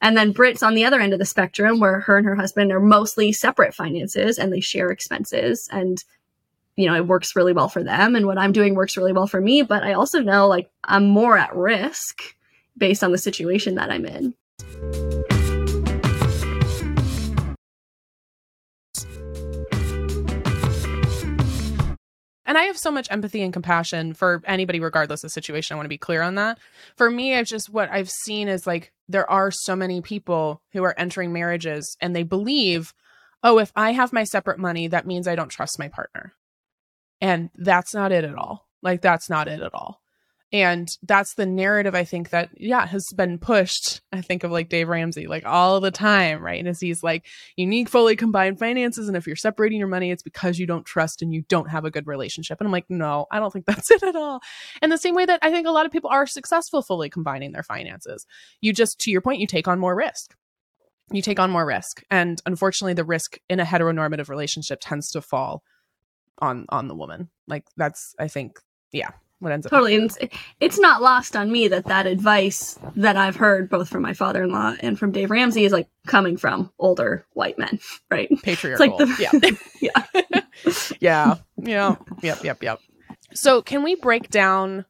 And 0.00 0.16
then 0.16 0.32
Britt's 0.32 0.62
on 0.62 0.74
the 0.74 0.84
other 0.84 1.00
end 1.00 1.12
of 1.12 1.18
the 1.18 1.24
spectrum 1.24 1.80
where 1.80 2.00
her 2.00 2.16
and 2.16 2.26
her 2.26 2.34
husband 2.34 2.72
are 2.72 2.80
mostly 2.80 3.32
separate 3.32 3.74
finances 3.74 4.38
and 4.38 4.52
they 4.52 4.60
share 4.60 4.90
expenses. 4.90 5.68
And, 5.70 6.02
you 6.76 6.86
know, 6.86 6.94
it 6.94 7.06
works 7.06 7.36
really 7.36 7.52
well 7.52 7.68
for 7.68 7.82
them. 7.82 8.16
And 8.16 8.26
what 8.26 8.38
I'm 8.38 8.52
doing 8.52 8.74
works 8.74 8.96
really 8.96 9.12
well 9.12 9.26
for 9.26 9.40
me. 9.40 9.62
But 9.62 9.82
I 9.82 9.92
also 9.92 10.20
know 10.20 10.46
like 10.48 10.70
I'm 10.84 11.06
more 11.06 11.38
at 11.38 11.54
risk 11.54 12.22
based 12.76 13.04
on 13.04 13.12
the 13.12 13.18
situation 13.18 13.76
that 13.76 13.90
I'm 13.90 14.04
in. 14.04 15.33
And 22.46 22.58
I 22.58 22.64
have 22.64 22.76
so 22.76 22.90
much 22.90 23.08
empathy 23.10 23.42
and 23.42 23.52
compassion 23.52 24.12
for 24.12 24.42
anybody, 24.46 24.78
regardless 24.80 25.24
of 25.24 25.30
situation. 25.30 25.74
I 25.74 25.76
want 25.76 25.86
to 25.86 25.90
be 25.90 25.98
clear 25.98 26.22
on 26.22 26.34
that. 26.34 26.58
For 26.96 27.10
me, 27.10 27.34
I've 27.34 27.46
just 27.46 27.70
what 27.70 27.90
I've 27.90 28.10
seen 28.10 28.48
is 28.48 28.66
like 28.66 28.92
there 29.08 29.30
are 29.30 29.50
so 29.50 29.74
many 29.74 30.02
people 30.02 30.62
who 30.72 30.84
are 30.84 30.98
entering 30.98 31.32
marriages 31.32 31.96
and 32.00 32.14
they 32.14 32.22
believe, 32.22 32.92
oh, 33.42 33.58
if 33.58 33.72
I 33.74 33.92
have 33.92 34.12
my 34.12 34.24
separate 34.24 34.58
money, 34.58 34.88
that 34.88 35.06
means 35.06 35.26
I 35.26 35.36
don't 35.36 35.48
trust 35.48 35.78
my 35.78 35.88
partner. 35.88 36.34
And 37.20 37.50
that's 37.54 37.94
not 37.94 38.12
it 38.12 38.24
at 38.24 38.36
all. 38.36 38.68
Like, 38.82 39.00
that's 39.00 39.30
not 39.30 39.48
it 39.48 39.60
at 39.60 39.72
all. 39.72 40.02
And 40.54 40.88
that's 41.02 41.34
the 41.34 41.46
narrative 41.46 41.96
I 41.96 42.04
think 42.04 42.30
that, 42.30 42.50
yeah, 42.56 42.86
has 42.86 43.08
been 43.16 43.40
pushed. 43.40 44.00
I 44.12 44.20
think 44.20 44.44
of 44.44 44.52
like 44.52 44.68
Dave 44.68 44.88
Ramsey, 44.88 45.26
like 45.26 45.44
all 45.44 45.80
the 45.80 45.90
time, 45.90 46.40
right? 46.40 46.64
And 46.64 46.76
he's 46.80 47.02
like, 47.02 47.26
unique, 47.56 47.88
fully 47.88 48.14
combined 48.14 48.60
finances. 48.60 49.08
And 49.08 49.16
if 49.16 49.26
you're 49.26 49.34
separating 49.34 49.80
your 49.80 49.88
money, 49.88 50.12
it's 50.12 50.22
because 50.22 50.56
you 50.56 50.64
don't 50.68 50.86
trust 50.86 51.22
and 51.22 51.34
you 51.34 51.42
don't 51.48 51.70
have 51.70 51.84
a 51.84 51.90
good 51.90 52.06
relationship. 52.06 52.60
And 52.60 52.68
I'm 52.68 52.72
like, 52.72 52.88
no, 52.88 53.26
I 53.32 53.40
don't 53.40 53.52
think 53.52 53.64
that's 53.66 53.90
it 53.90 54.04
at 54.04 54.14
all. 54.14 54.38
And 54.80 54.92
the 54.92 54.96
same 54.96 55.16
way 55.16 55.26
that 55.26 55.40
I 55.42 55.50
think 55.50 55.66
a 55.66 55.72
lot 55.72 55.86
of 55.86 55.92
people 55.92 56.10
are 56.10 56.24
successful 56.24 56.82
fully 56.82 57.10
combining 57.10 57.50
their 57.50 57.64
finances. 57.64 58.24
You 58.60 58.72
just, 58.72 59.00
to 59.00 59.10
your 59.10 59.22
point, 59.22 59.40
you 59.40 59.48
take 59.48 59.66
on 59.66 59.80
more 59.80 59.96
risk. 59.96 60.36
You 61.10 61.20
take 61.20 61.40
on 61.40 61.50
more 61.50 61.66
risk. 61.66 62.00
And 62.12 62.40
unfortunately, 62.46 62.94
the 62.94 63.02
risk 63.02 63.38
in 63.50 63.58
a 63.58 63.64
heteronormative 63.64 64.28
relationship 64.28 64.78
tends 64.80 65.10
to 65.10 65.20
fall 65.20 65.64
on 66.38 66.66
on 66.68 66.86
the 66.86 66.94
woman. 66.94 67.28
Like 67.48 67.64
that's, 67.76 68.14
I 68.20 68.28
think, 68.28 68.60
yeah, 68.92 69.10
what 69.44 69.52
ends 69.52 69.66
up 69.66 69.70
totally. 69.70 69.94
And 69.94 70.04
it's, 70.04 70.18
it's 70.60 70.78
not 70.78 71.02
lost 71.02 71.36
on 71.36 71.52
me 71.52 71.68
that 71.68 71.86
that 71.86 72.06
advice 72.06 72.78
that 72.96 73.16
I've 73.16 73.36
heard 73.36 73.68
both 73.68 73.88
from 73.88 74.02
my 74.02 74.14
father-in-law 74.14 74.76
and 74.80 74.98
from 74.98 75.12
Dave 75.12 75.30
Ramsey 75.30 75.64
is 75.64 75.72
like 75.72 75.88
coming 76.06 76.36
from 76.36 76.72
older 76.78 77.26
white 77.34 77.58
men, 77.58 77.78
right? 78.10 78.28
patriarchal. 78.42 78.96
It's 78.98 79.20
like 79.20 79.40
the, 79.40 79.56
yeah. 79.80 80.00
yeah. 80.34 80.40
yeah. 81.00 81.34
Yeah. 81.56 81.96
Yep. 82.22 82.44
Yep. 82.44 82.62
Yep. 82.62 82.80
So, 83.34 83.62
can 83.62 83.82
we 83.82 83.96
break 83.96 84.30
down 84.30 84.84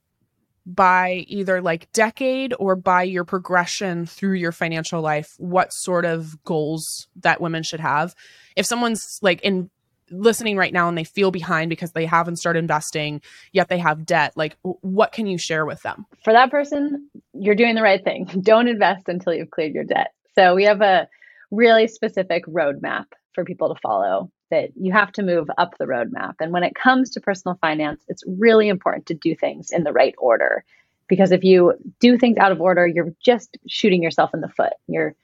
by 0.67 1.25
either 1.29 1.61
like 1.61 1.93
decade 1.93 2.55
or 2.59 2.75
by 2.75 3.03
your 3.03 3.25
progression 3.25 4.07
through 4.07 4.33
your 4.33 4.53
financial 4.53 5.03
life 5.03 5.35
what 5.37 5.75
sort 5.75 6.07
of 6.07 6.43
goals 6.45 7.09
that 7.17 7.41
women 7.41 7.63
should 7.63 7.81
have? 7.81 8.15
If 8.57 8.67
someone's 8.67 9.19
like 9.23 9.41
in 9.43 9.71
listening 10.11 10.57
right 10.57 10.73
now 10.73 10.89
and 10.89 10.97
they 10.97 11.05
feel 11.05 11.31
behind 11.31 11.71
because 11.71 11.93
they 11.93 12.07
haven't 12.07 12.37
started 12.37 12.59
investing 12.59 13.21
yet 13.53 13.69
they 13.69 13.79
have 13.79 14.05
debt 14.05 14.33
like 14.37 14.57
what 14.63 15.13
can 15.13 15.27
you 15.27 15.39
share 15.39 15.65
with 15.65 15.83
them? 15.83 16.07
For 16.23 16.33
that 16.33 16.51
person 16.51 17.09
you're 17.33 17.55
doing 17.55 17.75
the 17.75 17.83
right 17.83 18.03
thing. 18.03 18.25
Don't 18.43 18.69
invest 18.69 19.09
until 19.09 19.35
you've 19.35 19.51
cleared 19.51 19.75
your 19.75 19.85
debt. 19.85 20.13
So 20.35 20.55
we 20.55 20.65
have 20.65 20.81
a 20.81 21.09
really 21.51 21.87
specific 21.87 22.45
roadmap 22.47 23.07
for 23.35 23.45
people 23.45 23.73
to 23.73 23.81
follow 23.81 24.31
that 24.51 24.71
you 24.77 24.93
have 24.93 25.13
to 25.13 25.23
move 25.23 25.49
up 25.59 25.77
the 25.79 25.85
roadmap. 25.85 26.35
And 26.41 26.53
when 26.53 26.63
it 26.63 26.75
comes 26.75 27.11
to 27.11 27.21
personal 27.21 27.59
finance 27.61 28.03
it's 28.09 28.23
really 28.27 28.69
important 28.69 29.07
to 29.07 29.15
do 29.15 29.35
things 29.35 29.71
in 29.71 29.85
the 29.85 29.93
right 29.93 30.15
order. 30.19 30.65
Because 31.09 31.33
if 31.33 31.45
you 31.45 31.75
do 32.01 32.19
things 32.19 32.39
out 32.39 32.53
of 32.53 32.61
order 32.61 32.87
you're 32.87 33.15
just 33.25 33.57
shooting 33.69 34.03
yourself 34.03 34.31
in 34.35 34.41
the 34.41 34.49
foot. 34.49 34.75
You're 34.87 35.15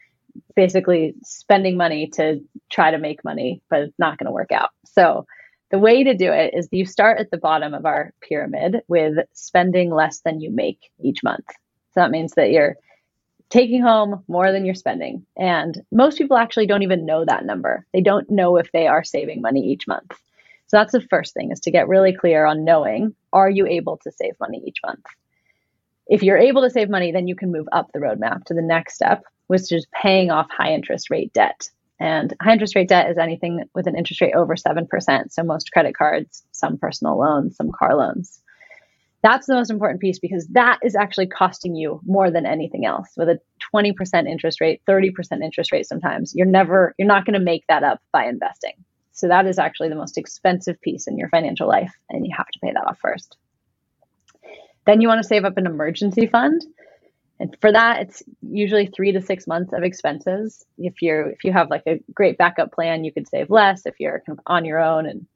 basically 0.55 1.15
spending 1.23 1.77
money 1.77 2.09
to 2.15 2.41
try 2.71 2.91
to 2.91 2.99
make 2.99 3.25
money, 3.25 3.63
but 3.71 3.81
it's 3.81 3.99
not 3.99 4.19
going 4.19 4.27
to 4.27 4.33
work 4.33 4.53
out. 4.53 4.71
So 4.85 5.27
the 5.71 5.79
way 5.79 6.03
to 6.05 6.15
do 6.15 6.33
it 6.33 6.53
is 6.55 6.69
you 6.73 6.85
start 6.85 7.19
at 7.19 7.31
the 7.31 7.39
bottom 7.39 7.75
of 7.75 7.87
our 7.87 8.13
pyramid 8.21 8.83
with 8.89 9.19
spending 9.33 9.91
less 9.91 10.21
than 10.21 10.41
you 10.41 10.51
make 10.51 10.91
each 11.01 11.23
month. 11.23 11.47
So 11.93 12.01
that 12.01 12.11
means 12.11 12.33
that 12.35 12.51
you're 12.51 12.77
taking 13.51 13.83
home 13.83 14.25
more 14.29 14.53
than 14.53 14.65
you're 14.65 14.75
spending. 14.75 15.27
And 15.37 15.81
most 15.93 16.19
people 16.19 16.37
actually 16.37 16.67
don't 16.67 16.83
even 16.83 17.07
know 17.07 17.25
that 17.25 17.45
number. 17.45 17.87
They 17.93 18.01
don't 18.01 18.31
know 18.31 18.57
if 18.57 18.71
they 18.73 18.87
are 18.87 19.05
saving 19.05 19.41
money 19.41 19.61
each 19.61 19.87
month. 19.87 20.13
So 20.69 20.77
that's 20.77 20.93
the 20.93 21.01
first 21.01 21.35
thing 21.35 21.51
is 21.51 21.61
to 21.61 21.73
get 21.73 21.89
really 21.89 22.13
clear 22.13 22.47
on 22.47 22.65
knowing 22.65 23.15
are 23.33 23.51
you 23.51 23.67
able 23.67 23.97
to 24.05 24.13
save 24.13 24.35
money 24.39 24.63
each 24.67 24.79
month? 24.87 25.05
If 26.07 26.23
you're 26.23 26.39
able 26.39 26.63
to 26.63 26.71
save 26.71 26.89
money, 26.89 27.13
then 27.13 27.27
you 27.27 27.35
can 27.35 27.53
move 27.53 27.67
up 27.73 27.91
the 27.93 27.99
roadmap 27.99 28.45
to 28.45 28.55
the 28.55 28.63
next 28.63 28.95
step, 28.95 29.25
which 29.51 29.73
is 29.73 29.85
paying 30.01 30.31
off 30.31 30.47
high 30.49 30.73
interest 30.73 31.11
rate 31.11 31.33
debt. 31.33 31.69
And 31.99 32.33
high 32.41 32.53
interest 32.53 32.77
rate 32.77 32.89
debt 32.89 33.11
is 33.11 33.19
anything 33.19 33.65
with 33.75 33.89
an 33.89 33.97
interest 33.97 34.21
rate 34.21 34.33
over 34.33 34.55
7%. 34.55 35.33
So 35.33 35.43
most 35.43 35.73
credit 35.73 35.97
cards, 35.97 36.45
some 36.53 36.79
personal 36.79 37.19
loans, 37.19 37.57
some 37.57 37.73
car 37.77 37.97
loans. 37.97 38.41
That's 39.25 39.49
the 39.49 39.55
most 39.55 39.69
important 39.69 40.01
piece 40.01 40.21
because 40.21 40.47
that 40.53 40.79
is 40.85 40.95
actually 40.95 41.27
costing 41.27 41.75
you 41.75 42.01
more 42.05 42.31
than 42.31 42.47
anything 42.47 42.87
else. 42.87 43.09
With 43.17 43.29
a 43.29 43.41
20% 43.75 44.31
interest 44.31 44.61
rate, 44.61 44.83
30% 44.89 45.43
interest 45.43 45.73
rate 45.73 45.89
sometimes, 45.89 46.33
you're 46.33 46.47
never 46.47 46.95
you're 46.97 47.09
not 47.09 47.27
going 47.27 47.35
to 47.35 47.45
make 47.45 47.67
that 47.67 47.83
up 47.83 48.01
by 48.13 48.27
investing. 48.27 48.75
So 49.11 49.27
that 49.27 49.47
is 49.47 49.59
actually 49.59 49.89
the 49.89 49.97
most 49.97 50.17
expensive 50.17 50.81
piece 50.81 51.09
in 51.09 51.19
your 51.19 51.29
financial 51.29 51.67
life 51.67 51.93
and 52.09 52.25
you 52.25 52.33
have 52.37 52.47
to 52.47 52.59
pay 52.61 52.71
that 52.73 52.87
off 52.87 53.01
first. 53.01 53.37
Then 54.87 55.01
you 55.01 55.09
want 55.09 55.21
to 55.21 55.29
save 55.29 55.45
up 55.45 55.59
an 55.59 55.67
emergency 55.67 56.29
fund. 56.29 56.63
And 57.41 57.57
for 57.63 57.73
that, 57.73 58.03
it's 58.03 58.23
usually 58.43 58.87
three 58.87 59.13
to 59.13 59.23
six 59.23 59.47
months 59.47 59.73
of 59.73 59.83
expenses. 59.83 60.63
If 60.77 61.01
you're 61.01 61.31
if 61.31 61.43
you 61.43 61.53
have 61.53 61.71
like 61.71 61.85
a 61.87 61.99
great 62.13 62.37
backup 62.37 62.71
plan, 62.71 63.03
you 63.03 63.13
could 63.13 63.27
save 63.27 63.49
less. 63.49 63.87
If 63.87 63.95
you're 63.99 64.23
kind 64.27 64.39
of 64.39 64.45
on 64.47 64.67
your 64.67 64.79
own 64.79 65.07
and 65.07 65.27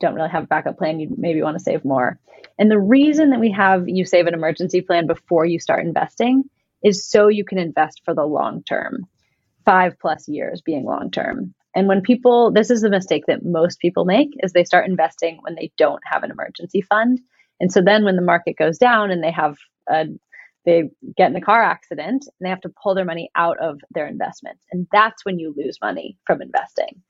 don't 0.00 0.14
really 0.14 0.30
have 0.30 0.44
a 0.44 0.46
backup 0.46 0.78
plan, 0.78 1.00
you 1.00 1.14
maybe 1.18 1.42
want 1.42 1.58
to 1.58 1.62
save 1.62 1.84
more. 1.84 2.18
And 2.58 2.70
the 2.70 2.78
reason 2.78 3.30
that 3.30 3.40
we 3.40 3.52
have 3.52 3.86
you 3.86 4.06
save 4.06 4.26
an 4.26 4.32
emergency 4.32 4.80
plan 4.80 5.06
before 5.06 5.44
you 5.44 5.60
start 5.60 5.84
investing 5.84 6.44
is 6.82 7.06
so 7.06 7.28
you 7.28 7.44
can 7.44 7.58
invest 7.58 8.00
for 8.06 8.14
the 8.14 8.24
long 8.24 8.62
term, 8.62 9.06
five 9.66 9.98
plus 10.00 10.28
years 10.28 10.62
being 10.62 10.86
long 10.86 11.10
term. 11.10 11.54
And 11.76 11.88
when 11.88 12.00
people, 12.00 12.50
this 12.50 12.70
is 12.70 12.80
the 12.80 12.88
mistake 12.88 13.24
that 13.26 13.44
most 13.44 13.80
people 13.80 14.06
make, 14.06 14.30
is 14.42 14.52
they 14.52 14.64
start 14.64 14.88
investing 14.88 15.38
when 15.42 15.56
they 15.56 15.70
don't 15.76 16.02
have 16.10 16.22
an 16.22 16.30
emergency 16.30 16.80
fund. 16.80 17.20
And 17.60 17.70
so 17.70 17.82
then 17.82 18.04
when 18.04 18.16
the 18.16 18.22
market 18.22 18.56
goes 18.56 18.78
down 18.78 19.10
and 19.10 19.22
they 19.22 19.30
have 19.30 19.58
a 19.88 20.06
they 20.64 20.90
get 21.16 21.30
in 21.30 21.36
a 21.36 21.40
car 21.40 21.62
accident 21.62 22.26
and 22.26 22.46
they 22.46 22.48
have 22.48 22.60
to 22.62 22.72
pull 22.82 22.94
their 22.94 23.04
money 23.04 23.30
out 23.34 23.58
of 23.58 23.80
their 23.90 24.06
investment. 24.06 24.58
And 24.70 24.86
that's 24.92 25.24
when 25.24 25.38
you 25.38 25.54
lose 25.56 25.78
money 25.82 26.18
from 26.26 26.42
investing. 26.42 27.02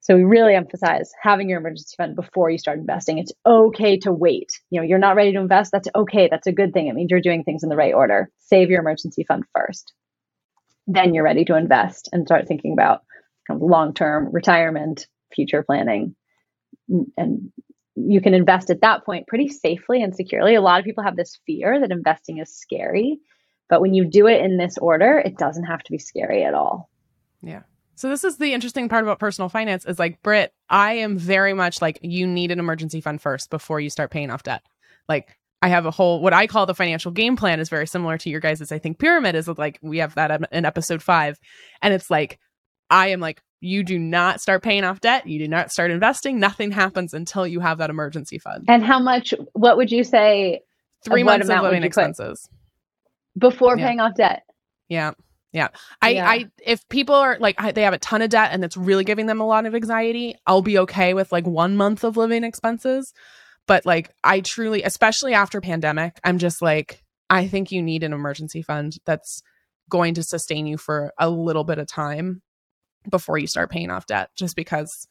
So 0.00 0.14
we 0.14 0.24
really 0.24 0.54
emphasize 0.54 1.12
having 1.22 1.48
your 1.48 1.60
emergency 1.60 1.94
fund 1.96 2.14
before 2.14 2.50
you 2.50 2.58
start 2.58 2.78
investing. 2.78 3.16
It's 3.16 3.32
okay 3.46 3.98
to 4.00 4.12
wait. 4.12 4.60
You 4.68 4.80
know, 4.80 4.86
you're 4.86 4.98
not 4.98 5.16
ready 5.16 5.32
to 5.32 5.40
invest. 5.40 5.72
That's 5.72 5.88
okay. 5.94 6.28
That's 6.30 6.46
a 6.46 6.52
good 6.52 6.74
thing. 6.74 6.88
It 6.88 6.94
means 6.94 7.10
you're 7.10 7.22
doing 7.22 7.42
things 7.42 7.62
in 7.62 7.70
the 7.70 7.76
right 7.76 7.94
order. 7.94 8.30
Save 8.40 8.68
your 8.68 8.80
emergency 8.80 9.24
fund 9.24 9.44
first. 9.54 9.94
Then 10.86 11.14
you're 11.14 11.24
ready 11.24 11.46
to 11.46 11.56
invest 11.56 12.10
and 12.12 12.26
start 12.26 12.46
thinking 12.46 12.74
about 12.74 13.00
kind 13.48 13.62
of 13.62 13.66
long-term 13.66 14.28
retirement, 14.32 15.06
future 15.34 15.62
planning, 15.62 16.14
and 17.16 17.50
you 17.96 18.20
can 18.20 18.34
invest 18.34 18.70
at 18.70 18.80
that 18.80 19.04
point 19.04 19.26
pretty 19.26 19.48
safely 19.48 20.02
and 20.02 20.14
securely. 20.14 20.54
A 20.54 20.60
lot 20.60 20.78
of 20.78 20.84
people 20.84 21.04
have 21.04 21.16
this 21.16 21.38
fear 21.46 21.80
that 21.80 21.92
investing 21.92 22.38
is 22.38 22.54
scary, 22.54 23.18
but 23.68 23.80
when 23.80 23.94
you 23.94 24.04
do 24.04 24.26
it 24.26 24.44
in 24.44 24.56
this 24.56 24.78
order, 24.78 25.18
it 25.18 25.38
doesn't 25.38 25.64
have 25.64 25.82
to 25.82 25.92
be 25.92 25.98
scary 25.98 26.44
at 26.44 26.54
all. 26.54 26.90
Yeah. 27.42 27.62
So 27.96 28.08
this 28.08 28.24
is 28.24 28.38
the 28.38 28.52
interesting 28.52 28.88
part 28.88 29.04
about 29.04 29.20
personal 29.20 29.48
finance 29.48 29.84
is 29.84 29.98
like 29.98 30.20
Britt, 30.22 30.52
I 30.68 30.94
am 30.94 31.16
very 31.16 31.54
much 31.54 31.80
like 31.80 32.00
you 32.02 32.26
need 32.26 32.50
an 32.50 32.58
emergency 32.58 33.00
fund 33.00 33.22
first 33.22 33.50
before 33.50 33.78
you 33.78 33.90
start 33.90 34.10
paying 34.10 34.30
off 34.30 34.42
debt. 34.42 34.62
Like 35.08 35.36
I 35.62 35.68
have 35.68 35.86
a 35.86 35.92
whole 35.92 36.20
what 36.20 36.32
I 36.32 36.48
call 36.48 36.66
the 36.66 36.74
financial 36.74 37.12
game 37.12 37.36
plan 37.36 37.60
is 37.60 37.68
very 37.68 37.86
similar 37.86 38.18
to 38.18 38.30
your 38.30 38.40
guys' 38.40 38.72
I 38.72 38.78
think 38.78 38.98
pyramid 38.98 39.36
is 39.36 39.46
like 39.46 39.78
we 39.80 39.98
have 39.98 40.16
that 40.16 40.42
in 40.50 40.64
episode 40.64 41.02
5 41.02 41.38
and 41.82 41.94
it's 41.94 42.10
like 42.10 42.40
I 42.90 43.08
am 43.08 43.20
like 43.20 43.42
you 43.60 43.82
do 43.82 43.98
not 43.98 44.40
start 44.40 44.62
paying 44.62 44.84
off 44.84 45.00
debt. 45.00 45.26
You 45.26 45.38
do 45.38 45.48
not 45.48 45.70
start 45.70 45.90
investing. 45.90 46.38
Nothing 46.38 46.70
happens 46.70 47.14
until 47.14 47.46
you 47.46 47.60
have 47.60 47.78
that 47.78 47.90
emergency 47.90 48.38
fund. 48.38 48.66
And 48.68 48.84
how 48.84 48.98
much, 48.98 49.32
what 49.52 49.76
would 49.76 49.90
you 49.90 50.04
say? 50.04 50.60
Three 51.04 51.22
months 51.22 51.48
of 51.48 51.62
living 51.62 51.82
expenses. 51.82 52.48
Before 53.38 53.76
yeah. 53.76 53.86
paying 53.86 54.00
off 54.00 54.14
debt. 54.16 54.42
Yeah. 54.88 55.12
Yeah. 55.52 55.68
I, 56.02 56.10
yeah. 56.10 56.28
I, 56.28 56.50
if 56.64 56.86
people 56.88 57.14
are 57.14 57.38
like, 57.38 57.56
I, 57.58 57.72
they 57.72 57.82
have 57.82 57.94
a 57.94 57.98
ton 57.98 58.22
of 58.22 58.30
debt 58.30 58.50
and 58.52 58.64
it's 58.64 58.76
really 58.76 59.04
giving 59.04 59.26
them 59.26 59.40
a 59.40 59.46
lot 59.46 59.66
of 59.66 59.74
anxiety, 59.74 60.34
I'll 60.46 60.62
be 60.62 60.78
okay 60.80 61.14
with 61.14 61.30
like 61.30 61.46
one 61.46 61.76
month 61.76 62.04
of 62.04 62.16
living 62.16 62.44
expenses. 62.44 63.12
But 63.66 63.86
like, 63.86 64.10
I 64.22 64.40
truly, 64.40 64.82
especially 64.82 65.32
after 65.32 65.60
pandemic, 65.60 66.18
I'm 66.24 66.38
just 66.38 66.60
like, 66.60 67.02
I 67.30 67.46
think 67.48 67.72
you 67.72 67.82
need 67.82 68.02
an 68.02 68.12
emergency 68.12 68.62
fund 68.62 68.96
that's 69.06 69.42
going 69.88 70.14
to 70.14 70.22
sustain 70.22 70.66
you 70.66 70.76
for 70.76 71.12
a 71.18 71.30
little 71.30 71.64
bit 71.64 71.78
of 71.78 71.86
time 71.86 72.42
before 73.08 73.38
you 73.38 73.46
start 73.46 73.70
paying 73.70 73.90
off 73.90 74.06
debt 74.06 74.30
just 74.34 74.56
because 74.56 75.08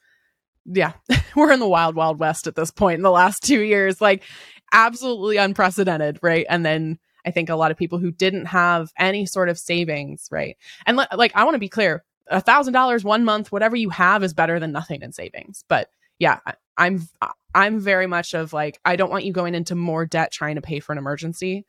yeah 0.66 0.94
we're 1.36 1.52
in 1.52 1.60
the 1.60 1.68
wild 1.68 1.96
wild 1.96 2.20
west 2.20 2.48
at 2.48 2.56
this 2.56 2.72
point 2.72 2.98
in 2.98 3.04
the 3.04 3.12
last 3.12 3.44
two 3.44 3.62
years 3.62 4.02
like 4.02 4.24
absolutely 4.72 5.38
unprecedented 5.38 6.20
right? 6.22 6.46
And 6.50 6.66
then 6.66 7.00
i 7.26 7.32
think 7.32 7.50
a 7.50 7.56
lot 7.56 7.72
of 7.72 7.78
people 7.78 8.00
who 8.00 8.12
didn't 8.12 8.46
have 8.46 8.92
any 8.98 9.26
sort 9.26 9.50
of 9.50 9.58
savings 9.60 10.28
right? 10.32 10.58
And 10.86 10.98
le- 10.98 11.08
like 11.16 11.36
i 11.36 11.44
want 11.44 11.56
to 11.56 11.60
be 11.60 11.70
clear 11.70 12.04
a 12.28 12.42
thousand 12.42 12.74
dollars 12.74 13.04
one 13.04 13.26
month 13.26 13.52
whatever 13.52 13.76
you 13.76 13.90
have 13.90 14.24
is 14.24 14.34
better 14.34 14.60
than 14.60 14.72
nothing 14.72 15.02
in 15.02 15.12
savings. 15.12 15.64
But 15.68 15.90
yeah 16.20 16.40
I, 16.46 16.54
i'm 16.78 17.08
i'm 17.54 17.80
very 17.80 18.08
much 18.08 18.34
of 18.34 18.54
like 18.54 18.80
i 18.86 18.96
don't 18.96 19.10
want 19.10 19.26
you 19.26 19.34
going 19.34 19.56
into 19.56 19.76
more 19.76 20.06
debt 20.06 20.32
trying 20.32 20.56
to 20.56 20.62
pay 20.62 20.80
for 20.80 20.92
an 20.92 20.98
emergency. 20.98 21.66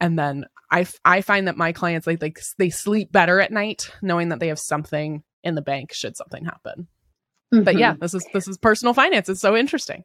And 0.00 0.18
then 0.18 0.46
i 0.70 0.86
i 1.04 1.20
find 1.22 1.48
that 1.48 1.56
my 1.56 1.72
clients 1.72 2.06
like 2.06 2.22
like 2.22 2.40
they 2.58 2.70
sleep 2.70 3.10
better 3.10 3.40
at 3.40 3.52
night 3.52 3.90
knowing 4.02 4.28
that 4.30 4.40
they 4.40 4.48
have 4.48 4.58
something 4.58 5.22
in 5.42 5.54
the 5.54 5.62
bank 5.62 5.92
should 5.92 6.16
something 6.16 6.44
happen. 6.44 6.88
Mm-hmm. 7.52 7.64
But 7.64 7.78
yeah, 7.78 7.94
this 8.00 8.14
is 8.14 8.26
this 8.32 8.48
is 8.48 8.58
personal 8.58 8.94
finance. 8.94 9.28
It's 9.28 9.40
so 9.40 9.56
interesting. 9.56 10.04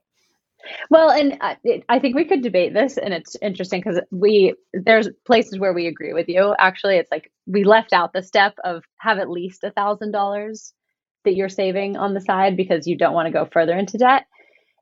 Well, 0.91 1.09
and 1.09 1.37
I, 1.41 1.57
I 1.89 1.99
think 1.99 2.15
we 2.15 2.25
could 2.25 2.43
debate 2.43 2.73
this, 2.73 2.97
and 2.97 3.13
it's 3.13 3.35
interesting 3.41 3.81
because 3.81 3.99
we 4.11 4.55
there's 4.73 5.09
places 5.25 5.59
where 5.59 5.73
we 5.73 5.87
agree 5.87 6.13
with 6.13 6.29
you. 6.29 6.55
Actually, 6.59 6.97
it's 6.97 7.11
like 7.11 7.31
we 7.47 7.63
left 7.63 7.93
out 7.93 8.13
the 8.13 8.21
step 8.21 8.53
of 8.63 8.83
have 8.97 9.17
at 9.17 9.29
least 9.29 9.63
a 9.63 9.71
thousand 9.71 10.11
dollars 10.11 10.73
that 11.25 11.35
you're 11.35 11.49
saving 11.49 11.97
on 11.97 12.13
the 12.13 12.21
side 12.21 12.57
because 12.57 12.87
you 12.87 12.97
don't 12.97 13.13
want 13.13 13.27
to 13.27 13.31
go 13.31 13.47
further 13.51 13.75
into 13.77 13.97
debt. 13.97 14.25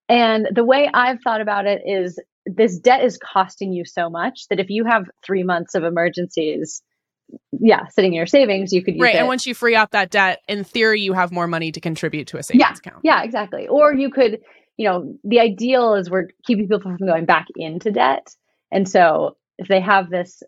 And 0.07 0.47
the 0.53 0.63
way 0.63 0.89
I've 0.93 1.21
thought 1.23 1.41
about 1.41 1.65
it 1.65 1.81
is 1.85 2.19
this 2.45 2.79
debt 2.79 3.03
is 3.03 3.17
costing 3.17 3.73
you 3.73 3.85
so 3.85 4.09
much 4.09 4.47
that 4.49 4.59
if 4.59 4.69
you 4.69 4.85
have 4.85 5.03
three 5.23 5.43
months 5.43 5.75
of 5.75 5.83
emergencies, 5.83 6.81
yeah, 7.51 7.87
sitting 7.87 8.11
in 8.11 8.17
your 8.17 8.25
savings, 8.25 8.71
you 8.71 8.83
could 8.83 8.95
use 8.95 9.01
right. 9.01 9.15
It. 9.15 9.19
And 9.19 9.27
once 9.27 9.45
you 9.45 9.53
free 9.53 9.75
up 9.75 9.91
that 9.91 10.09
debt, 10.09 10.41
in 10.47 10.63
theory, 10.63 11.01
you 11.01 11.13
have 11.13 11.31
more 11.31 11.47
money 11.47 11.71
to 11.71 11.81
contribute 11.81 12.27
to 12.27 12.37
a 12.37 12.43
savings 12.43 12.61
yeah, 12.61 12.73
account. 12.73 13.01
Yeah, 13.03 13.23
exactly. 13.23 13.67
Or 13.67 13.93
you 13.93 14.09
could, 14.09 14.39
you 14.77 14.87
know, 14.87 15.15
the 15.23 15.39
ideal 15.39 15.95
is 15.95 16.09
we're 16.09 16.29
keeping 16.45 16.67
people 16.67 16.79
from 16.79 16.97
going 16.97 17.25
back 17.25 17.47
into 17.55 17.91
debt. 17.91 18.27
And 18.71 18.87
so 18.87 19.37
if 19.57 19.67
they 19.67 19.81
have 19.81 20.09
this, 20.09 20.41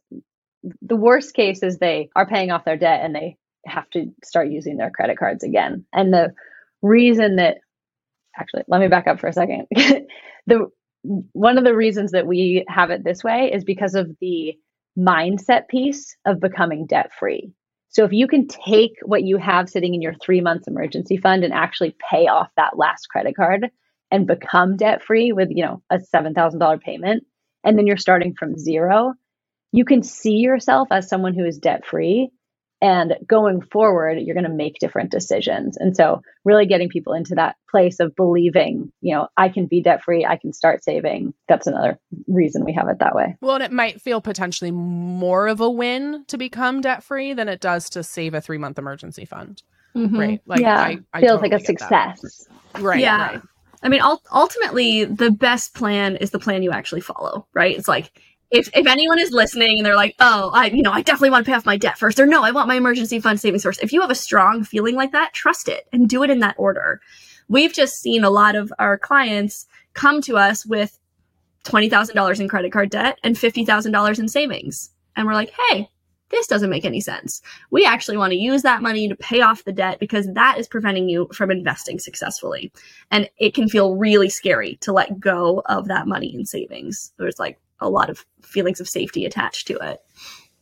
the 0.81 0.95
worst 0.95 1.33
case 1.33 1.63
is 1.63 1.77
they 1.77 2.09
are 2.15 2.27
paying 2.27 2.51
off 2.51 2.65
their 2.65 2.77
debt 2.77 3.01
and 3.03 3.13
they 3.13 3.37
have 3.65 3.89
to 3.91 4.11
start 4.23 4.49
using 4.49 4.77
their 4.77 4.91
credit 4.91 5.17
cards 5.17 5.43
again. 5.43 5.85
And 5.93 6.13
the 6.13 6.33
reason 6.81 7.37
that 7.37 7.57
actually, 8.37 8.63
let 8.67 8.81
me 8.81 8.87
back 8.87 9.07
up 9.07 9.19
for 9.19 9.27
a 9.27 9.33
second. 9.33 9.67
the 10.47 10.67
one 11.03 11.57
of 11.57 11.63
the 11.63 11.75
reasons 11.75 12.11
that 12.11 12.27
we 12.27 12.63
have 12.67 12.91
it 12.91 13.03
this 13.03 13.23
way 13.23 13.51
is 13.53 13.63
because 13.63 13.95
of 13.95 14.15
the 14.21 14.55
mindset 14.97 15.67
piece 15.67 16.15
of 16.25 16.39
becoming 16.39 16.85
debt 16.85 17.11
free. 17.17 17.51
So 17.89 18.05
if 18.05 18.13
you 18.13 18.27
can 18.27 18.47
take 18.47 18.93
what 19.03 19.23
you 19.23 19.37
have 19.37 19.69
sitting 19.69 19.93
in 19.93 20.01
your 20.01 20.13
three 20.15 20.41
months 20.41 20.67
emergency 20.67 21.17
fund 21.17 21.43
and 21.43 21.53
actually 21.53 21.95
pay 22.09 22.27
off 22.27 22.49
that 22.55 22.77
last 22.77 23.07
credit 23.09 23.35
card 23.35 23.69
and 24.11 24.27
become 24.27 24.77
debt 24.77 25.03
free 25.03 25.31
with, 25.31 25.49
you 25.51 25.65
know, 25.65 25.81
a 25.89 25.97
$7,000 25.97 26.81
payment, 26.81 27.23
and 27.63 27.77
then 27.77 27.87
you're 27.87 27.97
starting 27.97 28.33
from 28.33 28.57
zero, 28.57 29.13
you 29.71 29.85
can 29.85 30.03
see 30.03 30.37
yourself 30.37 30.87
as 30.91 31.07
someone 31.07 31.33
who 31.33 31.45
is 31.45 31.57
debt 31.57 31.85
free 31.85 32.29
and 32.81 33.15
going 33.27 33.61
forward, 33.61 34.17
you're 34.19 34.33
going 34.33 34.45
to 34.45 34.49
make 34.49 34.79
different 34.79 35.11
decisions. 35.11 35.77
And 35.77 35.95
so, 35.95 36.21
really 36.43 36.65
getting 36.65 36.89
people 36.89 37.13
into 37.13 37.35
that 37.35 37.55
place 37.69 37.99
of 37.99 38.15
believing, 38.15 38.91
you 39.01 39.13
know, 39.15 39.27
I 39.37 39.49
can 39.49 39.67
be 39.67 39.81
debt 39.81 40.03
free, 40.03 40.25
I 40.25 40.37
can 40.37 40.51
start 40.51 40.83
saving. 40.83 41.33
That's 41.47 41.67
another 41.67 41.99
reason 42.27 42.65
we 42.65 42.73
have 42.73 42.89
it 42.89 42.99
that 42.99 43.15
way. 43.15 43.37
Well, 43.41 43.55
and 43.55 43.63
it 43.63 43.71
might 43.71 44.01
feel 44.01 44.19
potentially 44.19 44.71
more 44.71 45.47
of 45.47 45.61
a 45.61 45.69
win 45.69 46.25
to 46.27 46.37
become 46.37 46.81
debt 46.81 47.03
free 47.03 47.33
than 47.33 47.47
it 47.47 47.61
does 47.61 47.89
to 47.91 48.03
save 48.03 48.33
a 48.33 48.41
three 48.41 48.57
month 48.57 48.79
emergency 48.79 49.25
fund. 49.25 49.61
Mm-hmm. 49.95 50.19
Right. 50.19 50.41
Like, 50.45 50.61
yeah. 50.61 50.79
I, 50.79 50.99
I 51.13 51.19
feels 51.19 51.33
totally 51.33 51.49
like 51.49 51.61
a 51.61 51.65
success. 51.65 52.47
That. 52.73 52.81
Right. 52.81 53.01
Yeah. 53.01 53.31
Right. 53.33 53.41
I 53.83 53.89
mean, 53.89 54.01
ultimately, 54.31 55.05
the 55.05 55.31
best 55.31 55.73
plan 55.73 56.15
is 56.15 56.29
the 56.29 56.39
plan 56.39 56.61
you 56.61 56.71
actually 56.71 57.01
follow, 57.01 57.47
right? 57.53 57.75
It's 57.75 57.87
like 57.87 58.11
if 58.51 58.69
if 58.75 58.85
anyone 58.85 59.19
is 59.19 59.31
listening 59.31 59.77
and 59.77 59.85
they're 59.85 59.95
like, 59.95 60.15
oh, 60.19 60.51
I 60.53 60.67
you 60.67 60.81
know 60.81 60.91
I 60.91 61.01
definitely 61.01 61.31
want 61.31 61.45
to 61.45 61.51
pay 61.51 61.55
off 61.55 61.65
my 61.65 61.77
debt 61.77 61.97
first, 61.97 62.19
or 62.19 62.25
no, 62.25 62.43
I 62.43 62.51
want 62.51 62.67
my 62.67 62.75
emergency 62.75 63.19
fund 63.19 63.39
savings 63.39 63.63
first. 63.63 63.81
If 63.81 63.93
you 63.93 64.01
have 64.01 64.11
a 64.11 64.15
strong 64.15 64.63
feeling 64.63 64.95
like 64.95 65.11
that, 65.13 65.33
trust 65.33 65.67
it 65.67 65.87
and 65.91 66.09
do 66.09 66.23
it 66.23 66.29
in 66.29 66.39
that 66.39 66.55
order. 66.57 67.01
We've 67.47 67.73
just 67.73 68.01
seen 68.01 68.23
a 68.23 68.29
lot 68.29 68.55
of 68.55 68.71
our 68.77 68.97
clients 68.97 69.67
come 69.93 70.21
to 70.21 70.37
us 70.37 70.65
with 70.65 70.99
twenty 71.63 71.89
thousand 71.89 72.15
dollars 72.15 72.39
in 72.39 72.47
credit 72.47 72.71
card 72.71 72.89
debt 72.89 73.17
and 73.23 73.37
fifty 73.37 73.65
thousand 73.65 73.91
dollars 73.93 74.19
in 74.19 74.27
savings, 74.27 74.91
and 75.15 75.25
we're 75.25 75.33
like, 75.33 75.53
hey. 75.69 75.89
This 76.29 76.47
doesn't 76.47 76.69
make 76.69 76.85
any 76.85 77.01
sense. 77.01 77.41
We 77.71 77.85
actually 77.85 78.15
want 78.15 78.31
to 78.31 78.39
use 78.39 78.61
that 78.61 78.81
money 78.81 79.09
to 79.09 79.17
pay 79.17 79.41
off 79.41 79.65
the 79.65 79.73
debt 79.73 79.99
because 79.99 80.31
that 80.33 80.57
is 80.57 80.65
preventing 80.65 81.09
you 81.09 81.27
from 81.33 81.51
investing 81.51 81.99
successfully. 81.99 82.71
And 83.11 83.29
it 83.37 83.53
can 83.53 83.67
feel 83.67 83.97
really 83.97 84.29
scary 84.29 84.77
to 84.77 84.93
let 84.93 85.19
go 85.19 85.61
of 85.65 85.89
that 85.89 86.07
money 86.07 86.33
in 86.33 86.45
savings. 86.45 87.11
There's 87.17 87.37
like, 87.37 87.59
a 87.81 87.89
lot 87.89 88.09
of 88.09 88.25
feelings 88.41 88.79
of 88.79 88.87
safety 88.87 89.25
attached 89.25 89.67
to 89.67 89.77
it. 89.77 89.99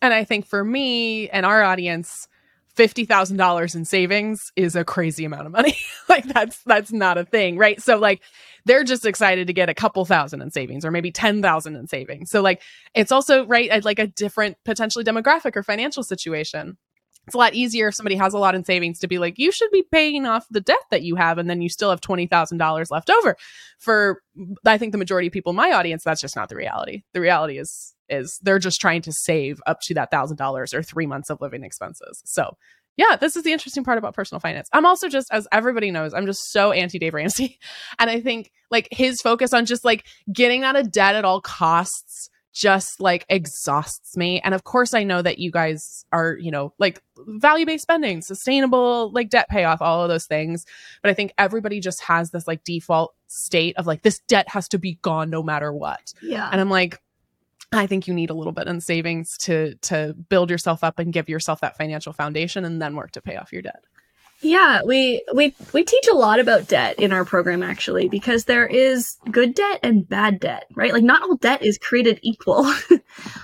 And 0.01 0.13
I 0.13 0.23
think 0.23 0.45
for 0.45 0.63
me 0.63 1.29
and 1.29 1.45
our 1.45 1.61
audience, 1.61 2.27
fifty 2.75 3.03
thousand 3.03 3.35
dollars 3.35 3.75
in 3.75 3.83
savings 3.83 4.51
is 4.55 4.75
a 4.75 4.85
crazy 4.85 5.25
amount 5.25 5.45
of 5.45 5.51
money. 5.51 5.77
like 6.09 6.25
that's 6.25 6.63
that's 6.63 6.91
not 6.91 7.17
a 7.17 7.25
thing, 7.25 7.57
right? 7.57 7.81
So 7.81 7.97
like 7.97 8.21
they're 8.65 8.85
just 8.85 9.05
excited 9.05 9.47
to 9.47 9.53
get 9.53 9.69
a 9.69 9.73
couple 9.73 10.05
thousand 10.05 10.41
in 10.41 10.51
savings 10.51 10.85
or 10.85 10.91
maybe 10.91 11.11
ten 11.11 11.41
thousand 11.41 11.75
in 11.75 11.87
savings. 11.87 12.31
So 12.31 12.41
like 12.41 12.61
it's 12.95 13.11
also 13.11 13.45
right 13.45 13.83
like 13.83 13.99
a 13.99 14.07
different 14.07 14.57
potentially 14.63 15.03
demographic 15.03 15.57
or 15.57 15.63
financial 15.63 16.03
situation 16.03 16.77
it's 17.29 17.35
a 17.35 17.39
lot 17.39 17.53
easier 17.53 17.87
if 17.87 17.95
somebody 17.95 18.15
has 18.15 18.33
a 18.33 18.37
lot 18.37 18.55
in 18.55 18.63
savings 18.63 18.99
to 18.99 19.07
be 19.07 19.19
like, 19.19 19.37
you 19.37 19.51
should 19.51 19.71
be 19.71 19.83
paying 19.91 20.25
off 20.25 20.45
the 20.49 20.61
debt 20.61 20.77
that 20.91 21.03
you 21.03 21.15
have, 21.15 21.37
and 21.37 21.49
then 21.49 21.61
you 21.61 21.69
still 21.69 21.89
have 21.89 22.01
twenty 22.01 22.27
thousand 22.27 22.57
dollars 22.57 22.91
left 22.91 23.09
over. 23.09 23.35
For 23.79 24.21
I 24.65 24.77
think 24.77 24.91
the 24.91 24.97
majority 24.97 25.27
of 25.27 25.33
people 25.33 25.51
in 25.51 25.55
my 25.55 25.71
audience, 25.71 26.03
that's 26.03 26.21
just 26.21 26.35
not 26.35 26.49
the 26.49 26.55
reality. 26.55 27.03
The 27.13 27.21
reality 27.21 27.57
is 27.57 27.95
is 28.09 28.39
they're 28.41 28.59
just 28.59 28.81
trying 28.81 29.03
to 29.03 29.11
save 29.11 29.61
up 29.67 29.79
to 29.81 29.93
that 29.93 30.11
thousand 30.11 30.37
dollars 30.37 30.73
or 30.73 30.81
three 30.81 31.05
months 31.05 31.29
of 31.29 31.39
living 31.41 31.63
expenses. 31.63 32.21
So 32.25 32.57
yeah, 32.99 33.15
this 33.15 33.37
is 33.37 33.43
the 33.43 33.53
interesting 33.53 33.85
part 33.85 33.97
about 33.97 34.13
personal 34.13 34.41
finance. 34.41 34.67
I'm 34.73 34.85
also 34.85 35.07
just, 35.07 35.29
as 35.31 35.47
everybody 35.53 35.89
knows, 35.89 36.13
I'm 36.13 36.25
just 36.25 36.51
so 36.51 36.73
anti 36.73 36.99
Dave 36.99 37.13
Ramsey. 37.13 37.57
And 37.99 38.09
I 38.09 38.19
think 38.19 38.51
like 38.71 38.89
his 38.91 39.21
focus 39.21 39.53
on 39.53 39.65
just 39.65 39.85
like 39.85 40.05
getting 40.33 40.63
out 40.63 40.75
of 40.75 40.91
debt 40.91 41.15
at 41.15 41.23
all 41.23 41.39
costs 41.39 42.29
just 42.59 42.99
like 42.99 43.25
exhausts 43.29 44.17
me. 44.17 44.41
And 44.41 44.53
of 44.53 44.65
course, 44.65 44.93
I 44.93 45.03
know 45.03 45.21
that 45.21 45.39
you 45.39 45.49
guys 45.49 46.05
are, 46.11 46.33
you 46.33 46.51
know, 46.51 46.73
like 46.77 47.01
value 47.17 47.65
based 47.65 47.83
spending, 47.83 48.21
sustainable, 48.21 49.11
like 49.13 49.29
debt 49.29 49.47
payoff, 49.47 49.81
all 49.81 50.03
of 50.03 50.09
those 50.09 50.25
things. 50.25 50.65
But 51.01 51.09
I 51.09 51.13
think 51.13 51.31
everybody 51.37 51.79
just 51.79 52.01
has 52.01 52.31
this 52.31 52.47
like 52.47 52.65
default 52.65 53.15
state 53.27 53.77
of 53.77 53.87
like, 53.87 54.01
this 54.01 54.19
debt 54.27 54.49
has 54.49 54.67
to 54.69 54.77
be 54.77 54.95
gone 55.01 55.29
no 55.29 55.41
matter 55.41 55.71
what. 55.71 56.13
Yeah. 56.21 56.49
And 56.51 56.59
I'm 56.59 56.69
like, 56.69 57.01
I 57.71 57.87
think 57.87 58.09
you 58.09 58.13
need 58.13 58.29
a 58.29 58.33
little 58.33 58.51
bit 58.51 58.67
in 58.67 58.81
savings 58.81 59.37
to 59.39 59.75
to 59.83 60.15
build 60.27 60.49
yourself 60.49 60.83
up 60.83 60.99
and 60.99 61.13
give 61.13 61.29
yourself 61.29 61.61
that 61.61 61.77
financial 61.77 62.11
foundation 62.11 62.65
and 62.65 62.81
then 62.81 62.95
work 62.95 63.11
to 63.11 63.21
pay 63.21 63.37
off 63.37 63.53
your 63.53 63.61
debt. 63.61 63.83
Yeah, 64.41 64.81
we 64.85 65.23
we 65.33 65.53
we 65.73 65.83
teach 65.83 66.07
a 66.07 66.15
lot 66.15 66.39
about 66.39 66.67
debt 66.67 66.97
in 66.99 67.11
our 67.11 67.25
program 67.25 67.61
actually 67.61 68.07
because 68.07 68.45
there 68.45 68.65
is 68.65 69.17
good 69.29 69.53
debt 69.53 69.81
and 69.83 70.07
bad 70.07 70.39
debt, 70.39 70.65
right? 70.75 70.93
Like 70.93 71.03
not 71.03 71.23
all 71.23 71.35
debt 71.35 71.63
is 71.63 71.77
created 71.77 72.19
equal. 72.21 72.63
well, 72.89 73.01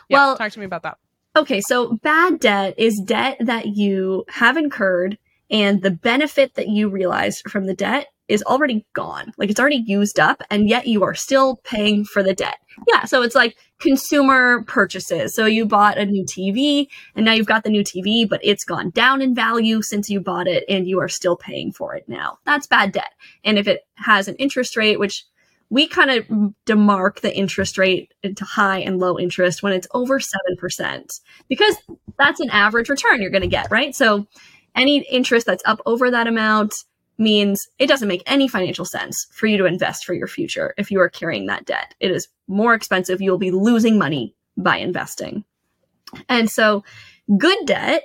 yeah, 0.09 0.35
talk 0.37 0.51
to 0.51 0.59
me 0.59 0.65
about 0.65 0.83
that. 0.83 0.97
Okay, 1.35 1.59
so 1.59 1.97
bad 1.97 2.39
debt 2.39 2.75
is 2.77 3.01
debt 3.03 3.37
that 3.41 3.67
you 3.67 4.23
have 4.29 4.55
incurred 4.55 5.17
and 5.49 5.81
the 5.81 5.91
benefit 5.91 6.55
that 6.55 6.69
you 6.69 6.89
realized 6.89 7.49
from 7.49 7.65
the 7.65 7.75
debt 7.75 8.07
is 8.27 8.43
already 8.43 8.85
gone. 8.93 9.33
Like 9.37 9.49
it's 9.49 9.59
already 9.59 9.83
used 9.85 10.19
up 10.19 10.41
and 10.49 10.67
yet 10.67 10.87
you 10.87 11.03
are 11.03 11.13
still 11.13 11.57
paying 11.63 12.05
for 12.05 12.23
the 12.23 12.33
debt. 12.33 12.57
Yeah. 12.87 13.05
So 13.05 13.21
it's 13.21 13.35
like 13.35 13.55
consumer 13.79 14.63
purchases. 14.63 15.35
So 15.35 15.45
you 15.45 15.65
bought 15.65 15.97
a 15.97 16.05
new 16.05 16.25
TV 16.25 16.87
and 17.15 17.25
now 17.25 17.33
you've 17.33 17.45
got 17.45 17.63
the 17.63 17.69
new 17.69 17.83
TV, 17.83 18.27
but 18.27 18.41
it's 18.43 18.63
gone 18.63 18.89
down 18.89 19.21
in 19.21 19.35
value 19.35 19.81
since 19.81 20.09
you 20.09 20.19
bought 20.19 20.47
it 20.47 20.63
and 20.67 20.87
you 20.87 20.99
are 20.99 21.09
still 21.09 21.37
paying 21.37 21.71
for 21.71 21.95
it 21.95 22.07
now. 22.07 22.39
That's 22.45 22.67
bad 22.67 22.91
debt. 22.91 23.13
And 23.43 23.57
if 23.57 23.67
it 23.67 23.81
has 23.95 24.27
an 24.27 24.35
interest 24.35 24.75
rate, 24.75 24.99
which 24.99 25.25
we 25.69 25.87
kind 25.87 26.11
of 26.11 26.25
demark 26.65 27.21
the 27.21 27.35
interest 27.35 27.77
rate 27.77 28.13
into 28.23 28.45
high 28.45 28.79
and 28.79 28.99
low 28.99 29.17
interest 29.17 29.63
when 29.63 29.73
it's 29.73 29.87
over 29.93 30.19
7% 30.19 31.19
because 31.49 31.75
that's 32.19 32.39
an 32.39 32.49
average 32.51 32.89
return 32.89 33.21
you're 33.21 33.31
going 33.31 33.41
to 33.41 33.47
get, 33.47 33.71
right? 33.71 33.95
So 33.95 34.27
any 34.75 34.99
interest 35.09 35.45
that's 35.45 35.63
up 35.65 35.81
over 35.85 36.11
that 36.11 36.27
amount, 36.27 36.75
means 37.17 37.67
it 37.79 37.87
doesn't 37.87 38.07
make 38.07 38.23
any 38.25 38.47
financial 38.47 38.85
sense 38.85 39.27
for 39.31 39.47
you 39.47 39.57
to 39.57 39.65
invest 39.65 40.05
for 40.05 40.13
your 40.13 40.27
future 40.27 40.73
if 40.77 40.91
you 40.91 40.99
are 40.99 41.09
carrying 41.09 41.45
that 41.47 41.65
debt. 41.65 41.95
It 41.99 42.11
is 42.11 42.27
more 42.47 42.73
expensive. 42.73 43.21
You'll 43.21 43.37
be 43.37 43.51
losing 43.51 43.97
money 43.97 44.35
by 44.57 44.77
investing. 44.77 45.43
And 46.29 46.49
so, 46.49 46.83
good 47.37 47.65
debt, 47.65 48.03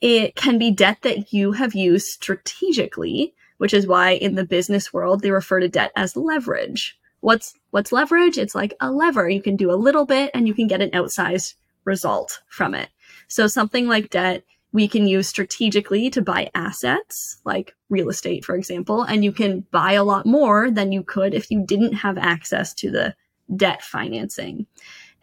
it 0.00 0.36
can 0.36 0.58
be 0.58 0.70
debt 0.70 0.98
that 1.02 1.32
you 1.32 1.52
have 1.52 1.74
used 1.74 2.06
strategically, 2.06 3.34
which 3.58 3.74
is 3.74 3.86
why 3.86 4.10
in 4.12 4.34
the 4.34 4.44
business 4.44 4.92
world 4.92 5.22
they 5.22 5.30
refer 5.30 5.60
to 5.60 5.68
debt 5.68 5.92
as 5.96 6.16
leverage. 6.16 6.98
What's 7.20 7.54
what's 7.70 7.92
leverage? 7.92 8.38
It's 8.38 8.54
like 8.54 8.74
a 8.80 8.92
lever. 8.92 9.28
You 9.28 9.42
can 9.42 9.56
do 9.56 9.72
a 9.72 9.74
little 9.74 10.06
bit 10.06 10.30
and 10.34 10.46
you 10.46 10.54
can 10.54 10.68
get 10.68 10.80
an 10.80 10.90
outsized 10.90 11.54
result 11.84 12.42
from 12.48 12.74
it. 12.74 12.88
So 13.26 13.46
something 13.46 13.88
like 13.88 14.10
debt 14.10 14.44
we 14.72 14.86
can 14.86 15.06
use 15.06 15.26
strategically 15.28 16.10
to 16.10 16.22
buy 16.22 16.50
assets 16.54 17.38
like 17.44 17.74
real 17.88 18.10
estate, 18.10 18.44
for 18.44 18.54
example, 18.54 19.02
and 19.02 19.24
you 19.24 19.32
can 19.32 19.60
buy 19.70 19.92
a 19.92 20.04
lot 20.04 20.26
more 20.26 20.70
than 20.70 20.92
you 20.92 21.02
could 21.02 21.34
if 21.34 21.50
you 21.50 21.64
didn't 21.64 21.94
have 21.94 22.18
access 22.18 22.74
to 22.74 22.90
the 22.90 23.14
debt 23.56 23.82
financing. 23.82 24.66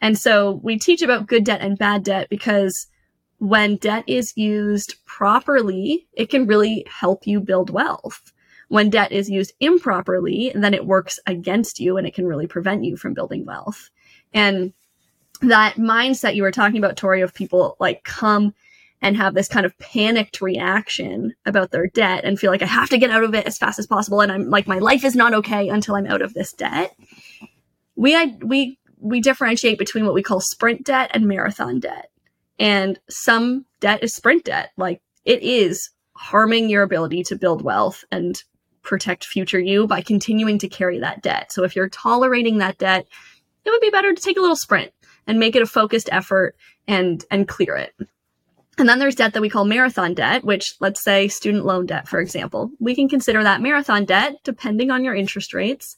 And 0.00 0.18
so 0.18 0.60
we 0.62 0.78
teach 0.78 1.02
about 1.02 1.28
good 1.28 1.44
debt 1.44 1.60
and 1.60 1.78
bad 1.78 2.02
debt 2.02 2.28
because 2.28 2.88
when 3.38 3.76
debt 3.76 4.04
is 4.06 4.36
used 4.36 4.96
properly, 5.04 6.08
it 6.12 6.28
can 6.28 6.46
really 6.46 6.84
help 6.88 7.26
you 7.26 7.40
build 7.40 7.70
wealth. 7.70 8.32
When 8.68 8.90
debt 8.90 9.12
is 9.12 9.30
used 9.30 9.52
improperly, 9.60 10.50
then 10.54 10.74
it 10.74 10.86
works 10.86 11.20
against 11.26 11.78
you 11.78 11.96
and 11.96 12.06
it 12.06 12.14
can 12.14 12.26
really 12.26 12.48
prevent 12.48 12.84
you 12.84 12.96
from 12.96 13.14
building 13.14 13.44
wealth. 13.44 13.90
And 14.34 14.72
that 15.40 15.76
mindset 15.76 16.34
you 16.34 16.42
were 16.42 16.50
talking 16.50 16.78
about, 16.78 16.96
Tori, 16.96 17.20
of 17.20 17.34
people 17.34 17.76
like 17.78 18.02
come 18.02 18.54
and 19.06 19.16
have 19.16 19.34
this 19.34 19.46
kind 19.46 19.64
of 19.64 19.78
panicked 19.78 20.40
reaction 20.40 21.32
about 21.46 21.70
their 21.70 21.86
debt 21.86 22.24
and 22.24 22.40
feel 22.40 22.50
like 22.50 22.60
I 22.60 22.66
have 22.66 22.88
to 22.88 22.98
get 22.98 23.12
out 23.12 23.22
of 23.22 23.36
it 23.36 23.46
as 23.46 23.56
fast 23.56 23.78
as 23.78 23.86
possible 23.86 24.20
and 24.20 24.32
I'm 24.32 24.50
like 24.50 24.66
my 24.66 24.80
life 24.80 25.04
is 25.04 25.14
not 25.14 25.32
okay 25.32 25.68
until 25.68 25.94
I'm 25.94 26.08
out 26.08 26.22
of 26.22 26.34
this 26.34 26.52
debt. 26.52 26.92
We 27.94 28.16
I, 28.16 28.36
we 28.42 28.80
we 28.98 29.20
differentiate 29.20 29.78
between 29.78 30.06
what 30.06 30.14
we 30.14 30.24
call 30.24 30.40
sprint 30.40 30.82
debt 30.82 31.12
and 31.14 31.28
marathon 31.28 31.78
debt. 31.78 32.10
And 32.58 32.98
some 33.08 33.64
debt 33.78 34.02
is 34.02 34.12
sprint 34.12 34.44
debt, 34.44 34.70
like 34.76 35.00
it 35.24 35.40
is 35.40 35.90
harming 36.14 36.68
your 36.68 36.82
ability 36.82 37.22
to 37.24 37.36
build 37.36 37.62
wealth 37.62 38.04
and 38.10 38.42
protect 38.82 39.24
future 39.24 39.60
you 39.60 39.86
by 39.86 40.00
continuing 40.00 40.58
to 40.58 40.68
carry 40.68 40.98
that 40.98 41.22
debt. 41.22 41.52
So 41.52 41.62
if 41.62 41.76
you're 41.76 41.90
tolerating 41.90 42.58
that 42.58 42.78
debt, 42.78 43.06
it 43.64 43.70
would 43.70 43.80
be 43.80 43.90
better 43.90 44.12
to 44.12 44.20
take 44.20 44.36
a 44.36 44.40
little 44.40 44.56
sprint 44.56 44.90
and 45.28 45.38
make 45.38 45.54
it 45.54 45.62
a 45.62 45.66
focused 45.66 46.08
effort 46.10 46.56
and 46.88 47.24
and 47.30 47.46
clear 47.46 47.76
it. 47.76 47.94
And 48.78 48.88
then 48.88 48.98
there's 48.98 49.14
debt 49.14 49.32
that 49.32 49.40
we 49.40 49.48
call 49.48 49.64
marathon 49.64 50.14
debt, 50.14 50.44
which 50.44 50.74
let's 50.80 51.02
say 51.02 51.28
student 51.28 51.64
loan 51.64 51.86
debt, 51.86 52.08
for 52.08 52.20
example. 52.20 52.70
We 52.78 52.94
can 52.94 53.08
consider 53.08 53.42
that 53.42 53.62
marathon 53.62 54.04
debt 54.04 54.36
depending 54.44 54.90
on 54.90 55.04
your 55.04 55.14
interest 55.14 55.54
rates 55.54 55.96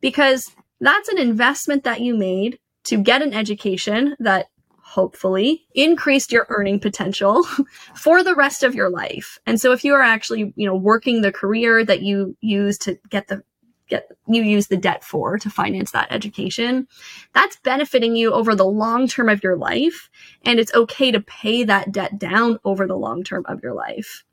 because 0.00 0.50
that's 0.80 1.08
an 1.08 1.18
investment 1.18 1.84
that 1.84 2.00
you 2.00 2.14
made 2.14 2.58
to 2.84 2.96
get 2.96 3.22
an 3.22 3.34
education 3.34 4.16
that 4.20 4.46
hopefully 4.78 5.66
increased 5.74 6.30
your 6.30 6.46
earning 6.50 6.78
potential 6.78 7.42
for 7.94 8.22
the 8.22 8.34
rest 8.34 8.62
of 8.62 8.74
your 8.74 8.90
life. 8.90 9.38
And 9.44 9.60
so 9.60 9.72
if 9.72 9.84
you 9.84 9.94
are 9.94 10.02
actually, 10.02 10.52
you 10.56 10.66
know, 10.66 10.76
working 10.76 11.20
the 11.20 11.32
career 11.32 11.84
that 11.84 12.02
you 12.02 12.36
use 12.40 12.78
to 12.78 12.98
get 13.10 13.28
the 13.28 13.42
get 13.88 14.08
you 14.26 14.42
use 14.42 14.68
the 14.68 14.76
debt 14.76 15.04
for 15.04 15.38
to 15.38 15.50
finance 15.50 15.90
that 15.92 16.10
education. 16.10 16.88
That's 17.34 17.56
benefiting 17.56 18.16
you 18.16 18.32
over 18.32 18.54
the 18.54 18.64
long 18.64 19.08
term 19.08 19.28
of 19.28 19.42
your 19.42 19.56
life 19.56 20.10
and 20.44 20.58
it's 20.58 20.74
okay 20.74 21.10
to 21.10 21.20
pay 21.20 21.64
that 21.64 21.92
debt 21.92 22.18
down 22.18 22.58
over 22.64 22.86
the 22.86 22.96
long 22.96 23.24
term 23.24 23.44
of 23.46 23.62
your 23.62 23.74
life. 23.74 24.24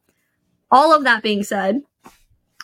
All 0.69 0.95
of 0.95 1.03
that 1.03 1.23
being 1.23 1.43
said 1.43 1.81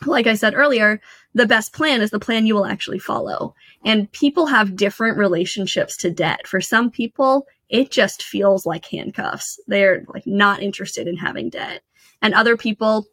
like 0.06 0.28
i 0.28 0.36
said 0.36 0.54
earlier 0.54 1.02
the 1.34 1.48
best 1.48 1.74
plan 1.74 2.02
is 2.02 2.12
the 2.12 2.20
plan 2.20 2.48
you 2.48 2.56
will 2.56 2.66
actually 2.66 3.00
follow. 3.00 3.54
And 3.86 4.12
people 4.12 4.48
have 4.48 4.76
different 4.76 5.18
relationships 5.18 5.96
to 5.98 6.10
debt. 6.10 6.48
For 6.48 6.62
some 6.62 6.90
people 6.90 7.48
it 7.70 7.92
just 7.92 8.24
feels 8.24 8.66
like 8.66 8.86
handcuffs. 8.86 9.60
They're 9.68 10.06
like 10.08 10.26
not 10.26 10.64
interested 10.64 11.08
in 11.08 11.18
having 11.18 11.50
debt. 11.50 11.82
And 12.22 12.34
other 12.34 12.58
people 12.58 13.06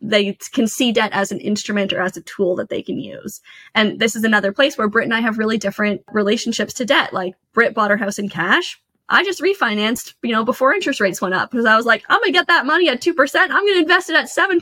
they 0.00 0.36
can 0.52 0.66
see 0.66 0.92
debt 0.92 1.10
as 1.12 1.30
an 1.30 1.40
instrument 1.40 1.92
or 1.92 2.00
as 2.00 2.16
a 2.16 2.22
tool 2.22 2.56
that 2.56 2.68
they 2.68 2.82
can 2.82 2.98
use. 2.98 3.40
And 3.74 3.98
this 4.00 4.16
is 4.16 4.24
another 4.24 4.52
place 4.52 4.76
where 4.76 4.88
Britt 4.88 5.04
and 5.04 5.14
I 5.14 5.20
have 5.20 5.38
really 5.38 5.58
different 5.58 6.02
relationships 6.10 6.74
to 6.74 6.84
debt. 6.84 7.12
Like 7.12 7.34
Britt 7.52 7.74
bought 7.74 7.90
her 7.90 7.96
house 7.96 8.18
in 8.18 8.28
cash. 8.28 8.80
I 9.08 9.22
just 9.22 9.40
refinanced, 9.40 10.14
you 10.22 10.32
know, 10.32 10.44
before 10.44 10.74
interest 10.74 11.00
rates 11.00 11.20
went 11.20 11.34
up 11.34 11.52
because 11.52 11.66
I 11.66 11.76
was 11.76 11.86
like, 11.86 12.04
I'm 12.08 12.18
going 12.18 12.32
to 12.32 12.38
get 12.38 12.48
that 12.48 12.66
money 12.66 12.88
at 12.88 13.00
2%. 13.00 13.36
I'm 13.36 13.48
going 13.48 13.74
to 13.74 13.80
invest 13.82 14.10
it 14.10 14.16
at 14.16 14.26
7%. 14.26 14.60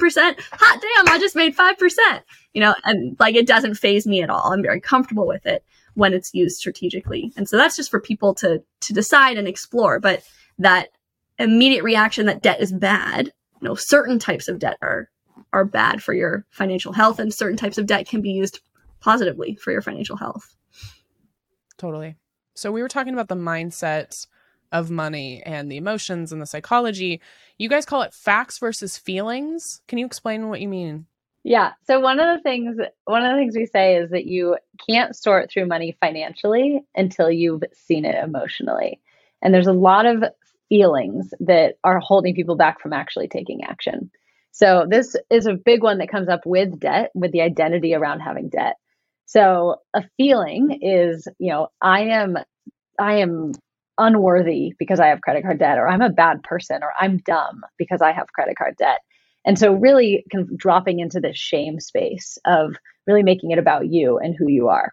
Hot 0.52 0.82
damn, 0.82 1.14
I 1.14 1.18
just 1.18 1.34
made 1.34 1.56
5%. 1.56 2.20
You 2.52 2.60
know, 2.60 2.74
and 2.84 3.16
like 3.18 3.34
it 3.34 3.46
doesn't 3.46 3.76
faze 3.76 4.06
me 4.06 4.22
at 4.22 4.28
all. 4.28 4.52
I'm 4.52 4.62
very 4.62 4.80
comfortable 4.80 5.26
with 5.26 5.46
it 5.46 5.64
when 5.94 6.12
it's 6.12 6.34
used 6.34 6.58
strategically. 6.58 7.32
And 7.36 7.48
so 7.48 7.56
that's 7.56 7.76
just 7.76 7.90
for 7.90 8.00
people 8.00 8.34
to 8.34 8.62
to 8.82 8.92
decide 8.92 9.38
and 9.38 9.48
explore, 9.48 9.98
but 9.98 10.22
that 10.58 10.90
immediate 11.38 11.82
reaction 11.82 12.26
that 12.26 12.42
debt 12.42 12.60
is 12.60 12.72
bad, 12.72 13.26
you 13.60 13.68
know, 13.68 13.74
certain 13.74 14.18
types 14.18 14.46
of 14.48 14.58
debt 14.58 14.76
are 14.82 15.08
are 15.54 15.64
bad 15.64 16.02
for 16.02 16.12
your 16.12 16.44
financial 16.50 16.92
health 16.92 17.18
and 17.18 17.32
certain 17.32 17.56
types 17.56 17.78
of 17.78 17.86
debt 17.86 18.08
can 18.08 18.20
be 18.20 18.32
used 18.32 18.60
positively 19.00 19.54
for 19.54 19.70
your 19.70 19.82
financial 19.82 20.16
health. 20.16 20.56
Totally. 21.78 22.16
So 22.54 22.72
we 22.72 22.82
were 22.82 22.88
talking 22.88 23.14
about 23.14 23.28
the 23.28 23.36
mindset 23.36 24.26
of 24.72 24.90
money 24.90 25.42
and 25.46 25.70
the 25.70 25.76
emotions 25.76 26.32
and 26.32 26.42
the 26.42 26.46
psychology. 26.46 27.20
You 27.56 27.68
guys 27.68 27.86
call 27.86 28.02
it 28.02 28.12
facts 28.12 28.58
versus 28.58 28.98
feelings. 28.98 29.80
Can 29.86 29.98
you 29.98 30.06
explain 30.06 30.48
what 30.48 30.60
you 30.60 30.68
mean? 30.68 31.06
Yeah. 31.44 31.72
So 31.86 32.00
one 32.00 32.18
of 32.18 32.36
the 32.36 32.42
things 32.42 32.76
one 33.04 33.24
of 33.24 33.32
the 33.32 33.38
things 33.38 33.54
we 33.54 33.66
say 33.66 33.96
is 33.96 34.10
that 34.10 34.26
you 34.26 34.56
can't 34.88 35.14
sort 35.14 35.50
through 35.50 35.66
money 35.66 35.96
financially 36.00 36.84
until 36.96 37.30
you've 37.30 37.62
seen 37.72 38.04
it 38.04 38.16
emotionally. 38.22 39.00
And 39.42 39.54
there's 39.54 39.66
a 39.66 39.72
lot 39.72 40.06
of 40.06 40.24
feelings 40.68 41.32
that 41.40 41.76
are 41.84 42.00
holding 42.00 42.34
people 42.34 42.56
back 42.56 42.80
from 42.80 42.92
actually 42.92 43.28
taking 43.28 43.62
action. 43.62 44.10
So 44.54 44.86
this 44.88 45.16
is 45.30 45.46
a 45.46 45.54
big 45.54 45.82
one 45.82 45.98
that 45.98 46.10
comes 46.10 46.28
up 46.28 46.42
with 46.46 46.78
debt, 46.78 47.10
with 47.12 47.32
the 47.32 47.40
identity 47.40 47.92
around 47.92 48.20
having 48.20 48.50
debt. 48.50 48.76
So 49.26 49.78
a 49.94 50.04
feeling 50.16 50.78
is, 50.80 51.26
you 51.40 51.50
know, 51.50 51.68
I 51.82 52.02
am 52.02 52.38
I 52.96 53.16
am 53.16 53.50
unworthy 53.98 54.74
because 54.78 55.00
I 55.00 55.08
have 55.08 55.22
credit 55.22 55.42
card 55.42 55.58
debt 55.58 55.76
or 55.76 55.88
I'm 55.88 56.02
a 56.02 56.08
bad 56.08 56.44
person 56.44 56.84
or 56.84 56.92
I'm 56.96 57.18
dumb 57.26 57.62
because 57.78 58.00
I 58.00 58.12
have 58.12 58.32
credit 58.32 58.56
card 58.56 58.76
debt. 58.78 59.00
And 59.44 59.58
so 59.58 59.72
really 59.72 60.24
kind 60.32 60.48
of 60.48 60.56
dropping 60.56 61.00
into 61.00 61.18
this 61.18 61.36
shame 61.36 61.80
space 61.80 62.38
of 62.44 62.76
really 63.08 63.24
making 63.24 63.50
it 63.50 63.58
about 63.58 63.88
you 63.88 64.18
and 64.18 64.36
who 64.38 64.48
you 64.48 64.68
are. 64.68 64.92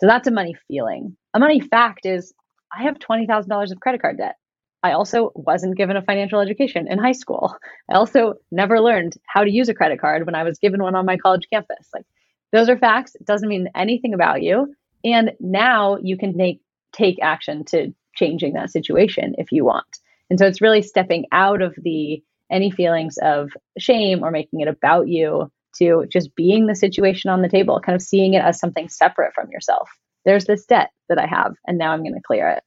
So 0.00 0.08
that's 0.08 0.26
a 0.26 0.32
money 0.32 0.56
feeling. 0.66 1.16
A 1.34 1.38
money 1.38 1.60
fact 1.60 2.04
is 2.04 2.34
I 2.76 2.82
have 2.82 2.98
$20,000 2.98 3.70
of 3.70 3.80
credit 3.80 4.02
card 4.02 4.18
debt. 4.18 4.34
I 4.82 4.92
also 4.92 5.32
wasn't 5.34 5.76
given 5.76 5.96
a 5.96 6.02
financial 6.02 6.40
education 6.40 6.86
in 6.88 6.98
high 6.98 7.12
school. 7.12 7.56
I 7.90 7.94
also 7.94 8.34
never 8.50 8.80
learned 8.80 9.14
how 9.26 9.44
to 9.44 9.50
use 9.50 9.68
a 9.68 9.74
credit 9.74 10.00
card 10.00 10.24
when 10.24 10.34
I 10.34 10.44
was 10.44 10.58
given 10.58 10.82
one 10.82 10.94
on 10.94 11.06
my 11.06 11.16
college 11.16 11.48
campus. 11.52 11.88
Like 11.92 12.06
those 12.52 12.68
are 12.68 12.78
facts. 12.78 13.14
It 13.14 13.26
doesn't 13.26 13.48
mean 13.48 13.68
anything 13.74 14.14
about 14.14 14.42
you. 14.42 14.74
And 15.04 15.32
now 15.40 15.98
you 16.00 16.16
can 16.16 16.36
make 16.36 16.60
take 16.92 17.18
action 17.20 17.64
to 17.66 17.92
changing 18.14 18.54
that 18.54 18.70
situation 18.70 19.34
if 19.38 19.52
you 19.52 19.64
want. 19.64 19.98
And 20.30 20.38
so 20.38 20.46
it's 20.46 20.60
really 20.60 20.82
stepping 20.82 21.26
out 21.32 21.62
of 21.62 21.74
the 21.76 22.22
any 22.50 22.70
feelings 22.70 23.18
of 23.20 23.50
shame 23.78 24.22
or 24.22 24.30
making 24.30 24.60
it 24.60 24.68
about 24.68 25.08
you 25.08 25.50
to 25.76 26.06
just 26.10 26.34
being 26.34 26.66
the 26.66 26.74
situation 26.74 27.30
on 27.30 27.42
the 27.42 27.48
table, 27.48 27.80
kind 27.80 27.94
of 27.94 28.02
seeing 28.02 28.34
it 28.34 28.42
as 28.42 28.58
something 28.58 28.88
separate 28.88 29.34
from 29.34 29.50
yourself. 29.50 29.88
There's 30.24 30.46
this 30.46 30.64
debt 30.64 30.90
that 31.08 31.18
I 31.18 31.26
have, 31.26 31.54
and 31.66 31.78
now 31.78 31.92
I'm 31.92 32.02
going 32.02 32.14
to 32.14 32.20
clear 32.26 32.48
it. 32.48 32.62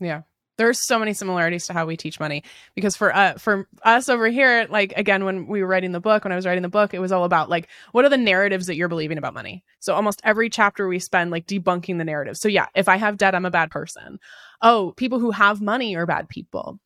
Yeah 0.00 0.22
there's 0.56 0.86
so 0.86 0.98
many 0.98 1.12
similarities 1.12 1.66
to 1.66 1.72
how 1.72 1.86
we 1.86 1.96
teach 1.96 2.18
money 2.18 2.42
because 2.74 2.96
for 2.96 3.14
uh 3.14 3.34
for 3.34 3.68
us 3.82 4.08
over 4.08 4.28
here 4.28 4.66
like 4.70 4.92
again 4.96 5.24
when 5.24 5.46
we 5.46 5.62
were 5.62 5.68
writing 5.68 5.92
the 5.92 6.00
book 6.00 6.24
when 6.24 6.32
i 6.32 6.36
was 6.36 6.46
writing 6.46 6.62
the 6.62 6.68
book 6.68 6.94
it 6.94 6.98
was 6.98 7.12
all 7.12 7.24
about 7.24 7.48
like 7.48 7.68
what 7.92 8.04
are 8.04 8.08
the 8.08 8.16
narratives 8.16 8.66
that 8.66 8.76
you're 8.76 8.88
believing 8.88 9.18
about 9.18 9.34
money? 9.34 9.64
So 9.80 9.94
almost 9.94 10.20
every 10.24 10.50
chapter 10.50 10.88
we 10.88 10.98
spend 10.98 11.30
like 11.30 11.46
debunking 11.46 11.98
the 11.98 12.04
narrative. 12.04 12.36
So 12.36 12.48
yeah 12.48 12.66
if 12.74 12.88
i 12.88 12.96
have 12.96 13.16
debt 13.16 13.34
i'm 13.34 13.46
a 13.46 13.50
bad 13.50 13.70
person. 13.70 14.18
Oh 14.62 14.92
people 14.96 15.18
who 15.18 15.30
have 15.30 15.60
money 15.60 15.96
are 15.96 16.06
bad 16.06 16.28
people. 16.28 16.80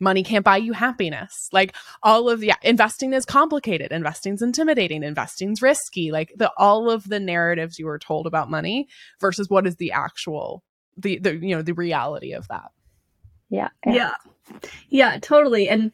Money 0.00 0.24
can't 0.24 0.44
buy 0.44 0.56
you 0.56 0.72
happiness. 0.72 1.48
Like 1.52 1.76
all 2.02 2.28
of 2.28 2.42
yeah, 2.42 2.56
investing 2.62 3.12
is 3.12 3.24
complicated. 3.24 3.92
Investing's 3.92 4.42
intimidating. 4.42 5.04
Investing's 5.04 5.62
risky. 5.62 6.10
Like 6.10 6.32
the 6.36 6.50
all 6.58 6.90
of 6.90 7.08
the 7.08 7.20
narratives 7.20 7.78
you 7.78 7.86
were 7.86 8.00
told 8.00 8.26
about 8.26 8.50
money 8.50 8.88
versus 9.20 9.48
what 9.48 9.64
is 9.64 9.76
the 9.76 9.92
actual 9.92 10.64
the 10.96 11.18
the 11.18 11.36
you 11.36 11.54
know 11.54 11.62
the 11.62 11.72
reality 11.72 12.32
of 12.32 12.48
that 12.48 12.72
yeah. 13.52 13.68
Yeah. 13.86 14.14
Yeah, 14.88 15.18
totally. 15.20 15.68
And 15.68 15.92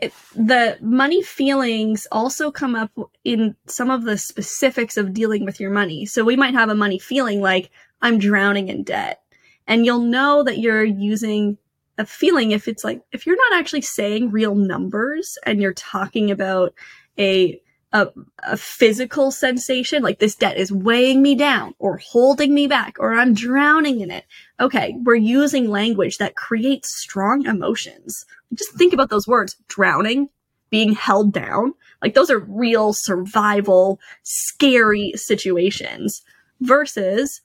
it, 0.00 0.12
the 0.34 0.78
money 0.80 1.22
feelings 1.22 2.06
also 2.12 2.50
come 2.50 2.74
up 2.74 2.90
in 3.24 3.56
some 3.66 3.90
of 3.90 4.04
the 4.04 4.18
specifics 4.18 4.96
of 4.96 5.12
dealing 5.12 5.44
with 5.44 5.60
your 5.60 5.70
money. 5.70 6.06
So 6.06 6.24
we 6.24 6.36
might 6.36 6.54
have 6.54 6.68
a 6.68 6.74
money 6.74 6.98
feeling 6.98 7.40
like 7.40 7.70
I'm 8.02 8.18
drowning 8.18 8.68
in 8.68 8.84
debt. 8.84 9.22
And 9.66 9.84
you'll 9.84 10.00
know 10.00 10.42
that 10.44 10.58
you're 10.58 10.84
using 10.84 11.58
a 11.98 12.06
feeling 12.06 12.50
if 12.50 12.66
it's 12.66 12.82
like 12.82 13.02
if 13.12 13.26
you're 13.26 13.36
not 13.50 13.58
actually 13.58 13.82
saying 13.82 14.30
real 14.30 14.54
numbers 14.54 15.38
and 15.44 15.60
you're 15.60 15.74
talking 15.74 16.30
about 16.30 16.74
a 17.18 17.60
a, 17.92 18.08
a 18.44 18.56
physical 18.56 19.30
sensation, 19.30 20.02
like 20.02 20.18
this 20.18 20.36
debt 20.36 20.56
is 20.56 20.70
weighing 20.70 21.22
me 21.22 21.34
down 21.34 21.74
or 21.78 21.98
holding 21.98 22.54
me 22.54 22.66
back 22.66 22.96
or 23.00 23.14
I'm 23.14 23.34
drowning 23.34 24.00
in 24.00 24.10
it. 24.10 24.24
Okay, 24.60 24.94
we're 25.02 25.16
using 25.16 25.70
language 25.70 26.18
that 26.18 26.36
creates 26.36 26.94
strong 26.94 27.46
emotions. 27.46 28.24
Just 28.54 28.74
think 28.74 28.92
about 28.92 29.10
those 29.10 29.26
words 29.26 29.56
drowning, 29.68 30.28
being 30.70 30.92
held 30.92 31.32
down. 31.32 31.74
Like 32.00 32.14
those 32.14 32.30
are 32.30 32.38
real 32.38 32.92
survival, 32.92 33.98
scary 34.22 35.12
situations 35.16 36.22
versus 36.60 37.40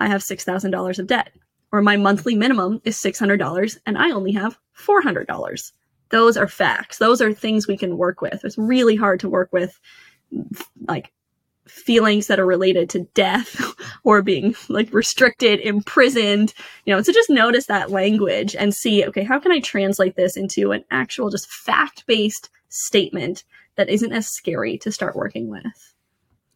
I 0.00 0.08
have 0.08 0.22
$6,000 0.22 0.98
of 0.98 1.06
debt 1.06 1.32
or 1.70 1.82
my 1.82 1.96
monthly 1.96 2.34
minimum 2.34 2.80
is 2.84 2.96
$600 2.96 3.78
and 3.86 3.96
I 3.96 4.10
only 4.10 4.32
have 4.32 4.58
$400 4.76 5.72
those 6.10 6.36
are 6.36 6.48
facts. 6.48 6.98
Those 6.98 7.20
are 7.20 7.32
things 7.32 7.66
we 7.66 7.76
can 7.76 7.96
work 7.96 8.20
with. 8.20 8.44
It's 8.44 8.58
really 8.58 8.96
hard 8.96 9.20
to 9.20 9.28
work 9.28 9.52
with 9.52 9.80
like 10.86 11.12
feelings 11.66 12.26
that 12.26 12.40
are 12.40 12.46
related 12.46 12.90
to 12.90 13.06
death 13.14 13.60
or 14.04 14.22
being 14.22 14.54
like 14.68 14.92
restricted, 14.92 15.60
imprisoned, 15.60 16.52
you 16.84 16.94
know, 16.94 17.00
so 17.02 17.12
just 17.12 17.30
notice 17.30 17.66
that 17.66 17.90
language 17.90 18.56
and 18.56 18.74
see, 18.74 19.04
okay, 19.06 19.22
how 19.22 19.38
can 19.38 19.52
I 19.52 19.60
translate 19.60 20.16
this 20.16 20.36
into 20.36 20.72
an 20.72 20.84
actual 20.90 21.30
just 21.30 21.50
fact 21.50 22.06
based 22.06 22.50
statement 22.68 23.44
that 23.76 23.88
isn't 23.88 24.12
as 24.12 24.26
scary 24.26 24.78
to 24.78 24.92
start 24.92 25.16
working 25.16 25.48
with? 25.48 25.94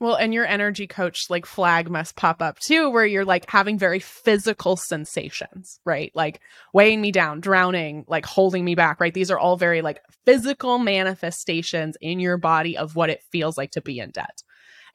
Well, 0.01 0.16
and 0.16 0.34
your 0.34 0.47
energy 0.47 0.86
coach 0.86 1.30
like 1.30 1.47
flag 1.47 1.88
must 1.88 2.16
pop 2.16 2.42
up 2.42 2.59
too, 2.59 2.90
where 2.90 3.07
you're 3.07 3.24
like 3.24 3.49
having 3.49 3.78
very 3.78 4.01
physical 4.01 4.76
sensations, 4.76 5.78
right? 5.84 6.11
Like 6.14 6.40
weighing 6.72 7.01
me 7.01 7.12
down, 7.12 7.40
drowning, 7.40 8.05
like 8.09 8.26
holding 8.26 8.64
me 8.64 8.74
back, 8.74 9.01
right? 9.01 9.14
These 9.14 9.30
are 9.30 9.38
all 9.38 9.57
very 9.57 9.82
like 9.82 10.01
physical 10.24 10.78
manifestations 10.78 11.97
in 12.01 12.18
your 12.18 12.36
body 12.36 12.76
of 12.76 12.97
what 12.97 13.09
it 13.09 13.22
feels 13.30 13.57
like 13.57 13.70
to 13.72 13.80
be 13.80 14.01
in 14.01 14.11
debt. 14.11 14.42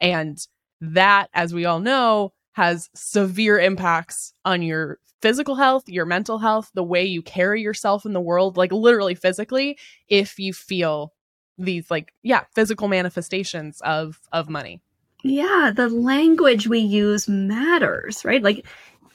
And 0.02 0.38
that, 0.82 1.30
as 1.34 1.54
we 1.54 1.66
all 1.66 1.80
know, 1.80 2.34
has 2.54 2.90
severe 2.94 3.58
impacts 3.58 4.34
on 4.44 4.62
your 4.62 5.00
physical 5.22 5.56
health, 5.56 5.84
your 5.88 6.06
mental 6.06 6.40
health, 6.40 6.72
the 6.74 6.84
way 6.84 7.06
you 7.06 7.22
carry 7.22 7.62
yourself 7.62 8.06
in 8.06 8.14
the 8.14 8.22
world, 8.22 8.58
like 8.58 8.72
literally 8.72 9.16
physically, 9.16 9.78
if 10.10 10.40
you 10.40 10.54
feel 10.54 11.14
these 11.58 11.92
like 11.92 12.14
yeah 12.24 12.46
physical 12.56 12.88
manifestations 12.88 13.82
of 13.82 14.18
of 14.32 14.48
money 14.48 14.82
yeah, 15.24 15.72
the 15.76 15.90
language 15.90 16.68
we 16.68 16.80
use 16.80 17.28
matters, 17.28 18.24
right? 18.24 18.42
Like 18.42 18.66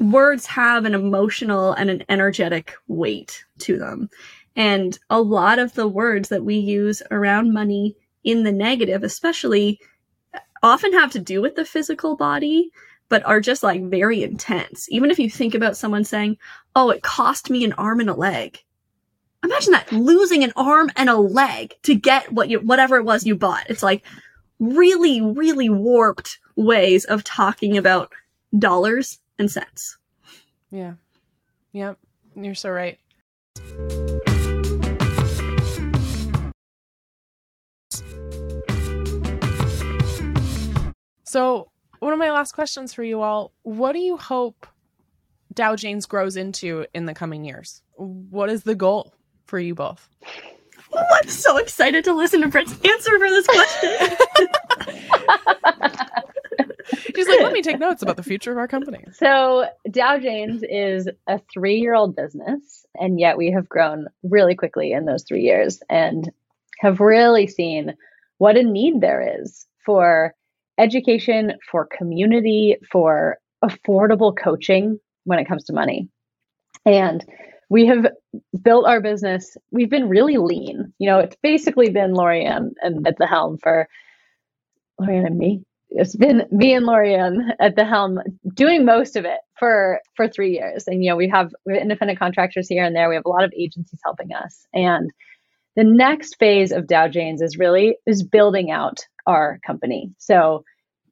words 0.01 0.47
have 0.47 0.85
an 0.85 0.95
emotional 0.95 1.73
and 1.73 1.89
an 1.89 2.05
energetic 2.09 2.75
weight 2.89 3.45
to 3.61 3.79
them. 3.79 4.11
And 4.57 4.99
a 5.11 5.21
lot 5.21 5.59
of 5.59 5.75
the 5.75 5.89
words 5.89 6.29
that 6.29 6.45
we 6.45 6.57
use 6.57 7.03
around 7.11 7.53
money 7.53 7.97
in 8.23 8.45
the 8.45 8.53
negative, 8.53 9.03
especially, 9.03 9.81
often 10.63 10.93
have 10.93 11.13
to 11.13 11.19
do 11.19 11.43
with 11.43 11.57
the 11.57 11.65
physical 11.65 12.17
body, 12.17 12.71
but 13.09 13.25
are 13.27 13.41
just 13.41 13.63
like 13.63 13.83
very 13.85 14.23
intense. 14.23 14.89
Even 14.91 15.11
if 15.11 15.19
you 15.19 15.29
think 15.29 15.55
about 15.55 15.77
someone 15.77 16.05
saying, 16.05 16.37
Oh, 16.77 16.91
it 16.91 17.03
cost 17.03 17.51
me 17.51 17.65
an 17.65 17.73
arm 17.75 18.01
and 18.01 18.11
a 18.11 18.15
leg. 18.15 18.59
Imagine 19.43 19.73
that 19.73 19.93
losing 19.93 20.43
an 20.43 20.53
arm 20.57 20.91
and 20.97 21.11
a 21.11 21.17
leg 21.17 21.75
to 21.83 21.95
get 21.95 22.33
what 22.33 22.49
you, 22.49 22.61
whatever 22.61 22.97
it 22.97 23.05
was 23.05 23.27
you 23.27 23.37
bought. 23.37 23.69
It's 23.69 23.83
like, 23.83 24.03
really, 24.59 25.21
really 25.21 25.69
warped 25.69 26.39
ways 26.57 27.05
of 27.05 27.25
talking 27.25 27.77
about 27.77 28.13
dollars 28.59 29.19
and 29.39 29.51
cents. 29.51 29.99
Yeah. 30.71 30.95
Yep. 31.73 31.99
You're 32.37 32.55
so 32.55 32.71
right. 32.71 32.99
So, 41.25 41.71
one 41.99 42.13
of 42.13 42.19
my 42.19 42.31
last 42.31 42.53
questions 42.53 42.95
for 42.95 43.03
you 43.03 43.23
all 43.23 43.53
what 43.63 43.93
do 43.93 43.99
you 43.99 44.17
hope 44.17 44.69
Dow 45.53 45.75
Janes 45.75 46.07
grows 46.07 46.37
into 46.37 46.87
in 46.95 47.07
the 47.07 47.15
coming 47.15 47.45
years? 47.45 47.83
What 47.97 48.51
is 48.51 48.63
the 48.63 48.75
goal 48.75 49.15
for 49.47 49.59
you 49.59 49.75
both? 49.75 50.09
Oh, 50.95 51.05
I'm 51.23 51.29
so 51.29 51.57
excited 51.57 52.05
to 52.05 52.13
listen 52.13 52.41
to 52.43 52.49
Britt's 52.49 52.73
answer 52.73 53.19
for 53.19 53.29
this 53.31 53.47
question. 53.47 54.17
She's 57.15 57.29
like, 57.29 57.41
let 57.41 57.53
me 57.53 57.63
take 57.63 57.79
notes 57.79 58.03
about 58.03 58.17
the 58.17 58.23
future 58.23 58.53
of 58.53 58.59
our 58.59 58.69
company. 58.69 59.05
So, 59.13 59.67
Dow 59.91 60.19
Janes 60.19 60.63
is 60.69 61.09
a 61.27 61.41
three 61.53 61.77
year 61.77 61.95
old 61.95 62.15
business, 62.15 62.85
and 62.99 63.19
yet 63.19 63.37
we 63.37 63.51
have 63.53 63.69
grown 63.69 64.09
really 64.23 64.55
quickly 64.55 64.93
in 64.93 65.05
those 65.05 65.25
three 65.25 65.43
years 65.43 65.83
and 65.89 66.31
have 66.81 67.01
really 67.01 67.47
seen 67.47 67.95
what 68.39 68.57
a 68.57 68.63
need 68.63 69.01
there 69.01 69.41
is 69.41 69.67
for 69.85 70.35
education, 70.79 71.55
for 71.71 71.87
community, 71.87 72.77
for 72.91 73.39
affordable 73.65 74.37
coaching 74.37 74.99
when 75.25 75.39
it 75.39 75.49
comes 75.49 75.65
to 75.65 75.73
money. 75.73 76.09
And 76.85 77.25
we 77.71 77.87
have 77.87 78.07
built 78.63 78.87
our 78.87 79.01
business. 79.01 79.57
We've 79.71 79.91
been 79.91 80.09
really 80.09 80.37
lean. 80.37 80.93
You 80.99 81.11
know, 81.11 81.19
it's 81.19 81.37
basically 81.43 81.91
been 81.91 82.13
Lorianne 82.15 82.73
and 82.81 83.07
at 83.07 83.19
the 83.19 83.27
helm 83.27 83.59
for 83.59 83.89
Lorianne 85.01 85.27
and 85.27 85.39
me. 85.39 85.65
It's 85.91 86.17
been 86.17 86.45
me 86.51 86.75
and 86.75 86.87
Lorianne 86.87 87.51
at 87.61 87.77
the 87.77 87.85
helm 87.85 88.19
doing 88.55 88.85
most 88.85 89.17
of 89.17 89.25
it 89.25 89.39
for 89.59 90.01
for 90.17 90.29
three 90.29 90.53
years. 90.53 90.89
And 90.89 91.05
you 91.05 91.11
know, 91.11 91.17
we 91.17 91.29
have 91.29 91.55
we 91.65 91.75
have 91.75 91.83
independent 91.83 92.19
contractors 92.19 92.69
here 92.69 92.85
and 92.85 92.95
there. 92.95 93.09
We 93.09 93.15
have 93.15 93.27
a 93.27 93.31
lot 93.31 93.45
of 93.45 93.53
agencies 93.57 94.01
helping 94.05 94.33
us. 94.33 94.67
And 94.75 95.11
the 95.77 95.85
next 95.85 96.37
phase 96.39 96.73
of 96.73 96.87
Dow 96.87 97.09
Janes 97.09 97.43
is 97.43 97.59
really 97.59 97.97
is 98.07 98.23
building 98.23 98.71
out 98.71 99.07
our 99.27 99.59
company. 99.67 100.13
So 100.19 100.65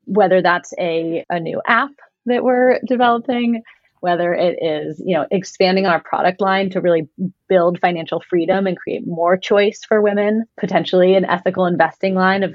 whether 0.04 0.42
that's 0.42 0.72
a, 0.78 1.24
a 1.30 1.40
new 1.40 1.60
app 1.66 1.90
that 2.26 2.44
we're 2.44 2.78
developing, 2.86 3.62
whether 4.03 4.34
it 4.34 4.59
is, 4.61 5.00
you 5.07 5.16
know, 5.16 5.24
expanding 5.30 5.86
our 5.86 6.03
product 6.03 6.40
line 6.40 6.68
to 6.68 6.80
really 6.80 7.09
build 7.48 7.78
financial 7.78 8.20
freedom 8.28 8.66
and 8.66 8.76
create 8.76 9.07
more 9.07 9.36
choice 9.36 9.82
for 9.86 10.03
women, 10.03 10.42
potentially 10.59 11.14
an 11.14 11.24
ethical 11.24 11.66
investing 11.66 12.16
line 12.16 12.42
of 12.42 12.53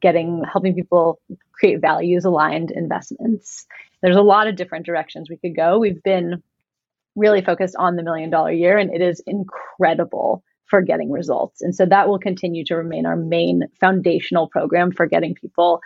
getting 0.00 0.42
helping 0.50 0.74
people 0.74 1.20
create 1.52 1.82
values 1.82 2.24
aligned 2.24 2.70
investments. 2.70 3.66
There's 4.00 4.16
a 4.16 4.22
lot 4.22 4.46
of 4.46 4.56
different 4.56 4.86
directions 4.86 5.28
we 5.28 5.36
could 5.36 5.54
go. 5.54 5.78
We've 5.78 6.02
been 6.02 6.42
really 7.14 7.42
focused 7.42 7.76
on 7.78 7.96
the 7.96 8.02
million 8.02 8.30
dollar 8.30 8.52
year 8.52 8.78
and 8.78 8.90
it 8.90 9.02
is 9.02 9.22
incredible 9.26 10.42
for 10.68 10.80
getting 10.80 11.12
results. 11.12 11.60
And 11.60 11.74
so 11.74 11.84
that 11.84 12.08
will 12.08 12.18
continue 12.18 12.64
to 12.64 12.76
remain 12.76 13.04
our 13.04 13.16
main 13.16 13.64
foundational 13.78 14.48
program 14.48 14.92
for 14.92 15.04
getting 15.04 15.34
people, 15.34 15.82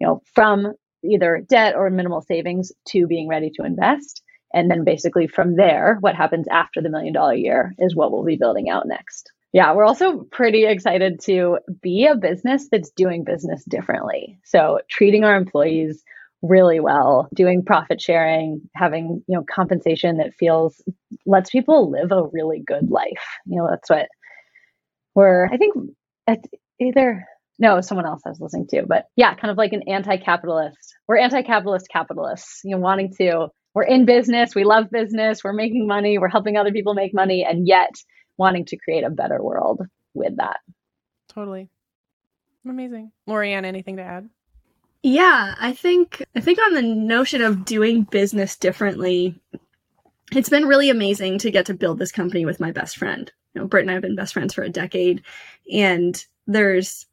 you 0.00 0.06
know, 0.06 0.22
from 0.32 0.72
either 1.04 1.44
debt 1.46 1.74
or 1.76 1.90
minimal 1.90 2.22
savings 2.22 2.72
to 2.88 3.06
being 3.06 3.28
ready 3.28 3.50
to 3.56 3.66
invest. 3.66 4.22
And 4.56 4.70
then 4.70 4.84
basically 4.84 5.28
from 5.28 5.56
there, 5.56 5.98
what 6.00 6.16
happens 6.16 6.48
after 6.50 6.80
the 6.80 6.88
million 6.88 7.12
dollar 7.12 7.34
year 7.34 7.74
is 7.78 7.94
what 7.94 8.10
we'll 8.10 8.24
be 8.24 8.38
building 8.38 8.70
out 8.70 8.88
next. 8.88 9.30
Yeah, 9.52 9.74
we're 9.74 9.84
also 9.84 10.26
pretty 10.32 10.64
excited 10.64 11.20
to 11.24 11.58
be 11.82 12.06
a 12.06 12.16
business 12.16 12.66
that's 12.72 12.90
doing 12.90 13.22
business 13.22 13.62
differently. 13.68 14.38
So 14.44 14.80
treating 14.90 15.24
our 15.24 15.36
employees 15.36 16.02
really 16.40 16.80
well, 16.80 17.28
doing 17.34 17.64
profit 17.64 18.00
sharing, 18.00 18.62
having, 18.74 19.22
you 19.28 19.36
know, 19.36 19.44
compensation 19.48 20.16
that 20.18 20.34
feels 20.34 20.82
lets 21.26 21.50
people 21.50 21.90
live 21.90 22.10
a 22.10 22.24
really 22.32 22.62
good 22.66 22.90
life. 22.90 23.26
You 23.44 23.58
know, 23.58 23.68
that's 23.70 23.90
what 23.90 24.08
we're 25.14 25.46
I 25.46 25.58
think 25.58 25.74
either 26.80 27.26
no, 27.58 27.80
someone 27.82 28.06
else 28.06 28.22
I 28.24 28.30
was 28.30 28.40
listening 28.40 28.68
to, 28.68 28.84
but 28.86 29.06
yeah, 29.16 29.34
kind 29.34 29.50
of 29.50 29.56
like 29.58 29.72
an 29.72 29.82
anti-capitalist. 29.86 30.94
We're 31.08 31.18
anti-capitalist 31.18 31.88
capitalists, 31.90 32.60
you 32.64 32.72
know, 32.72 32.82
wanting 32.82 33.14
to 33.18 33.48
we're 33.76 33.82
in 33.82 34.06
business, 34.06 34.54
we 34.54 34.64
love 34.64 34.90
business, 34.90 35.44
we're 35.44 35.52
making 35.52 35.86
money, 35.86 36.16
we're 36.16 36.28
helping 36.28 36.56
other 36.56 36.72
people 36.72 36.94
make 36.94 37.12
money, 37.12 37.44
and 37.44 37.68
yet 37.68 37.94
wanting 38.38 38.64
to 38.64 38.78
create 38.78 39.04
a 39.04 39.10
better 39.10 39.42
world 39.42 39.82
with 40.14 40.34
that. 40.38 40.56
Totally. 41.28 41.68
Amazing. 42.64 43.12
Lorianne, 43.28 43.66
anything 43.66 43.98
to 43.98 44.02
add? 44.02 44.30
Yeah, 45.02 45.54
I 45.60 45.74
think 45.74 46.24
I 46.34 46.40
think 46.40 46.58
on 46.58 46.72
the 46.72 46.80
notion 46.80 47.42
of 47.42 47.66
doing 47.66 48.04
business 48.04 48.56
differently, 48.56 49.38
it's 50.32 50.48
been 50.48 50.64
really 50.64 50.88
amazing 50.88 51.36
to 51.40 51.50
get 51.50 51.66
to 51.66 51.74
build 51.74 51.98
this 51.98 52.12
company 52.12 52.46
with 52.46 52.58
my 52.58 52.72
best 52.72 52.96
friend. 52.96 53.30
You 53.52 53.60
know, 53.60 53.66
Britt 53.66 53.82
and 53.82 53.90
I 53.90 53.92
have 53.92 54.02
been 54.02 54.16
best 54.16 54.32
friends 54.32 54.54
for 54.54 54.62
a 54.62 54.70
decade, 54.70 55.22
and 55.70 56.24
there's 56.46 57.04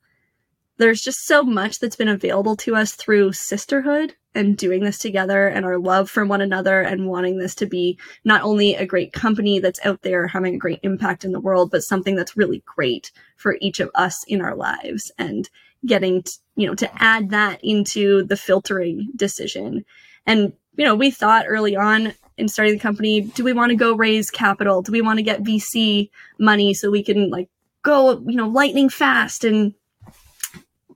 there's 0.77 1.01
just 1.01 1.25
so 1.25 1.43
much 1.43 1.79
that's 1.79 1.95
been 1.95 2.07
available 2.07 2.55
to 2.57 2.75
us 2.75 2.93
through 2.93 3.33
sisterhood 3.33 4.15
and 4.35 4.57
doing 4.57 4.83
this 4.83 4.97
together 4.97 5.47
and 5.47 5.65
our 5.65 5.77
love 5.77 6.09
for 6.09 6.25
one 6.25 6.41
another 6.41 6.81
and 6.81 7.07
wanting 7.07 7.37
this 7.37 7.53
to 7.55 7.65
be 7.65 7.99
not 8.25 8.41
only 8.41 8.75
a 8.75 8.85
great 8.85 9.13
company 9.13 9.59
that's 9.59 9.85
out 9.85 10.01
there 10.01 10.27
having 10.27 10.55
a 10.55 10.59
great 10.59 10.79
impact 10.81 11.23
in 11.23 11.31
the 11.31 11.39
world, 11.39 11.69
but 11.69 11.83
something 11.83 12.15
that's 12.15 12.35
really 12.35 12.63
great 12.65 13.11
for 13.37 13.57
each 13.61 13.79
of 13.79 13.91
us 13.93 14.23
in 14.27 14.41
our 14.41 14.55
lives 14.55 15.11
and 15.19 15.49
getting, 15.85 16.23
to, 16.23 16.31
you 16.55 16.65
know, 16.65 16.75
to 16.75 16.89
add 17.01 17.29
that 17.29 17.63
into 17.63 18.23
the 18.23 18.37
filtering 18.37 19.11
decision. 19.15 19.85
And, 20.25 20.53
you 20.75 20.85
know, 20.85 20.95
we 20.95 21.11
thought 21.11 21.45
early 21.47 21.75
on 21.75 22.13
in 22.37 22.47
starting 22.47 22.73
the 22.73 22.79
company, 22.79 23.21
do 23.21 23.43
we 23.43 23.53
want 23.53 23.69
to 23.69 23.75
go 23.75 23.95
raise 23.95 24.31
capital? 24.31 24.81
Do 24.81 24.91
we 24.91 25.01
want 25.01 25.19
to 25.19 25.23
get 25.23 25.43
VC 25.43 26.09
money 26.39 26.73
so 26.73 26.89
we 26.89 27.03
can 27.03 27.29
like 27.29 27.49
go, 27.83 28.19
you 28.25 28.35
know, 28.35 28.47
lightning 28.47 28.89
fast 28.89 29.43
and 29.43 29.75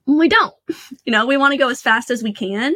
we 0.08 0.28
don't. 0.28 0.54
You 1.04 1.12
know, 1.12 1.24
we 1.24 1.38
want 1.38 1.52
to 1.52 1.58
go 1.58 1.70
as 1.70 1.80
fast 1.80 2.10
as 2.10 2.22
we 2.22 2.32
can 2.32 2.74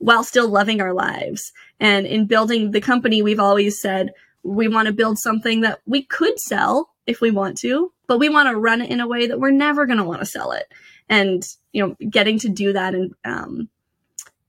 while 0.00 0.22
still 0.22 0.48
loving 0.48 0.82
our 0.82 0.92
lives. 0.92 1.52
And 1.78 2.06
in 2.06 2.26
building 2.26 2.72
the 2.72 2.80
company, 2.80 3.22
we've 3.22 3.40
always 3.40 3.80
said 3.80 4.12
we 4.42 4.68
want 4.68 4.86
to 4.86 4.92
build 4.92 5.18
something 5.18 5.62
that 5.62 5.80
we 5.86 6.02
could 6.02 6.38
sell 6.38 6.90
if 7.06 7.22
we 7.22 7.30
want 7.30 7.56
to, 7.58 7.90
but 8.06 8.18
we 8.18 8.28
want 8.28 8.50
to 8.50 8.56
run 8.56 8.82
it 8.82 8.90
in 8.90 9.00
a 9.00 9.08
way 9.08 9.26
that 9.26 9.40
we're 9.40 9.50
never 9.50 9.86
going 9.86 9.98
to 9.98 10.04
want 10.04 10.20
to 10.20 10.26
sell 10.26 10.52
it. 10.52 10.70
And, 11.08 11.42
you 11.72 11.86
know, 11.86 11.96
getting 12.10 12.38
to 12.40 12.50
do 12.50 12.74
that 12.74 12.94
and, 12.94 13.14
um, 13.24 13.70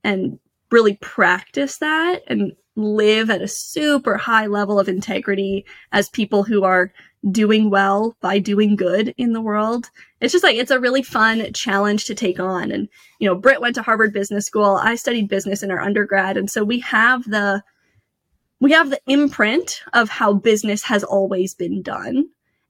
and 0.04 0.40
really 0.72 0.96
practice 0.98 1.78
that 1.78 2.24
and 2.28 2.54
live 2.76 3.30
at 3.30 3.42
a 3.42 3.48
super 3.48 4.18
high 4.18 4.48
level 4.48 4.78
of 4.78 4.90
integrity 4.90 5.66
as 5.92 6.10
people 6.10 6.44
who 6.44 6.64
are 6.64 6.92
doing 7.30 7.70
well 7.70 8.16
by 8.22 8.40
doing 8.40 8.76
good 8.76 9.14
in 9.18 9.34
the 9.34 9.42
world. 9.42 9.90
It's 10.20 10.32
just 10.32 10.44
like 10.44 10.56
it's 10.56 10.72
a 10.72 10.80
really 10.80 11.04
fun 11.04 11.54
challenge 11.54 12.06
to 12.06 12.16
take 12.16 12.40
on. 12.40 12.72
And 12.72 12.90
you 13.20 13.28
know, 13.28 13.36
Britt 13.36 13.62
went 13.62 13.76
to 13.76 13.82
Harvard 13.82 14.14
Business 14.14 14.46
School. 14.46 14.80
I 14.82 14.96
studied 14.96 15.30
business 15.30 15.62
in 15.62 15.72
our 15.72 15.80
undergrad, 15.80 16.38
and 16.38 16.50
so 16.50 16.64
we 16.64 16.80
have 16.80 17.24
the 17.30 17.64
we 18.60 18.72
have 18.72 18.90
the 18.90 19.02
imprint 19.08 19.82
of 19.94 20.10
how 20.10 20.34
business 20.34 20.84
has 20.84 21.04
always 21.04 21.54
been 21.54 21.82
done. 21.82 22.30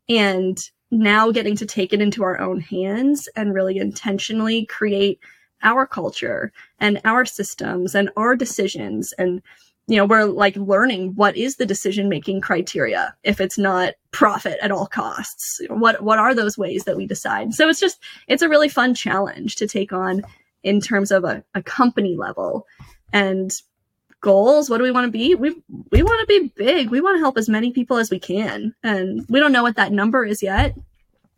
And 0.10 0.58
now 0.90 1.32
getting 1.32 1.56
to 1.58 1.66
take 1.66 1.94
it 1.94 2.02
into 2.02 2.24
our 2.24 2.40
own 2.40 2.60
hands 2.60 3.30
and 3.36 3.54
really 3.54 3.78
intentionally 3.78 4.66
create 4.66 5.20
our 5.64 5.86
culture 5.86 6.52
and 6.80 7.00
our 7.06 7.26
systems 7.26 7.96
and 7.96 8.10
our 8.18 8.36
decisions 8.36 9.14
and 9.14 9.42
you 9.88 9.98
know 9.98 10.06
we're 10.06 10.26
like 10.26 10.56
learning 10.56 11.14
what 11.16 11.36
is 11.36 11.58
the 11.58 11.66
decision 11.66 12.08
making 12.08 12.42
criteria 12.42 13.16
if 13.24 13.42
it's 13.42 13.58
not 13.58 13.94
profit 14.12 14.58
at 14.62 14.72
all 14.72 14.88
costs? 14.88 15.60
What 15.70 16.02
what 16.04 16.20
are 16.20 16.34
those 16.34 16.58
ways 16.58 16.84
that 16.86 16.98
we 16.98 17.06
decide? 17.06 17.54
So 17.54 17.68
it's 17.68 17.80
just 17.80 18.00
it's 18.28 18.42
a 18.42 18.50
really 18.50 18.70
fun 18.70 18.94
challenge 18.94 19.56
to 19.58 19.68
take 19.68 19.92
on 19.92 20.22
in 20.64 20.80
terms 20.80 21.12
of 21.12 21.24
a, 21.24 21.44
a 21.56 21.64
company 21.64 22.16
level. 22.16 22.68
And 23.12 23.52
goals 24.22 24.70
what 24.70 24.78
do 24.78 24.84
we 24.84 24.92
want 24.92 25.06
to 25.06 25.12
be? 25.12 25.36
We 25.36 25.62
we 25.92 26.04
want 26.04 26.22
to 26.22 26.28
be 26.28 26.54
big. 26.56 26.90
We 26.90 27.02
want 27.02 27.16
to 27.16 27.22
help 27.22 27.38
as 27.38 27.50
many 27.50 27.72
people 27.72 27.98
as 27.98 28.12
we 28.12 28.20
can. 28.20 28.74
And 28.84 29.26
we 29.30 29.40
don't 29.40 29.52
know 29.52 29.64
what 29.64 29.76
that 29.76 29.92
number 29.92 30.26
is 30.26 30.44
yet. 30.44 30.76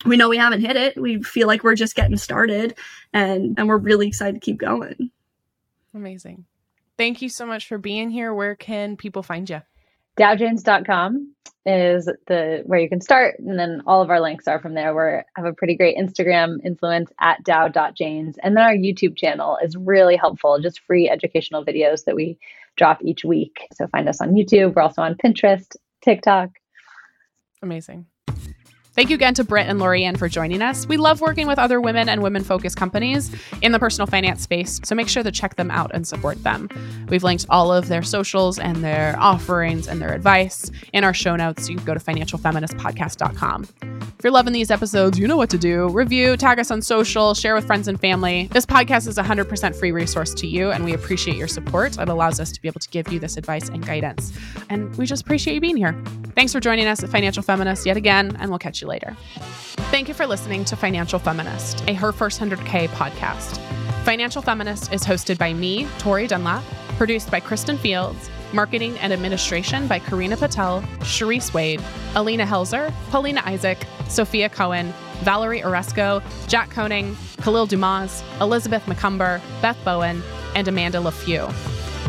We 0.06 0.18
know 0.18 0.28
we 0.28 0.38
haven't 0.38 0.62
hit 0.62 0.76
it. 0.76 0.98
We 0.98 1.24
feel 1.24 1.48
like 1.48 1.64
we're 1.64 1.76
just 1.76 1.96
getting 1.96 2.18
started. 2.18 2.76
And 3.14 3.58
and 3.58 3.68
we're 3.68 3.78
really 3.78 4.08
excited 4.08 4.36
to 4.36 4.46
keep 4.46 4.58
going. 4.58 5.10
Amazing 5.96 6.46
thank 6.98 7.22
you 7.22 7.30
so 7.30 7.46
much 7.46 7.68
for 7.68 7.78
being 7.78 8.10
here. 8.10 8.34
Where 8.34 8.56
can 8.56 8.98
people 8.98 9.24
find 9.24 9.50
you? 9.50 9.62
Dowjanes.com 10.18 11.34
is 11.66 12.06
the 12.28 12.62
where 12.66 12.80
you 12.80 12.90
can 12.90 13.02
start, 13.02 13.40
and 13.40 13.58
then 13.58 13.82
all 13.88 14.02
of 14.02 14.10
our 14.10 14.20
links 14.20 14.48
are 14.48 14.60
from 14.60 14.74
there. 14.74 14.94
We 14.94 15.24
have 15.36 15.46
a 15.46 15.54
pretty 15.54 15.76
great 15.76 15.98
Instagram 15.98 16.58
influence 16.64 17.10
at 17.20 17.44
Dow.Janes, 17.44 18.38
and 18.44 18.56
then 18.56 18.64
our 18.64 18.76
YouTube 18.76 19.18
channel 19.18 19.58
is 19.64 19.76
really 19.78 20.16
helpful, 20.16 20.60
just 20.60 20.82
free 20.82 21.10
educational 21.10 21.66
videos 21.66 22.04
that 22.06 22.16
we 22.16 22.38
drop 22.76 23.04
each 23.04 23.24
week. 23.24 23.68
So 23.74 23.88
find 23.88 24.10
us 24.10 24.22
on 24.22 24.34
YouTube. 24.34 24.76
We're 24.76 24.82
also 24.82 25.02
on 25.02 25.16
Pinterest, 25.16 25.76
TikTok. 26.02 26.50
Amazing. 27.62 28.06
Thank 28.96 29.10
you 29.10 29.16
again 29.16 29.34
to 29.36 29.44
Britt 29.44 29.66
and 29.66 29.80
Lorianne 29.80 30.20
for 30.20 30.30
joining 30.30 30.62
us. 30.62 30.88
We 30.88 30.98
love 30.98 31.20
working 31.20 31.48
with 31.48 31.58
other 31.58 31.82
women 31.82 32.08
and 32.08 32.22
women 32.22 32.44
focused 32.44 32.78
companies 32.78 33.32
in 33.64 33.72
the 33.72 33.80
personal 33.80 34.06
finance 34.06 34.44
space, 34.44 34.80
so 34.84 34.94
make 34.94 35.10
sure 35.10 35.24
to 35.24 35.32
check 35.32 35.56
them 35.56 35.72
out 35.72 35.90
and 35.96 36.06
support 36.06 36.44
them. 36.44 36.70
We've 37.10 37.24
linked 37.24 37.48
all 37.50 37.74
of 37.74 37.88
their 37.88 38.04
socials 38.04 38.60
and 38.60 38.84
their 38.84 39.16
offerings 39.20 39.88
and 39.88 40.00
their 40.00 40.14
advice 40.14 40.70
in 40.94 41.04
our 41.04 41.14
show 41.14 41.36
notes. 41.36 41.70
You 41.70 41.78
can 41.78 41.86
go 41.86 41.96
to 41.96 42.00
financialfeministpodcast.com. 42.00 43.68
If 43.82 44.24
you're 44.24 44.32
loving 44.32 44.54
these 44.54 44.70
episodes, 44.70 45.18
you 45.18 45.28
know 45.28 45.38
what 45.38 45.50
to 45.50 45.58
do. 45.58 45.90
Review, 45.90 46.38
tag 46.38 46.60
us 46.60 46.70
on 46.70 46.84
social, 46.84 47.34
share 47.34 47.56
with 47.56 47.66
friends 47.66 47.88
and 47.88 48.00
family. 48.00 48.48
This 48.52 48.66
podcast 48.66 49.08
is 49.08 49.18
a 49.18 49.24
100% 49.24 49.76
free 49.76 49.92
resource 49.92 50.36
to 50.36 50.46
you, 50.46 50.70
and 50.70 50.86
we 50.86 50.94
appreciate 50.94 51.36
your 51.36 51.48
support. 51.48 51.98
It 51.98 52.10
allows 52.10 52.40
us 52.40 52.52
to 52.52 52.62
be 52.62 52.68
able 52.68 52.80
to 52.80 52.90
give 52.90 53.12
you 53.12 53.20
this 53.20 53.38
advice 53.38 53.70
and 53.70 53.84
guidance. 53.84 54.32
And 54.70 54.96
we 54.98 55.08
just 55.08 55.24
appreciate 55.24 55.56
you 55.56 55.62
being 55.62 55.78
here. 55.78 56.00
Thanks 56.36 56.54
for 56.54 56.60
joining 56.60 56.86
us 56.86 57.04
at 57.04 57.10
Financial 57.10 57.42
Feminist 57.42 57.88
yet 57.88 57.98
again, 57.98 58.38
and 58.40 58.50
we'll 58.50 58.60
catch 58.60 58.83
you 58.84 58.88
later. 58.88 59.16
Thank 59.90 60.08
you 60.08 60.14
for 60.14 60.28
listening 60.28 60.66
to 60.66 60.76
Financial 60.76 61.20
Feminist, 61.20 61.84
a 61.88 61.94
Her 61.94 62.12
First 62.12 62.40
100K 62.40 62.88
podcast. 62.90 63.58
Financial 64.04 64.42
Feminist 64.42 64.92
is 64.92 65.04
hosted 65.04 65.38
by 65.38 65.54
me, 65.54 65.88
Tori 65.98 66.28
Dunlap, 66.28 66.64
produced 66.98 67.32
by 67.32 67.40
Kristen 67.40 67.78
Fields, 67.78 68.30
marketing 68.54 68.98
and 69.00 69.12
administration 69.14 69.88
by 69.88 70.00
Karina 70.00 70.38
Patel, 70.38 70.82
Sharice 71.00 71.54
Wade, 71.54 71.82
Alina 72.16 72.46
Helzer, 72.46 72.94
Paulina 73.10 73.42
Isaac, 73.46 73.86
Sophia 74.10 74.50
Cohen, 74.50 74.94
Valerie 75.22 75.62
Oresco, 75.62 76.22
Jack 76.48 76.70
Koning, 76.70 77.16
Khalil 77.42 77.66
Dumas, 77.66 78.24
Elizabeth 78.42 78.84
McCumber, 78.86 79.42
Beth 79.62 79.78
Bowen, 79.84 80.22
and 80.56 80.68
Amanda 80.68 81.00
LaFew. 81.00 81.52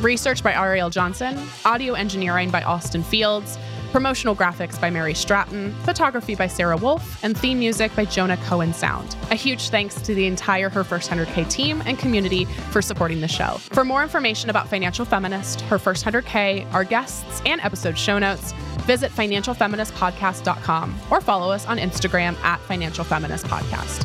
Research 0.03 0.43
by 0.43 0.53
Ariel 0.53 0.91
Johnson, 0.91 1.39
audio 1.65 1.95
engineering 1.95 2.51
by 2.51 2.63
Austin 2.63 3.03
Fields, 3.03 3.57
promotional 3.95 4.35
graphics 4.35 4.81
by 4.81 4.91
Mary 4.91 5.15
Stratton, 5.15 5.73
photography 5.85 6.35
by 6.35 6.49
Sarah 6.49 6.77
Wolf, 6.77 7.23
and 7.23 7.39
theme 7.39 7.61
music 7.61 7.95
by 7.95 8.05
Jonah 8.05 8.37
Cohen 8.39 8.75
Sound. 8.75 9.15
A 9.31 9.37
huge 9.37 9.69
thanks 9.69 9.95
to 10.03 10.17
the 10.17 10.27
entire 10.27 10.69
Her 10.69 10.83
First 10.83 11.09
100K 11.09 11.49
team 11.49 11.81
and 11.87 11.97
community 11.97 12.47
for 12.73 12.83
supporting 12.83 13.21
the 13.21 13.29
show. 13.29 13.59
For 13.71 13.85
more 13.85 14.03
information 14.03 14.51
about 14.51 14.67
Financial 14.69 15.05
Feminist, 15.05 15.61
Her 15.61 15.79
First 15.79 16.05
100K, 16.05 16.75
our 16.75 16.83
guests, 16.83 17.41
and 17.47 17.61
episode 17.61 17.97
show 17.97 18.19
notes, 18.19 18.51
visit 18.79 19.13
financialfeministpodcast.com 19.13 21.01
or 21.13 21.21
follow 21.21 21.53
us 21.53 21.65
on 21.69 21.79
Instagram 21.79 22.35
at 22.43 22.59
Financial 22.63 23.05
Feminist 23.05 23.47
Podcast. 23.47 24.05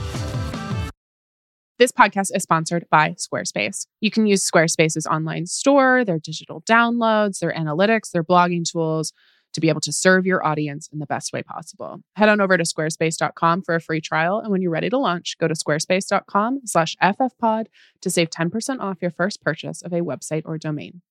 This 1.79 1.91
podcast 1.91 2.27
is 2.35 2.43
sponsored 2.43 2.85
by 2.91 3.15
Squarespace. 3.17 3.87
You 4.01 4.11
can 4.11 4.27
use 4.27 4.47
Squarespace's 4.47 5.07
online 5.07 5.47
store, 5.47 6.05
their 6.05 6.19
digital 6.19 6.61
downloads, 6.69 7.39
their 7.39 7.53
analytics, 7.53 8.11
their 8.11 8.23
blogging 8.23 8.69
tools 8.69 9.13
to 9.53 9.61
be 9.61 9.69
able 9.69 9.81
to 9.81 9.91
serve 9.91 10.25
your 10.25 10.45
audience 10.45 10.89
in 10.91 10.99
the 10.99 11.05
best 11.05 11.33
way 11.33 11.41
possible. 11.41 12.01
Head 12.15 12.29
on 12.29 12.41
over 12.41 12.57
to 12.57 12.63
squarespace.com 12.63 13.63
for 13.63 13.75
a 13.75 13.81
free 13.81 14.01
trial. 14.01 14.39
And 14.39 14.51
when 14.51 14.61
you're 14.61 14.71
ready 14.71 14.89
to 14.89 14.97
launch, 14.97 15.37
go 15.39 15.47
to 15.47 15.53
squarespace.com 15.53 16.61
slash 16.65 16.95
ffpod 17.01 17.65
to 18.01 18.09
save 18.09 18.29
10% 18.29 18.79
off 18.79 18.97
your 19.01 19.11
first 19.11 19.41
purchase 19.41 19.81
of 19.81 19.93
a 19.93 20.01
website 20.01 20.43
or 20.45 20.57
domain. 20.57 21.01